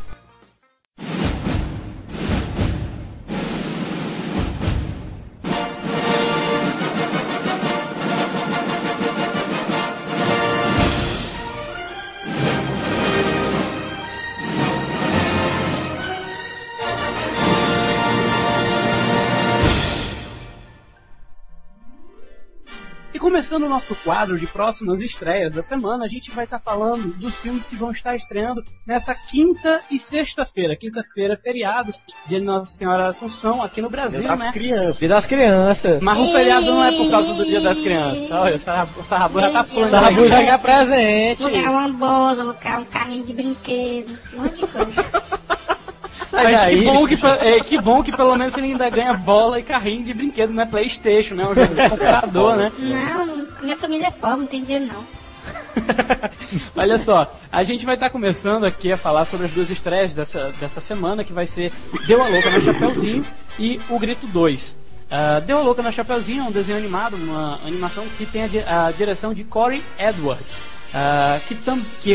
Começando 23.49 23.65
o 23.65 23.69
nosso 23.69 23.95
quadro 24.03 24.37
de 24.37 24.45
próximas 24.45 25.01
estreias 25.01 25.55
da 25.55 25.63
semana, 25.63 26.05
a 26.05 26.07
gente 26.07 26.29
vai 26.29 26.43
estar 26.43 26.59
falando 26.59 27.07
dos 27.15 27.33
filmes 27.37 27.65
que 27.67 27.75
vão 27.75 27.89
estar 27.89 28.15
estreando 28.15 28.63
nessa 28.85 29.15
quinta 29.15 29.81
e 29.89 29.97
sexta-feira. 29.97 30.75
Quinta-feira, 30.75 31.35
feriado, 31.35 31.91
dia 32.27 32.39
de 32.39 32.45
Nossa 32.45 32.77
Senhora 32.77 33.07
Assunção, 33.07 33.63
aqui 33.63 33.81
no 33.81 33.89
Brasil, 33.89 34.21
das 34.21 34.39
né? 34.39 34.51
crianças. 34.51 34.99
Dia 34.99 35.09
das 35.09 35.25
crianças. 35.25 35.99
Mas 35.99 36.19
o 36.19 36.31
feriado 36.31 36.67
não 36.67 36.85
é 36.85 36.91
por 36.95 37.09
causa 37.09 37.33
do 37.33 37.43
dia 37.43 37.59
das 37.59 37.79
crianças. 37.79 38.29
Olha, 38.29 38.55
o 38.55 38.59
Sarrabu, 38.59 38.99
o 38.99 39.03
Sarrabu 39.03 39.41
já 39.41 39.49
tá 39.49 39.63
pulando. 39.63 39.89
Sarrabu 39.89 40.21
aí. 40.21 40.29
já 40.29 40.43
quer 40.43 40.59
presente. 40.59 41.41
Vou 41.41 41.51
ganhar 41.51 41.71
uma 41.71 41.89
bola, 41.89 42.43
vou 42.43 42.53
ganhar 42.53 42.79
um 42.79 42.85
carrinho 42.85 43.25
de 43.25 43.33
brinquedo, 43.33 44.19
um 44.35 44.43
monte 44.43 44.57
de 44.57 44.67
coisa. 44.67 45.38
Sai 46.29 46.53
Ai, 46.55 46.75
que, 46.77 46.83
bom 46.85 47.07
que, 47.07 47.15
é, 47.47 47.59
que 47.61 47.81
bom 47.81 48.03
que 48.03 48.11
pelo 48.15 48.35
menos 48.35 48.55
ele 48.57 48.67
ainda 48.67 48.89
ganha 48.89 49.13
bola 49.13 49.59
e 49.59 49.63
carrinho 49.63 50.03
de 50.03 50.13
brinquedo, 50.13 50.53
não 50.53 50.63
é 50.63 50.65
Playstation, 50.65 51.35
né? 51.35 51.43
É 51.43 51.47
um 51.47 51.55
jogo 51.55 51.73
de 51.75 51.89
computador, 51.89 52.57
né? 52.57 52.71
Não, 52.77 53.47
minha 53.63 53.77
família 53.77 54.07
é 54.07 54.11
pobre, 54.11 54.39
não 54.41 54.47
tem 54.47 54.63
dinheiro 54.63 54.85
não. 54.87 55.03
Olha 56.75 56.97
só, 56.99 57.33
a 57.51 57.63
gente 57.63 57.85
vai 57.85 57.95
estar 57.95 58.09
começando 58.09 58.65
aqui 58.65 58.91
a 58.91 58.97
falar 58.97 59.25
sobre 59.25 59.45
as 59.47 59.51
duas 59.51 59.69
estreias 59.69 60.13
dessa, 60.13 60.51
dessa 60.59 60.79
semana, 60.81 61.23
que 61.23 61.33
vai 61.33 61.47
ser 61.47 61.71
Deu 62.05 62.21
a 62.23 62.27
Louca 62.27 62.49
no 62.49 62.61
Chapeuzinho 62.61 63.25
e 63.57 63.79
O 63.89 63.97
Grito 63.99 64.27
2. 64.27 64.75
Ah, 65.09 65.39
Deu 65.39 65.57
a 65.57 65.61
Louca 65.61 65.81
no 65.81 65.91
Chapeuzinho 65.91 66.43
é 66.43 66.47
um 66.47 66.51
desenho 66.51 66.77
animado, 66.77 67.15
uma 67.15 67.59
animação 67.65 68.05
que 68.17 68.25
tem 68.25 68.43
a, 68.43 68.47
di- 68.47 68.59
a 68.59 68.91
direção 68.95 69.33
de 69.33 69.43
Corey 69.43 69.83
Edwards, 69.97 70.61
ah, 70.93 71.39
que, 71.47 71.55
tam, 71.55 71.81
que 72.01 72.11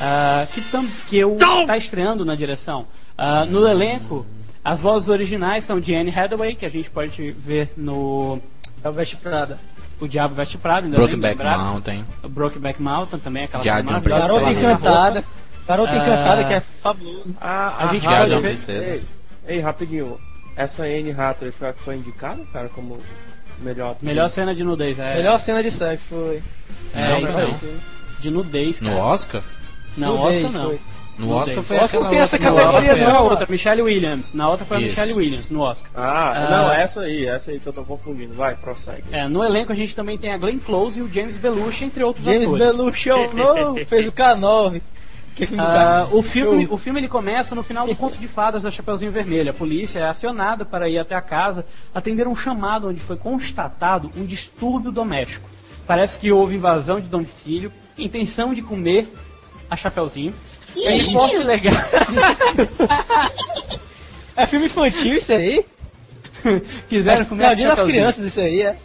ah, 0.00 0.46
que, 0.52 0.60
tam, 0.62 0.86
que 1.06 1.16
eu 1.16 1.38
tá 1.66 1.76
estreando 1.76 2.24
na 2.24 2.34
direção. 2.34 2.86
Ah, 3.16 3.44
no 3.44 3.66
elenco, 3.66 4.26
as 4.64 4.80
vozes 4.80 5.08
originais 5.08 5.64
são 5.64 5.80
de 5.80 5.94
Anne 5.94 6.10
Hathaway, 6.10 6.54
que 6.54 6.66
a 6.66 6.68
gente 6.68 6.90
pode 6.90 7.30
ver 7.32 7.72
no 7.76 8.40
É 8.82 8.88
o 8.88 8.92
Veste 8.92 9.16
Prada. 9.16 9.58
O 10.00 10.08
Diabo 10.08 10.34
Veste 10.34 10.58
ainda 10.64 10.98
bem 10.98 11.16
Brokeback. 11.16 11.44
Mountain. 11.44 12.06
Brokeback 12.28 12.82
Mountain 12.82 13.20
também, 13.20 13.44
aquela 13.44 13.62
Diário 13.62 13.84
de 13.84 13.90
uma. 13.92 14.00
Garota 14.00 14.50
Encantada. 14.50 15.24
Garota. 15.66 15.92
Encantada 15.94 16.44
que 16.44 16.54
é 16.54 16.60
fabuloso. 16.60 17.36
A, 17.40 17.84
A 17.84 17.86
gente 17.86 18.02
Diário 18.02 18.18
pode 18.18 18.30
de 18.30 18.34
uma 18.34 18.42
Princesa. 18.42 18.90
Ei, 18.90 19.02
ei, 19.46 19.60
rapidinho. 19.60 20.18
Essa 20.56 20.82
Anne 20.82 21.12
Hathaway 21.12 21.52
foi 21.52 21.68
a 21.68 21.72
que 21.72 21.82
foi 21.82 21.96
indicada, 21.96 22.44
cara, 22.52 22.68
como 22.68 22.98
melhor 23.60 23.92
atriz? 23.92 24.08
Melhor 24.08 24.28
cena 24.28 24.54
de 24.54 24.64
nudez, 24.64 24.98
é. 24.98 25.14
Melhor 25.14 25.38
cena 25.38 25.62
de 25.62 25.70
sexo 25.70 26.06
foi. 26.08 26.42
é, 26.94 27.08
Não, 27.08 27.18
isso 27.20 27.38
não. 27.38 27.48
De 28.22 28.30
nudez, 28.30 28.80
cara. 28.80 28.94
No 28.94 29.00
Oscar? 29.00 29.42
Não, 29.96 30.16
Nudez, 30.16 30.36
Oscar 30.44 30.52
não. 30.62 30.68
foi. 30.70 30.80
No 31.18 31.26
Nudez. 31.26 31.42
Oscar 31.42 31.62
foi 31.64 31.76
Oscar 31.78 32.00
não 32.00 32.08
tem 32.10 32.18
essa 32.20 32.38
categoria, 32.38 32.96
não, 33.06 33.24
outra, 33.24 33.46
Michelle 33.50 33.82
Williams. 33.82 34.32
Na 34.32 34.48
outra 34.48 34.64
foi 34.64 34.76
a. 34.78 34.80
Michelle 34.80 35.12
Williams, 35.12 35.50
no 35.50 35.60
Oscar. 35.60 35.90
Ah, 35.94 36.32
Ah. 36.34 36.50
não, 36.50 36.72
essa 36.72 37.00
aí, 37.02 37.26
essa 37.26 37.50
aí 37.50 37.60
que 37.60 37.66
eu 37.66 37.72
tô 37.72 37.84
confundindo. 37.84 38.32
Vai, 38.32 38.54
prossegue. 38.54 39.02
É, 39.12 39.28
no 39.28 39.44
elenco 39.44 39.72
a 39.72 39.74
gente 39.74 39.94
também 39.94 40.16
tem 40.16 40.32
a 40.32 40.38
Glenn 40.38 40.58
Close 40.58 40.98
e 41.00 41.02
o 41.02 41.12
James 41.12 41.36
Belushi, 41.36 41.84
entre 41.84 42.02
outros 42.02 42.24
James 42.24 42.48
atores. 42.48 42.76
Belushi 42.76 43.08
novo, 43.34 43.84
fez 43.84 44.06
o 44.06 44.12
K9. 44.12 44.80
Que 45.34 45.46
filme 45.46 45.62
do 45.62 45.68
Ah, 45.68 46.08
o, 46.12 46.22
filme, 46.22 46.68
o 46.70 46.76
filme 46.76 47.00
ele 47.00 47.08
começa 47.08 47.54
no 47.54 47.62
final 47.62 47.86
do 47.86 47.96
Conto 47.96 48.18
de 48.18 48.28
Fadas 48.28 48.62
da 48.62 48.70
Chapeuzinho 48.70 49.10
Vermelho. 49.10 49.50
A 49.50 49.54
polícia 49.54 49.98
é 50.00 50.04
acionada 50.06 50.64
para 50.64 50.88
ir 50.90 50.98
até 50.98 51.14
a 51.14 51.22
casa 51.22 51.64
atender 51.94 52.28
um 52.28 52.36
chamado 52.36 52.88
onde 52.88 53.00
foi 53.00 53.16
constatado 53.16 54.12
um 54.16 54.24
distúrbio 54.26 54.92
doméstico. 54.92 55.48
Parece 55.86 56.18
que 56.18 56.30
houve 56.30 56.54
invasão 56.56 57.00
de 57.00 57.08
domicílio, 57.08 57.72
intenção 57.98 58.54
de 58.54 58.62
comer 58.62 59.12
a 59.70 59.76
Chapeuzinho. 59.76 60.34
É 60.76 60.98
posse 61.12 61.38
legal. 61.38 61.74
É 64.34 64.46
filme 64.46 64.64
infantil 64.66 65.14
isso 65.14 65.30
aí? 65.32 65.62
Quiseram 66.88 67.26
comer 67.26 67.44
a 67.44 67.48
Não, 67.50 67.56
dia 67.56 67.68
das 67.68 67.82
crianças 67.82 68.24
isso 68.26 68.40
aí, 68.40 68.62
é. 68.62 68.76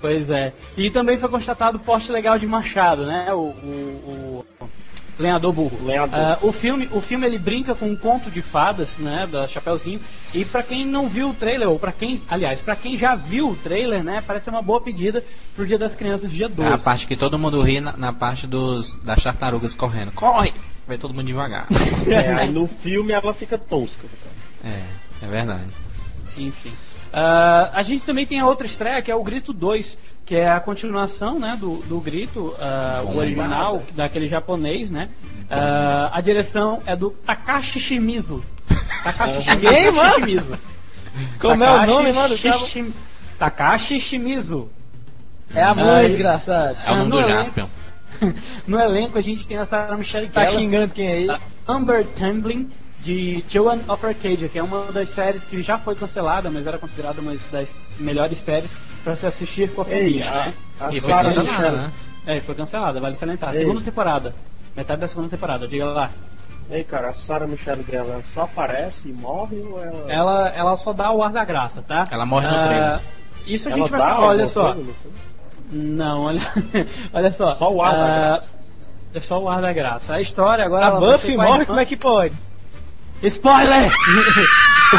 Pois 0.00 0.30
é. 0.30 0.52
E 0.76 0.88
também 0.90 1.18
foi 1.18 1.28
constatado 1.28 1.78
porte 1.80 2.12
legal 2.12 2.38
de 2.38 2.46
machado, 2.46 3.04
né? 3.04 3.32
O, 3.32 3.38
o- 3.38 4.44
o 4.60 4.68
lenhador 5.18 5.52
burro. 5.52 5.84
Lenhador. 5.84 6.18
Ah, 6.18 6.38
o 6.42 6.52
filme, 6.52 6.88
o 6.92 7.00
filme 7.00 7.26
ele 7.26 7.38
brinca 7.38 7.74
com 7.74 7.86
um 7.86 7.96
conto 7.96 8.30
de 8.30 8.42
fadas, 8.42 8.98
né, 8.98 9.26
da 9.30 9.46
Chapeuzinho. 9.46 10.00
E 10.34 10.44
pra 10.44 10.62
quem 10.62 10.84
não 10.84 11.08
viu 11.08 11.30
o 11.30 11.34
trailer 11.34 11.68
ou 11.68 11.78
pra 11.78 11.92
quem, 11.92 12.20
aliás, 12.28 12.60
pra 12.60 12.74
quem 12.76 12.96
já 12.96 13.14
viu 13.14 13.50
o 13.50 13.56
trailer, 13.56 14.02
né, 14.02 14.22
parece 14.26 14.44
ser 14.44 14.50
uma 14.50 14.62
boa 14.62 14.80
pedida 14.80 15.24
pro 15.54 15.66
Dia 15.66 15.78
das 15.78 15.94
Crianças, 15.94 16.30
dia 16.30 16.48
12. 16.48 16.68
É 16.68 16.74
a 16.74 16.78
parte 16.78 17.06
que 17.06 17.16
todo 17.16 17.38
mundo 17.38 17.62
ri 17.62 17.80
na, 17.80 17.96
na 17.96 18.12
parte 18.12 18.46
dos, 18.46 18.96
das 18.96 19.22
tartarugas 19.22 19.74
correndo. 19.74 20.12
Corre! 20.12 20.52
Vai 20.86 20.98
todo 20.98 21.14
mundo 21.14 21.26
devagar. 21.26 21.66
É, 22.06 22.46
no 22.46 22.66
filme 22.66 23.12
ela 23.12 23.32
fica 23.32 23.56
tosca. 23.56 24.06
é, 24.62 24.80
é 25.22 25.26
verdade. 25.26 25.62
Enfim. 26.36 26.72
Ah, 27.16 27.70
a 27.72 27.82
gente 27.84 28.02
também 28.04 28.26
tem 28.26 28.40
a 28.40 28.46
outra 28.46 28.66
estreia, 28.66 29.00
que 29.00 29.08
é 29.08 29.14
o 29.14 29.22
Grito 29.22 29.52
2, 29.52 29.96
que 30.26 30.34
é 30.34 30.50
a 30.50 30.58
continuação 30.58 31.38
né, 31.38 31.56
do, 31.60 31.76
do 31.86 32.00
Grito, 32.00 32.52
ah, 32.58 33.02
o 33.04 33.16
original, 33.16 33.84
daquele 33.94 34.26
japonês, 34.26 34.90
né? 34.90 35.08
Ah, 35.48 36.10
a 36.12 36.20
direção 36.20 36.82
é 36.84 36.96
do 36.96 37.10
Takashi 37.10 37.78
Shimizu. 37.78 38.42
Takashi 39.04 39.56
Quem, 39.58 39.92
mano? 39.92 40.12
Shimizu. 40.14 40.58
Como 41.38 41.62
é 41.62 41.70
o 41.70 41.86
nome, 41.86 42.12
mano? 42.12 42.36
Shishim- 42.36 42.92
Takashi 43.38 44.00
Shimizu. 44.00 44.68
É 45.54 45.62
a 45.62 45.72
mãe, 45.72 45.86
Ai. 45.86 46.08
desgraçado. 46.08 46.76
É 46.84 46.90
o 46.90 46.96
nome 46.96 47.10
do. 47.10 47.22
Jaspion. 47.28 47.66
No 48.66 48.80
elenco 48.80 49.18
a 49.18 49.20
gente 49.20 49.46
tem 49.46 49.56
a 49.58 49.64
Sarah 49.64 49.96
Michelle 49.96 50.28
Tá 50.28 50.44
Gellar, 50.46 50.58
xingando 50.60 50.94
quem 50.94 51.08
aí? 51.08 51.28
Amber 51.68 52.06
Tamblyn, 52.06 52.68
de 53.04 53.44
Joan 53.48 53.78
of 53.86 54.04
Arcadia, 54.06 54.48
que 54.48 54.58
é 54.58 54.62
uma 54.62 54.90
das 54.90 55.10
séries 55.10 55.46
que 55.46 55.60
já 55.62 55.76
foi 55.78 55.94
cancelada, 55.94 56.50
mas 56.50 56.66
era 56.66 56.78
considerada 56.78 57.20
uma 57.20 57.34
das 57.52 57.92
melhores 57.98 58.38
séries 58.38 58.78
para 59.04 59.14
se 59.14 59.26
assistir 59.26 59.70
com 59.72 59.82
a 59.82 59.84
Ei, 59.88 59.90
família, 59.98 60.30
a, 60.30 60.34
né? 60.46 60.54
a 60.80 60.88
E 60.88 61.00
foi 61.00 61.10
Sarah 61.10 61.22
cancelada, 61.28 61.50
Michelle. 61.52 61.76
né? 61.76 61.92
É, 62.26 62.40
foi 62.40 62.54
cancelada, 62.54 63.00
vale 63.00 63.14
salientar. 63.16 63.52
Ei. 63.52 63.58
Segunda 63.58 63.80
temporada. 63.82 64.34
Metade 64.74 65.00
da 65.02 65.06
segunda 65.06 65.28
temporada, 65.28 65.68
diga 65.68 65.84
lá. 65.84 66.10
Ei, 66.70 66.82
cara, 66.82 67.10
a 67.10 67.14
Sarah 67.14 67.46
Michelle 67.46 67.84
Gellar 67.88 68.22
só 68.24 68.42
aparece 68.44 69.10
e 69.10 69.12
morre 69.12 69.60
ou 69.60 69.82
ela... 69.82 70.10
Ela, 70.12 70.48
ela 70.48 70.76
só 70.78 70.94
dá 70.94 71.10
o 71.12 71.22
ar 71.22 71.30
da 71.30 71.44
graça, 71.44 71.82
tá? 71.86 72.08
Ela 72.10 72.24
morre 72.24 72.46
no 72.46 72.54
trailer. 72.54 73.00
Isso 73.46 73.68
a 73.68 73.72
ela 73.72 73.80
gente 73.80 73.90
vai 73.90 74.00
falar, 74.00 74.20
olha 74.20 74.46
só. 74.46 74.74
Não, 75.70 76.22
olha, 76.22 76.40
olha 77.12 77.30
só. 77.32 77.52
Só 77.54 77.70
o 77.70 77.82
ar 77.82 77.92
da 77.94 78.04
Ah, 78.04 78.18
graça. 78.30 78.50
É 79.14 79.20
só 79.20 79.38
o 79.42 79.48
ar 79.48 79.60
da 79.60 79.72
graça. 79.74 80.14
A 80.14 80.20
história 80.22 80.64
agora. 80.64 80.86
A 80.86 80.90
Buffy 80.98 81.34
a 81.34 81.42
morre, 81.42 81.66
como 81.66 81.78
é 81.80 81.84
que 81.86 81.96
pode? 81.96 82.34
Spoiler! 83.28 83.90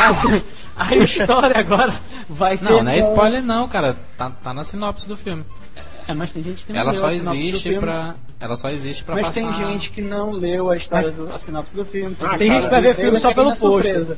a, 0.77 0.85
a 0.85 0.95
história 0.95 1.59
agora 1.59 1.93
vai 2.29 2.57
ser. 2.57 2.69
Não, 2.71 2.83
não 2.83 2.91
é 2.91 2.99
spoiler 2.99 3.43
não, 3.43 3.67
cara. 3.67 3.95
Tá, 4.17 4.29
tá 4.43 4.53
na 4.53 4.63
sinopse 4.63 5.07
do 5.07 5.15
filme. 5.15 5.45
É, 6.07 6.13
mas 6.13 6.31
tem 6.31 6.43
gente 6.43 6.65
que 6.65 6.73
não 6.73 6.79
Ela 6.79 6.91
leu 6.91 6.99
só 6.99 7.07
a 7.07 7.11
sinopse 7.11 7.29
do 7.29 7.35
existe 7.35 7.63
filme. 7.63 7.79
pra. 7.79 8.15
Ela 8.39 8.55
só 8.55 8.69
existe 8.69 9.03
pra 9.03 9.15
Mas 9.15 9.27
passar. 9.27 9.39
tem 9.39 9.53
gente 9.53 9.91
que 9.91 10.01
não 10.01 10.31
leu 10.31 10.69
a 10.69 10.75
história 10.75 11.09
do 11.09 11.33
a 11.33 11.39
sinopse 11.39 11.75
do 11.75 11.85
filme. 11.85 12.15
Ah, 12.21 12.29
que 12.29 12.37
tem 12.37 12.51
gente 12.51 12.63
que 12.65 12.69
vai 12.69 12.81
ver 12.81 12.95
filme 12.95 13.19
só 13.19 13.33
pelo 13.33 13.55
pôster. 13.55 14.17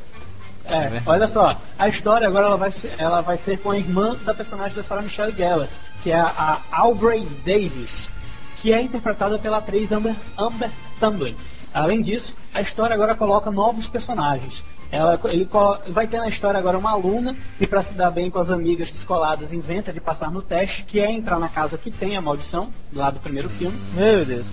É, 0.65 0.79
verdade. 0.81 1.03
olha 1.05 1.27
só, 1.27 1.55
a 1.79 1.87
história 1.87 2.27
agora 2.27 2.47
ela 2.47 2.57
vai, 2.57 2.71
ser, 2.73 2.91
ela 2.97 3.21
vai 3.21 3.37
ser 3.37 3.57
com 3.59 3.71
a 3.71 3.77
irmã 3.77 4.17
da 4.25 4.33
personagem 4.33 4.75
da 4.75 4.83
Sarah 4.83 5.01
Michelle 5.01 5.33
Gellar, 5.33 5.69
que 6.03 6.11
é 6.11 6.19
a 6.19 6.59
Aubrey 6.71 7.25
Davis, 7.45 8.11
que 8.57 8.73
é 8.73 8.81
interpretada 8.81 9.39
pela 9.39 9.59
atriz 9.59 9.93
Amber, 9.93 10.13
Amber 10.37 10.69
Tamblyn. 10.99 11.35
Além 11.77 12.01
disso, 12.01 12.35
a 12.51 12.59
história 12.59 12.95
agora 12.95 13.13
coloca 13.13 13.51
novos 13.51 13.87
personagens. 13.87 14.65
Ela, 14.91 15.19
ele 15.25 15.47
vai 15.89 16.07
ter 16.07 16.17
na 16.17 16.27
história 16.27 16.57
agora 16.57 16.75
uma 16.75 16.89
aluna 16.89 17.35
que, 17.59 17.67
para 17.67 17.83
se 17.83 17.93
dar 17.93 18.09
bem 18.09 18.31
com 18.31 18.39
as 18.39 18.49
amigas 18.49 18.89
descoladas, 18.89 19.53
inventa 19.53 19.93
de 19.93 20.01
passar 20.01 20.31
no 20.31 20.41
teste, 20.41 20.83
que 20.85 20.99
é 20.99 21.11
entrar 21.11 21.37
na 21.37 21.47
casa 21.47 21.77
que 21.77 21.91
tem 21.91 22.17
a 22.17 22.21
maldição, 22.21 22.73
lá 22.91 23.11
do 23.11 23.19
primeiro 23.19 23.47
filme. 23.47 23.79
Meu 23.93 24.25
Deus. 24.25 24.47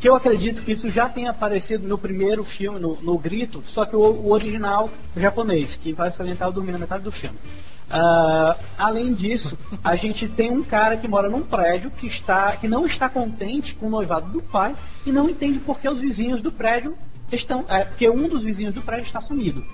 Que 0.00 0.08
eu 0.08 0.16
acredito 0.16 0.62
que 0.62 0.72
isso 0.72 0.90
já 0.90 1.08
tenha 1.08 1.30
aparecido 1.30 1.86
no 1.86 1.96
primeiro 1.96 2.42
filme, 2.42 2.80
no, 2.80 2.98
no 3.00 3.16
Grito, 3.18 3.62
só 3.64 3.84
que 3.84 3.94
o, 3.94 4.00
o 4.00 4.32
original 4.32 4.90
japonês, 5.16 5.76
que 5.76 5.92
vai 5.92 6.10
salientar 6.10 6.48
o 6.48 6.52
dormir 6.52 6.72
na 6.72 6.78
metade 6.78 7.04
do 7.04 7.12
filme. 7.12 7.38
Ah, 7.96 8.56
além 8.76 9.14
disso, 9.14 9.56
a 9.82 9.94
gente 9.94 10.26
tem 10.26 10.50
um 10.50 10.64
cara 10.64 10.96
que 10.96 11.06
mora 11.06 11.28
num 11.28 11.42
prédio 11.42 11.92
que, 11.92 12.08
está, 12.08 12.56
que 12.56 12.66
não 12.66 12.84
está 12.84 13.08
contente 13.08 13.72
com 13.76 13.86
o 13.86 13.90
noivado 13.90 14.28
do 14.30 14.42
pai 14.42 14.74
e 15.06 15.12
não 15.12 15.30
entende 15.30 15.60
por 15.60 15.78
que 15.78 15.88
os 15.88 16.00
vizinhos 16.00 16.42
do 16.42 16.50
prédio 16.50 16.96
estão. 17.30 17.64
É, 17.68 17.84
porque 17.84 18.10
um 18.10 18.28
dos 18.28 18.42
vizinhos 18.42 18.74
do 18.74 18.82
prédio 18.82 19.04
está 19.04 19.20
sumido. 19.20 19.64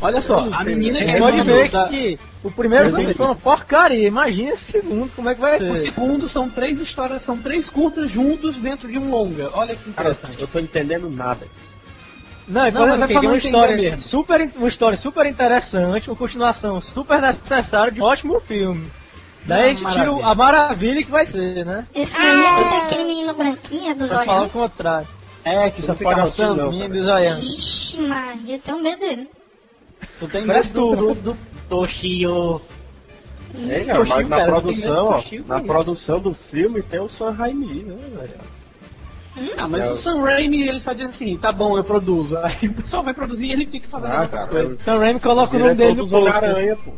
Olha 0.00 0.20
só, 0.20 0.48
a 0.52 0.64
menina 0.64 0.98
que 0.98 1.10
é 1.12 1.18
pode 1.20 1.40
ver 1.42 1.70
da- 1.70 1.88
que 1.88 2.18
o 2.42 2.50
primeiro 2.50 2.90
foi 2.90 3.26
uma 3.26 3.36
porcaria. 3.36 4.08
Imagina 4.08 4.50
esse 4.50 4.72
segundo, 4.72 5.08
como 5.14 5.28
é 5.28 5.34
que 5.36 5.40
vai 5.40 5.62
O 5.62 5.76
ser. 5.76 5.82
segundo 5.82 6.26
são 6.26 6.50
três 6.50 6.80
histórias, 6.80 7.22
são 7.22 7.38
três 7.38 7.70
curtas 7.70 8.10
juntos 8.10 8.56
dentro 8.58 8.88
de 8.90 8.98
um 8.98 9.08
longa. 9.08 9.50
Olha 9.54 9.76
que 9.76 9.84
Cara, 9.92 10.08
interessante. 10.10 10.40
eu 10.42 10.48
tô 10.48 10.58
entendendo 10.58 11.08
nada. 11.08 11.46
Não, 12.48 12.64
é 12.64 12.70
Não, 12.70 12.86
mas 12.86 13.02
é 13.02 13.06
que 13.06 13.12
pra 13.12 13.20
tem 13.20 13.28
uma 13.30 13.38
história, 13.38 13.76
mesmo. 13.76 14.00
super, 14.02 14.50
uma 14.56 14.68
história 14.68 14.98
super 14.98 15.26
interessante, 15.26 16.10
uma 16.10 16.16
continuação 16.16 16.80
super 16.80 17.20
necessária 17.20 17.92
de 17.92 18.00
um 18.00 18.04
ótimo 18.04 18.40
filme. 18.40 18.90
Daí 19.44 19.64
a 19.64 19.68
gente 19.70 19.78
tira 19.80 19.92
maravilha. 20.06 20.26
a 20.26 20.34
maravilha 20.34 21.02
que 21.02 21.10
vai 21.10 21.26
ser, 21.26 21.64
né? 21.66 21.86
Esse 21.94 22.16
aí 22.18 22.44
é 22.44 22.80
daquele 22.80 23.04
menino 23.04 23.34
branquinho 23.34 23.94
dos 23.96 24.08
Pra 24.08 24.24
falar 24.24 24.38
o 24.38 24.40
olhos. 24.42 24.52
contrário. 24.52 25.08
É, 25.44 25.70
que 25.70 25.82
só 25.82 25.88
Não 25.92 25.96
fica 25.98 26.14
rotando. 26.14 26.70
Menino 26.70 26.94
dos 26.94 27.08
olhando. 27.08 27.42
Ixi, 27.42 27.98
Maria, 28.02 28.54
eu 28.56 28.60
tenho 28.60 28.80
medo 28.82 29.00
dele. 29.00 29.28
Tu 30.18 30.28
tem 30.28 30.42
medo 30.44 30.68
do, 30.68 30.96
do, 30.96 31.14
do 31.14 31.36
Toshio. 31.68 32.60
É, 33.68 33.80
cara, 33.84 33.98
Toshio, 33.98 34.16
mas 34.16 34.28
na 34.28 34.44
produção, 34.44 35.06
ó, 35.06 35.22
na 35.46 35.60
produção 35.60 36.20
do 36.20 36.32
filme 36.32 36.80
tem 36.82 37.00
o 37.00 37.08
Sam 37.08 37.30
Raimi, 37.32 37.82
né, 37.82 37.96
velho? 38.16 38.34
Ah, 39.56 39.66
mas 39.66 39.86
É. 39.88 39.92
o 39.92 39.96
Sam 39.96 40.20
Raimi, 40.20 40.68
ele 40.68 40.78
só 40.80 40.92
diz 40.92 41.10
assim, 41.10 41.36
tá 41.36 41.50
bom, 41.52 41.76
eu 41.76 41.84
produzo. 41.84 42.36
Aí 42.42 42.68
o 42.68 42.74
pessoal 42.74 43.02
vai 43.02 43.14
produzir 43.14 43.46
e 43.46 43.52
ele 43.52 43.66
fica 43.66 43.88
fazendo 43.88 44.12
Ah, 44.12 44.16
as 44.16 44.22
outras 44.24 44.40
cara, 44.44 44.52
coisas. 44.52 44.78
O 44.86 44.98
Raimi 44.98 45.20
coloca 45.20 45.56
o 45.56 45.58
nome 45.58 45.74
Diretor 45.74 45.94
dele 45.94 46.02
no 46.02 46.08
post. 46.08 46.14
Homem-Aranha, 46.38 46.76
pô. 46.76 46.90
É 46.90 46.94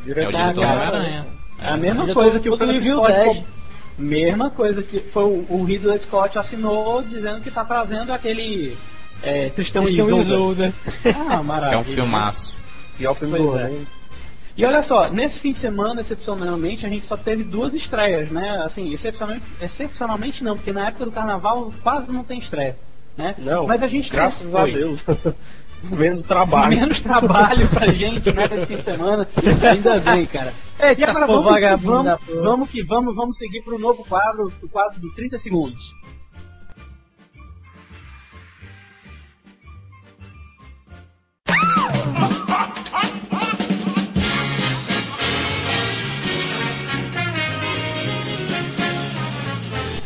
o 0.00 0.04
Diretor 0.04 0.30
diretor 0.32 0.54
do 0.54 0.60
Homem-Aranha. 0.60 1.26
É 1.58 1.68
a 1.68 1.76
mesma 1.76 2.02
Ele 2.04 2.14
coisa 2.14 2.36
é 2.36 2.40
que 2.40 2.48
o 2.50 2.56
Francis 2.56 2.88
Scott... 2.88 3.44
Mesma 3.98 4.48
coisa 4.50 4.82
que 4.82 5.00
foi 5.00 5.24
o, 5.24 5.44
o 5.50 5.62
Ridley 5.64 5.98
Scott 5.98 6.38
assinou 6.38 7.02
dizendo 7.02 7.40
que 7.42 7.50
tá 7.50 7.64
trazendo 7.64 8.12
aquele... 8.12 8.76
É, 9.22 9.50
Tristão 9.50 9.84
um 9.84 9.88
Isolda. 9.88 10.22
Isolda. 10.22 10.74
Ah, 11.04 11.38
Que 11.40 11.46
maravilha. 11.46 11.74
é 11.74 11.78
um 11.78 11.84
filmaço. 11.84 12.54
Pior 12.96 13.12
filme 13.14 13.36
Pois 13.36 13.50
do 13.50 13.58
é. 13.58 13.62
ano, 13.64 13.72
hein? 13.76 13.86
E 14.60 14.64
olha 14.66 14.82
só, 14.82 15.08
nesse 15.08 15.40
fim 15.40 15.52
de 15.52 15.58
semana, 15.58 16.02
excepcionalmente, 16.02 16.84
a 16.84 16.88
gente 16.90 17.06
só 17.06 17.16
teve 17.16 17.42
duas 17.42 17.72
estreias, 17.72 18.30
né? 18.30 18.60
Assim, 18.62 18.92
excepcionalmente, 18.92 19.46
excepcionalmente 19.58 20.44
não, 20.44 20.54
porque 20.54 20.70
na 20.70 20.88
época 20.88 21.06
do 21.06 21.10
carnaval 21.10 21.72
quase 21.82 22.12
não 22.12 22.22
tem 22.22 22.38
estreia, 22.38 22.76
né? 23.16 23.34
Não, 23.38 23.66
Mas 23.66 23.82
a 23.82 23.86
gente 23.86 24.12
graças 24.12 24.54
a. 24.54 24.66
Deus. 24.66 25.02
Menos 25.90 26.22
trabalho. 26.24 26.76
Menos 26.76 27.00
trabalho 27.00 27.66
pra 27.68 27.86
gente, 27.86 28.30
né, 28.34 28.46
nesse 28.48 28.66
fim 28.66 28.76
de 28.76 28.84
semana. 28.84 29.26
Ainda 29.70 29.98
bem, 29.98 30.26
cara. 30.26 30.52
Eita, 30.78 31.00
E 31.00 31.04
agora 31.04 31.26
pô, 31.26 31.40
vamos, 31.40 31.58
que 31.58 31.76
vamos, 31.76 32.20
vamos 32.42 32.70
que 32.70 32.82
vamos, 32.82 33.16
vamos 33.16 33.38
seguir 33.38 33.62
pro 33.62 33.78
novo 33.78 34.04
quadro, 34.04 34.52
o 34.62 34.68
quadro 34.68 35.00
do 35.00 35.10
30 35.14 35.38
segundos. 35.38 35.94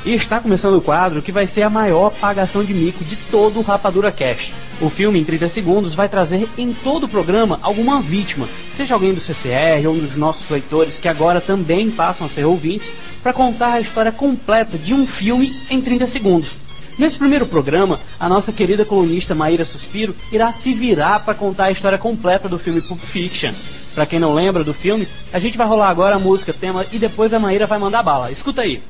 E 0.04 0.12
está 0.12 0.38
começando 0.38 0.76
o 0.76 0.82
quadro 0.82 1.22
que 1.22 1.32
vai 1.32 1.46
ser 1.46 1.62
a 1.62 1.70
maior 1.70 2.10
pagação 2.10 2.62
de 2.62 2.74
mico 2.74 3.02
de 3.02 3.16
todo 3.16 3.58
o 3.58 3.62
Rapadura 3.62 4.12
Cast. 4.12 4.52
O 4.78 4.90
filme, 4.90 5.18
em 5.18 5.24
30 5.24 5.48
segundos, 5.48 5.94
vai 5.94 6.10
trazer 6.10 6.46
em 6.58 6.74
todo 6.74 7.04
o 7.04 7.08
programa 7.08 7.58
alguma 7.62 8.02
vítima, 8.02 8.46
seja 8.70 8.92
alguém 8.92 9.14
do 9.14 9.20
CCR 9.20 9.86
ou 9.86 9.94
um 9.94 9.98
dos 9.98 10.14
nossos 10.14 10.50
leitores 10.50 10.98
que 10.98 11.08
agora 11.08 11.40
também 11.40 11.90
passam 11.90 12.26
a 12.26 12.28
ser 12.30 12.44
ouvintes, 12.44 12.92
para 13.22 13.32
contar 13.32 13.72
a 13.72 13.80
história 13.80 14.12
completa 14.12 14.76
de 14.76 14.92
um 14.92 15.06
filme 15.06 15.50
em 15.70 15.80
30 15.80 16.06
segundos. 16.06 16.50
Nesse 16.98 17.18
primeiro 17.18 17.46
programa, 17.46 17.98
a 18.20 18.28
nossa 18.28 18.52
querida 18.52 18.84
colunista 18.84 19.34
Maíra 19.34 19.64
Suspiro 19.64 20.14
irá 20.30 20.52
se 20.52 20.74
virar 20.74 21.20
para 21.20 21.34
contar 21.34 21.64
a 21.64 21.70
história 21.70 21.96
completa 21.96 22.46
do 22.46 22.58
filme 22.58 22.82
Pulp 22.82 23.00
Fiction. 23.00 23.54
Para 23.94 24.04
quem 24.04 24.20
não 24.20 24.34
lembra 24.34 24.62
do 24.62 24.74
filme, 24.74 25.08
a 25.32 25.38
gente 25.38 25.56
vai 25.56 25.66
rolar 25.66 25.88
agora 25.88 26.16
a 26.16 26.20
música 26.20 26.52
tema 26.52 26.84
e 26.92 26.98
depois 26.98 27.32
a 27.32 27.38
Maíra 27.38 27.66
vai 27.66 27.78
mandar 27.78 28.02
bala. 28.02 28.30
Escuta 28.30 28.60
aí. 28.60 28.82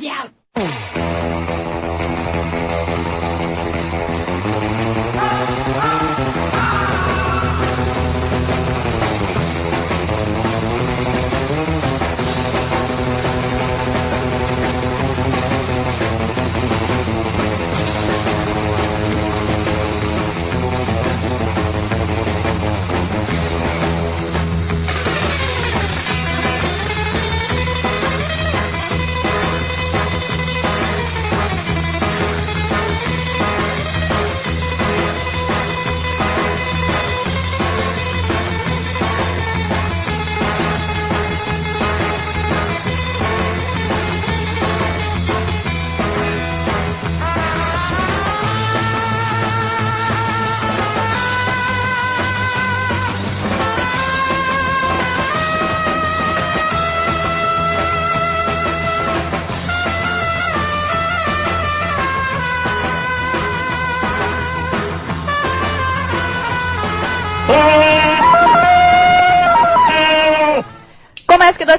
vào. 0.00 1.07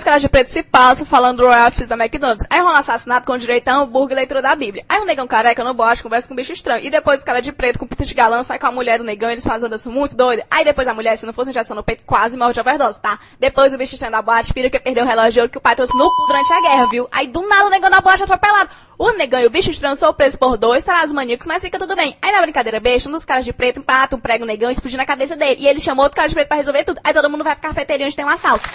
Caras 0.09 0.23
de 0.23 0.29
preto 0.29 0.47
se 0.47 0.63
passam 0.63 1.05
falando 1.05 1.37
do 1.37 1.45
Royal 1.45 1.69
X 1.69 1.87
da 1.87 1.95
McDonald's. 1.95 2.47
Aí 2.49 2.59
rola 2.59 2.73
um 2.73 2.77
assassinato 2.77 3.27
com 3.27 3.37
direito 3.37 3.67
a 3.67 3.75
hambúrguer 3.75 4.13
e 4.13 4.15
leitura 4.15 4.41
da 4.41 4.55
Bíblia. 4.55 4.83
Aí 4.89 4.99
o 4.99 5.05
negão 5.05 5.27
careca 5.27 5.63
no 5.63 5.71
bote 5.71 6.01
conversa 6.01 6.27
com 6.27 6.33
um 6.33 6.37
bicho 6.37 6.51
estranho. 6.51 6.83
E 6.83 6.89
depois 6.89 7.19
os 7.19 7.25
caras 7.25 7.43
de 7.43 7.51
preto 7.51 7.77
com 7.77 7.85
pinta 7.85 8.03
de 8.03 8.15
galã 8.15 8.43
sai 8.43 8.57
com 8.57 8.65
a 8.65 8.71
mulher 8.71 8.97
do 8.97 9.03
negão 9.03 9.29
e 9.29 9.33
eles 9.33 9.43
fazem 9.43 9.69
dança 9.69 9.87
muito 9.87 10.17
doida. 10.17 10.43
Aí 10.49 10.65
depois 10.65 10.87
a 10.87 10.95
mulher, 10.95 11.15
se 11.15 11.27
não 11.27 11.33
fosse 11.33 11.51
injeção 11.51 11.75
no 11.75 11.83
peito, 11.83 12.07
quase 12.07 12.35
morre 12.35 12.53
de 12.53 12.59
overdose, 12.59 12.99
tá? 12.99 13.19
Depois 13.39 13.71
o 13.71 13.77
bicho 13.77 13.93
estranho 13.93 14.11
da 14.11 14.19
boate 14.23 14.51
pira 14.51 14.67
que 14.67 14.79
perdeu 14.79 15.03
o 15.05 15.07
relógio 15.07 15.31
de 15.31 15.39
ouro 15.41 15.51
que 15.51 15.59
o 15.59 15.61
pai 15.61 15.75
trouxe 15.75 15.95
no 15.95 16.09
cu 16.09 16.27
durante 16.27 16.53
a 16.53 16.61
guerra, 16.61 16.87
viu? 16.87 17.07
Aí 17.11 17.27
do 17.27 17.47
nada 17.47 17.67
o 17.67 17.69
negão 17.69 17.91
da 17.91 18.01
boate 18.01 18.21
é 18.21 18.25
atropelado. 18.25 18.71
O 18.97 19.11
negão 19.11 19.39
e 19.39 19.45
o 19.45 19.49
bicho 19.51 19.69
estranho 19.69 19.95
são 19.95 20.11
presos 20.11 20.39
por 20.39 20.57
dois 20.57 20.83
tarados 20.83 21.13
maníacos, 21.13 21.45
mas 21.45 21.61
fica 21.61 21.77
tudo 21.77 21.95
bem. 21.95 22.17
Aí 22.19 22.31
na 22.31 22.41
brincadeira 22.41 22.79
besta, 22.79 23.09
um 23.09 23.11
dos 23.11 23.25
caras 23.25 23.45
de 23.45 23.53
preto 23.53 23.79
empata 23.79 24.15
um 24.15 24.19
prego 24.19 24.43
negão 24.43 24.71
e 24.71 24.73
explode 24.73 24.97
na 24.97 25.05
cabeça 25.05 25.35
dele. 25.35 25.57
E 25.59 25.67
ele 25.67 25.79
chamou 25.79 26.03
outro 26.03 26.15
cara 26.15 26.27
de 26.27 26.33
preto 26.33 26.47
pra 26.47 26.57
resolver 26.57 26.83
tudo. 26.83 26.99
Aí 27.03 27.13
todo 27.13 27.29
mundo 27.29 27.43
vai 27.43 27.55
pra 27.55 27.69
cafeteria 27.69 28.07
onde 28.07 28.15
tem 28.15 28.25
um 28.25 28.29
assalto. 28.29 28.67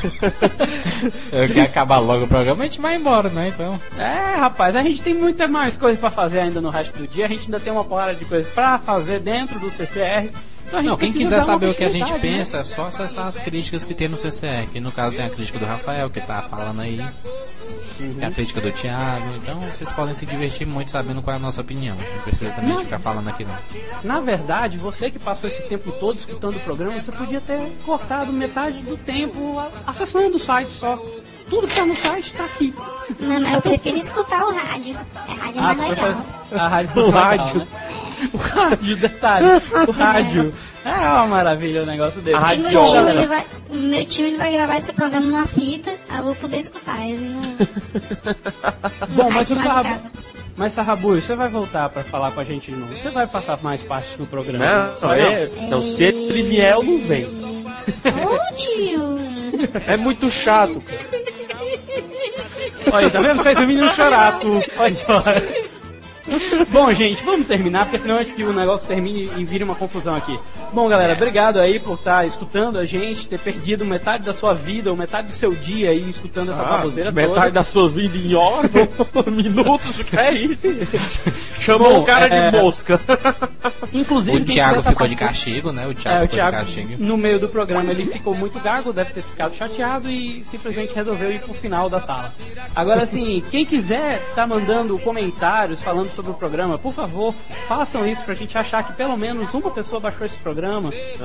Eu 1.32 1.48
quero 1.48 1.62
acabar 1.62 1.98
logo 1.98 2.24
o 2.24 2.28
programa, 2.28 2.64
a 2.64 2.66
gente 2.66 2.80
vai 2.80 2.96
embora, 2.96 3.28
né? 3.28 3.48
Então. 3.48 3.80
É, 3.98 4.36
rapaz, 4.36 4.76
a 4.76 4.82
gente 4.82 5.02
tem 5.02 5.14
muitas 5.14 5.50
mais 5.50 5.76
coisas 5.76 5.98
pra 5.98 6.10
fazer 6.10 6.40
ainda 6.40 6.60
no 6.60 6.70
resto 6.70 6.98
do 6.98 7.06
dia. 7.06 7.26
A 7.26 7.28
gente 7.28 7.44
ainda 7.44 7.60
tem 7.60 7.72
uma 7.72 7.84
porrada 7.84 8.14
de 8.14 8.24
coisas 8.24 8.50
pra 8.52 8.78
fazer 8.78 9.20
dentro 9.20 9.58
do 9.58 9.70
CCR. 9.70 10.30
Então 10.66 10.82
Não, 10.82 10.96
quem 10.96 11.12
quiser 11.12 11.42
saber 11.42 11.68
o 11.68 11.74
que 11.74 11.84
a 11.84 11.88
gente 11.88 12.12
né? 12.12 12.18
pensa, 12.18 12.58
é 12.58 12.64
só 12.64 12.86
acessar 12.86 13.26
as 13.26 13.38
críticas 13.38 13.84
que 13.84 13.94
tem 13.94 14.08
no 14.08 14.16
CCE. 14.16 14.68
Que 14.72 14.80
no 14.80 14.92
caso 14.92 15.16
tem 15.16 15.24
a 15.24 15.30
crítica 15.30 15.58
do 15.58 15.64
Rafael, 15.64 16.08
que 16.10 16.20
tá 16.20 16.42
falando 16.42 16.80
aí. 16.80 17.00
Uhum. 17.00 18.14
Tem 18.14 18.28
a 18.28 18.30
crítica 18.30 18.60
do 18.60 18.70
Thiago. 18.72 19.36
Então 19.36 19.60
vocês 19.60 19.90
podem 19.92 20.14
se 20.14 20.24
divertir 20.24 20.66
muito 20.66 20.90
sabendo 20.90 21.22
qual 21.22 21.34
é 21.34 21.36
a 21.36 21.40
nossa 21.40 21.60
opinião. 21.60 21.96
Não 21.96 22.22
precisa 22.22 22.50
também 22.52 22.76
de 22.76 22.84
ficar 22.84 22.98
falando 22.98 23.28
aqui 23.28 23.44
não. 23.44 23.56
Na 24.02 24.20
verdade, 24.20 24.78
você 24.78 25.10
que 25.10 25.18
passou 25.18 25.48
esse 25.48 25.62
tempo 25.64 25.92
todo 25.92 26.18
escutando 26.18 26.56
o 26.56 26.60
programa, 26.60 26.98
você 26.98 27.12
podia 27.12 27.40
ter 27.40 27.72
cortado 27.84 28.32
metade 28.32 28.78
do 28.80 28.96
tempo 28.96 29.56
acessando 29.86 30.36
o 30.36 30.40
site 30.40 30.72
só. 30.72 31.02
Tudo 31.50 31.66
que 31.66 31.74
tá 31.74 31.84
no 31.84 31.96
site 31.96 32.32
tá 32.32 32.44
aqui. 32.44 32.72
Não, 33.18 33.40
mas 33.40 33.52
eu 33.54 33.62
prefiro 33.62 33.96
escutar 33.98 34.44
o 34.44 34.54
rádio. 34.54 34.96
É 35.28 35.32
rádio 35.32 35.60
é 35.60 35.62
Ah, 35.62 35.74
mais 35.74 35.90
legal. 35.90 36.14
a 36.52 36.68
rádio 36.68 36.90
O 37.02 37.06
legal, 37.06 37.22
rádio. 37.22 37.58
né? 37.58 37.66
O 38.34 38.36
rádio, 38.36 38.96
detalhe. 38.96 39.46
O 39.88 39.90
rádio. 39.92 40.54
É 40.84 40.90
uma 40.90 41.26
maravilha 41.26 41.82
um 41.82 41.86
negócio 41.86 42.20
desse. 42.20 42.36
A 42.36 42.38
rádio 42.40 42.62
meu 42.70 42.84
tio, 42.84 43.08
ele 43.08 43.26
vai, 43.26 43.44
meu 43.70 44.04
tio 44.06 44.26
ele 44.26 44.36
vai 44.36 44.52
gravar 44.52 44.76
esse 44.78 44.92
programa 44.92 45.26
numa 45.26 45.46
fita, 45.46 45.90
aí 46.08 46.18
eu 46.18 46.24
vou 46.24 46.34
poder 46.34 46.58
escutar 46.58 47.06
ele 47.06 47.28
no, 47.28 47.40
Bom, 49.10 49.30
mas 49.30 49.50
o 49.50 49.54
rádio 49.54 49.56
Sarrabu, 49.56 50.10
mas 50.56 50.72
Sarrabu, 50.72 51.14
você 51.20 51.34
vai 51.34 51.48
voltar 51.48 51.88
pra 51.88 52.02
falar 52.04 52.30
com 52.32 52.40
a 52.40 52.44
gente 52.44 52.70
de 52.70 52.76
novo. 52.78 52.92
Você 52.94 53.10
vai 53.10 53.26
passar 53.26 53.58
mais 53.62 53.82
parte 53.82 54.16
do 54.18 54.26
programa. 54.26 54.64
Não, 55.00 55.08
Vai 55.08 55.20
é, 55.20 55.50
não, 55.68 55.82
se 55.82 56.04
ele 56.04 56.42
vier, 56.42 56.72
eu 56.74 56.82
não 56.82 56.98
venho. 56.98 57.28
Ô 58.04 58.54
tio! 58.54 59.20
É 59.86 59.94
muito 59.96 60.30
chato, 60.30 60.80
cara. 60.80 61.02
Olha, 62.92 63.10
tá 63.10 63.20
vendo? 63.20 63.42
Fez 63.42 63.58
o 63.58 63.66
menino 63.66 63.90
chorar, 63.94 64.38
tu. 64.38 64.60
Olha, 64.78 64.96
olha. 65.08 65.70
Bom, 66.68 66.92
gente, 66.92 67.24
vamos 67.24 67.46
terminar, 67.46 67.84
porque 67.86 67.98
senão 67.98 68.16
antes 68.16 68.32
que 68.32 68.44
o 68.44 68.52
negócio 68.52 68.86
termine 68.86 69.30
e 69.36 69.44
vire 69.44 69.64
uma 69.64 69.74
confusão 69.74 70.14
aqui. 70.14 70.38
Bom, 70.72 70.88
galera, 70.88 71.14
obrigado 71.14 71.58
aí 71.58 71.80
por 71.80 71.94
estar 71.94 72.24
escutando 72.24 72.78
a 72.78 72.84
gente, 72.84 73.28
ter 73.28 73.38
perdido 73.40 73.84
metade 73.84 74.24
da 74.24 74.32
sua 74.32 74.54
vida 74.54 74.88
ou 74.90 74.96
metade 74.96 75.26
do 75.26 75.32
seu 75.32 75.52
dia 75.52 75.90
aí 75.90 76.08
escutando 76.08 76.52
essa 76.52 76.62
Ah, 76.62 76.76
baboseira 76.78 77.10
metade 77.10 77.34
toda. 77.34 77.50
da 77.50 77.64
sua 77.64 77.88
vida 77.88 78.16
em 78.16 78.34
horas, 78.34 78.70
minutos, 79.32 80.02
que 80.02 80.16
é 80.16 80.32
isso? 80.32 80.68
Chamou 81.58 81.94
Bom, 81.94 82.00
o 82.00 82.04
cara 82.04 82.26
é, 82.26 82.50
de 82.52 82.56
mosca. 82.56 83.00
Inclusive, 83.92 84.36
O 84.36 84.44
Thiago 84.44 84.80
tá 84.82 84.90
ficou 84.90 85.08
de 85.08 85.16
castigo, 85.16 85.72
né? 85.72 85.88
O 85.88 85.94
Thiago 85.94 86.18
É, 86.18 86.20
o 86.20 86.22
ficou 86.28 86.36
Thiago, 86.36 86.56
de 86.58 86.62
castigo. 86.64 86.94
no 87.04 87.16
meio 87.16 87.40
do 87.40 87.48
programa, 87.48 87.90
ele 87.90 88.06
ficou 88.06 88.34
muito 88.34 88.60
gago, 88.60 88.92
deve 88.92 89.12
ter 89.12 89.22
ficado 89.22 89.52
chateado 89.54 90.08
e 90.08 90.44
simplesmente 90.44 90.94
resolveu 90.94 91.32
ir 91.32 91.40
pro 91.40 91.52
final 91.52 91.90
da 91.90 92.00
sala. 92.00 92.32
Agora, 92.76 93.02
assim, 93.02 93.42
quem 93.50 93.64
quiser 93.66 94.24
tá 94.36 94.46
mandando 94.46 94.96
comentários 95.00 95.82
falando 95.82 96.10
sobre 96.12 96.30
o 96.30 96.34
programa, 96.34 96.78
por 96.78 96.92
favor, 96.92 97.34
façam 97.66 98.06
isso 98.06 98.24
pra 98.24 98.34
gente 98.34 98.56
achar 98.56 98.84
que 98.84 98.92
pelo 98.92 99.16
menos 99.16 99.52
uma 99.52 99.70
pessoa 99.72 100.00
baixou 100.00 100.24
esse 100.24 100.38
programa, 100.38 100.59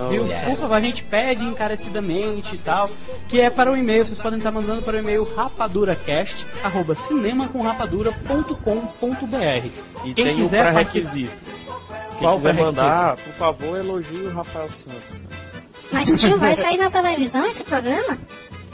viu? 0.10 0.28
Por 0.46 0.58
favor, 0.58 0.76
a 0.76 0.80
gente 0.80 1.04
pede 1.04 1.44
encarecidamente 1.44 2.56
e 2.56 2.58
tal, 2.58 2.90
que 3.28 3.42
é 3.42 3.50
para 3.50 3.72
o 3.72 3.78
e-mail, 3.78 4.06
vocês 4.06 4.20
podem 4.20 4.38
estar 4.38 4.52
mandando 4.52 4.82
para 4.82 4.98
o 4.98 5.00
e-mail 5.00 5.24
rapaduracast, 5.24 6.46
arroba 6.64 6.96
cinemacomrapadura.com.br. 6.96 9.68
E 10.06 10.14
Quem 10.14 10.26
tem 10.26 10.36
quiser 10.36 10.60
um 10.60 10.72
pré-requisito. 10.72 11.34
Quem 12.18 12.20
Qual 12.20 12.36
quiser 12.36 12.54
mandar, 12.54 13.18
por 13.18 13.34
favor, 13.34 13.78
elogie 13.78 14.22
o 14.22 14.34
Rafael 14.34 14.70
Santos. 14.70 15.18
Mas 15.92 16.20
tio, 16.20 16.38
vai 16.38 16.56
sair 16.56 16.78
na 16.78 16.90
televisão 16.90 17.46
esse 17.46 17.64
programa? 17.64 18.18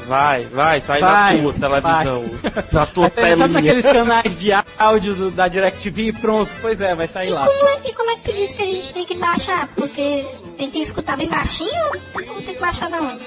Vai, 0.07 0.43
vai, 0.45 0.81
sai 0.81 0.99
Vai, 0.99 1.37
na 1.37 1.43
tua 1.43 1.53
televisão. 1.53 2.25
Na 2.71 2.85
tua 2.85 3.09
Sabe 3.09 3.21
telinha. 3.21 3.59
aqueles 3.59 3.85
canais 3.85 4.37
de 4.37 4.49
áudio 4.77 5.15
do- 5.15 5.31
da 5.31 5.47
DirecTV 5.47 6.01
e 6.07 6.13
pronto? 6.13 6.51
Pois 6.61 6.81
é, 6.81 6.93
vai 6.95 7.07
sair 7.07 7.29
E 7.29 7.31
lá. 7.31 7.45
como, 7.47 7.67
é, 7.69 7.89
e 7.89 7.93
como 7.93 8.11
é 8.11 8.15
que 8.15 8.21
tu 8.31 8.33
disse 8.35 8.55
que 8.55 8.63
a 8.63 8.65
gente 8.65 8.93
tem 8.93 9.05
que 9.05 9.15
baixar? 9.15 9.67
Porque 9.75 10.25
tem 10.57 10.69
que 10.69 10.79
escutar 10.79 11.15
bem 11.17 11.27
baixinho 11.29 11.69
ou 12.15 12.41
tem 12.41 12.53
que 12.55 12.59
baixar 12.59 12.89
da 12.89 12.97
onde? 13.01 13.21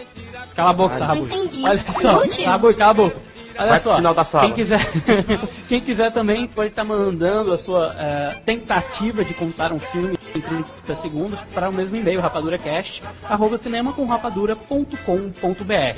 Cala 0.54 0.70
a 0.70 0.72
boca, 0.72 0.94
Sarrabu. 0.94 1.24
entendi. 1.24 1.62
Olha 1.64 1.80
só, 1.92 2.18
Útil. 2.18 2.44
Sarrabu, 2.44 2.74
cala 2.74 2.90
a 2.90 2.94
boca. 2.94 3.16
Olha 3.56 3.68
Vai 3.68 3.78
só, 3.78 4.00
da. 4.00 4.40
Quem 4.40 4.52
quiser, 4.52 4.80
quem 5.68 5.80
quiser 5.80 6.10
também 6.12 6.46
pode 6.48 6.70
estar 6.70 6.82
mandando 6.82 7.52
a 7.52 7.56
sua 7.58 7.94
eh, 7.96 8.36
tentativa 8.44 9.24
de 9.24 9.32
contar 9.32 9.72
um 9.72 9.78
filme 9.78 10.18
em 10.34 10.40
30 10.40 10.94
segundos 10.94 11.40
para 11.54 11.68
o 11.68 11.72
mesmo 11.72 11.96
e-mail, 11.96 12.20
rapaduracast, 12.20 13.02
arroba 13.28 13.56
cinemacomrapadura.com.br. 13.56 15.72
É 15.72 15.94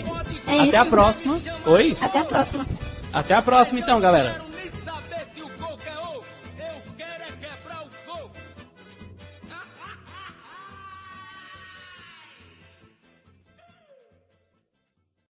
Até 0.46 0.66
isso. 0.66 0.76
a 0.76 0.84
próxima. 0.84 1.40
Oi? 1.66 1.96
Até 2.00 2.18
a 2.18 2.24
próxima. 2.24 2.66
Até 3.12 3.34
a 3.34 3.42
próxima 3.42 3.80
então, 3.80 4.00
galera. 4.00 4.45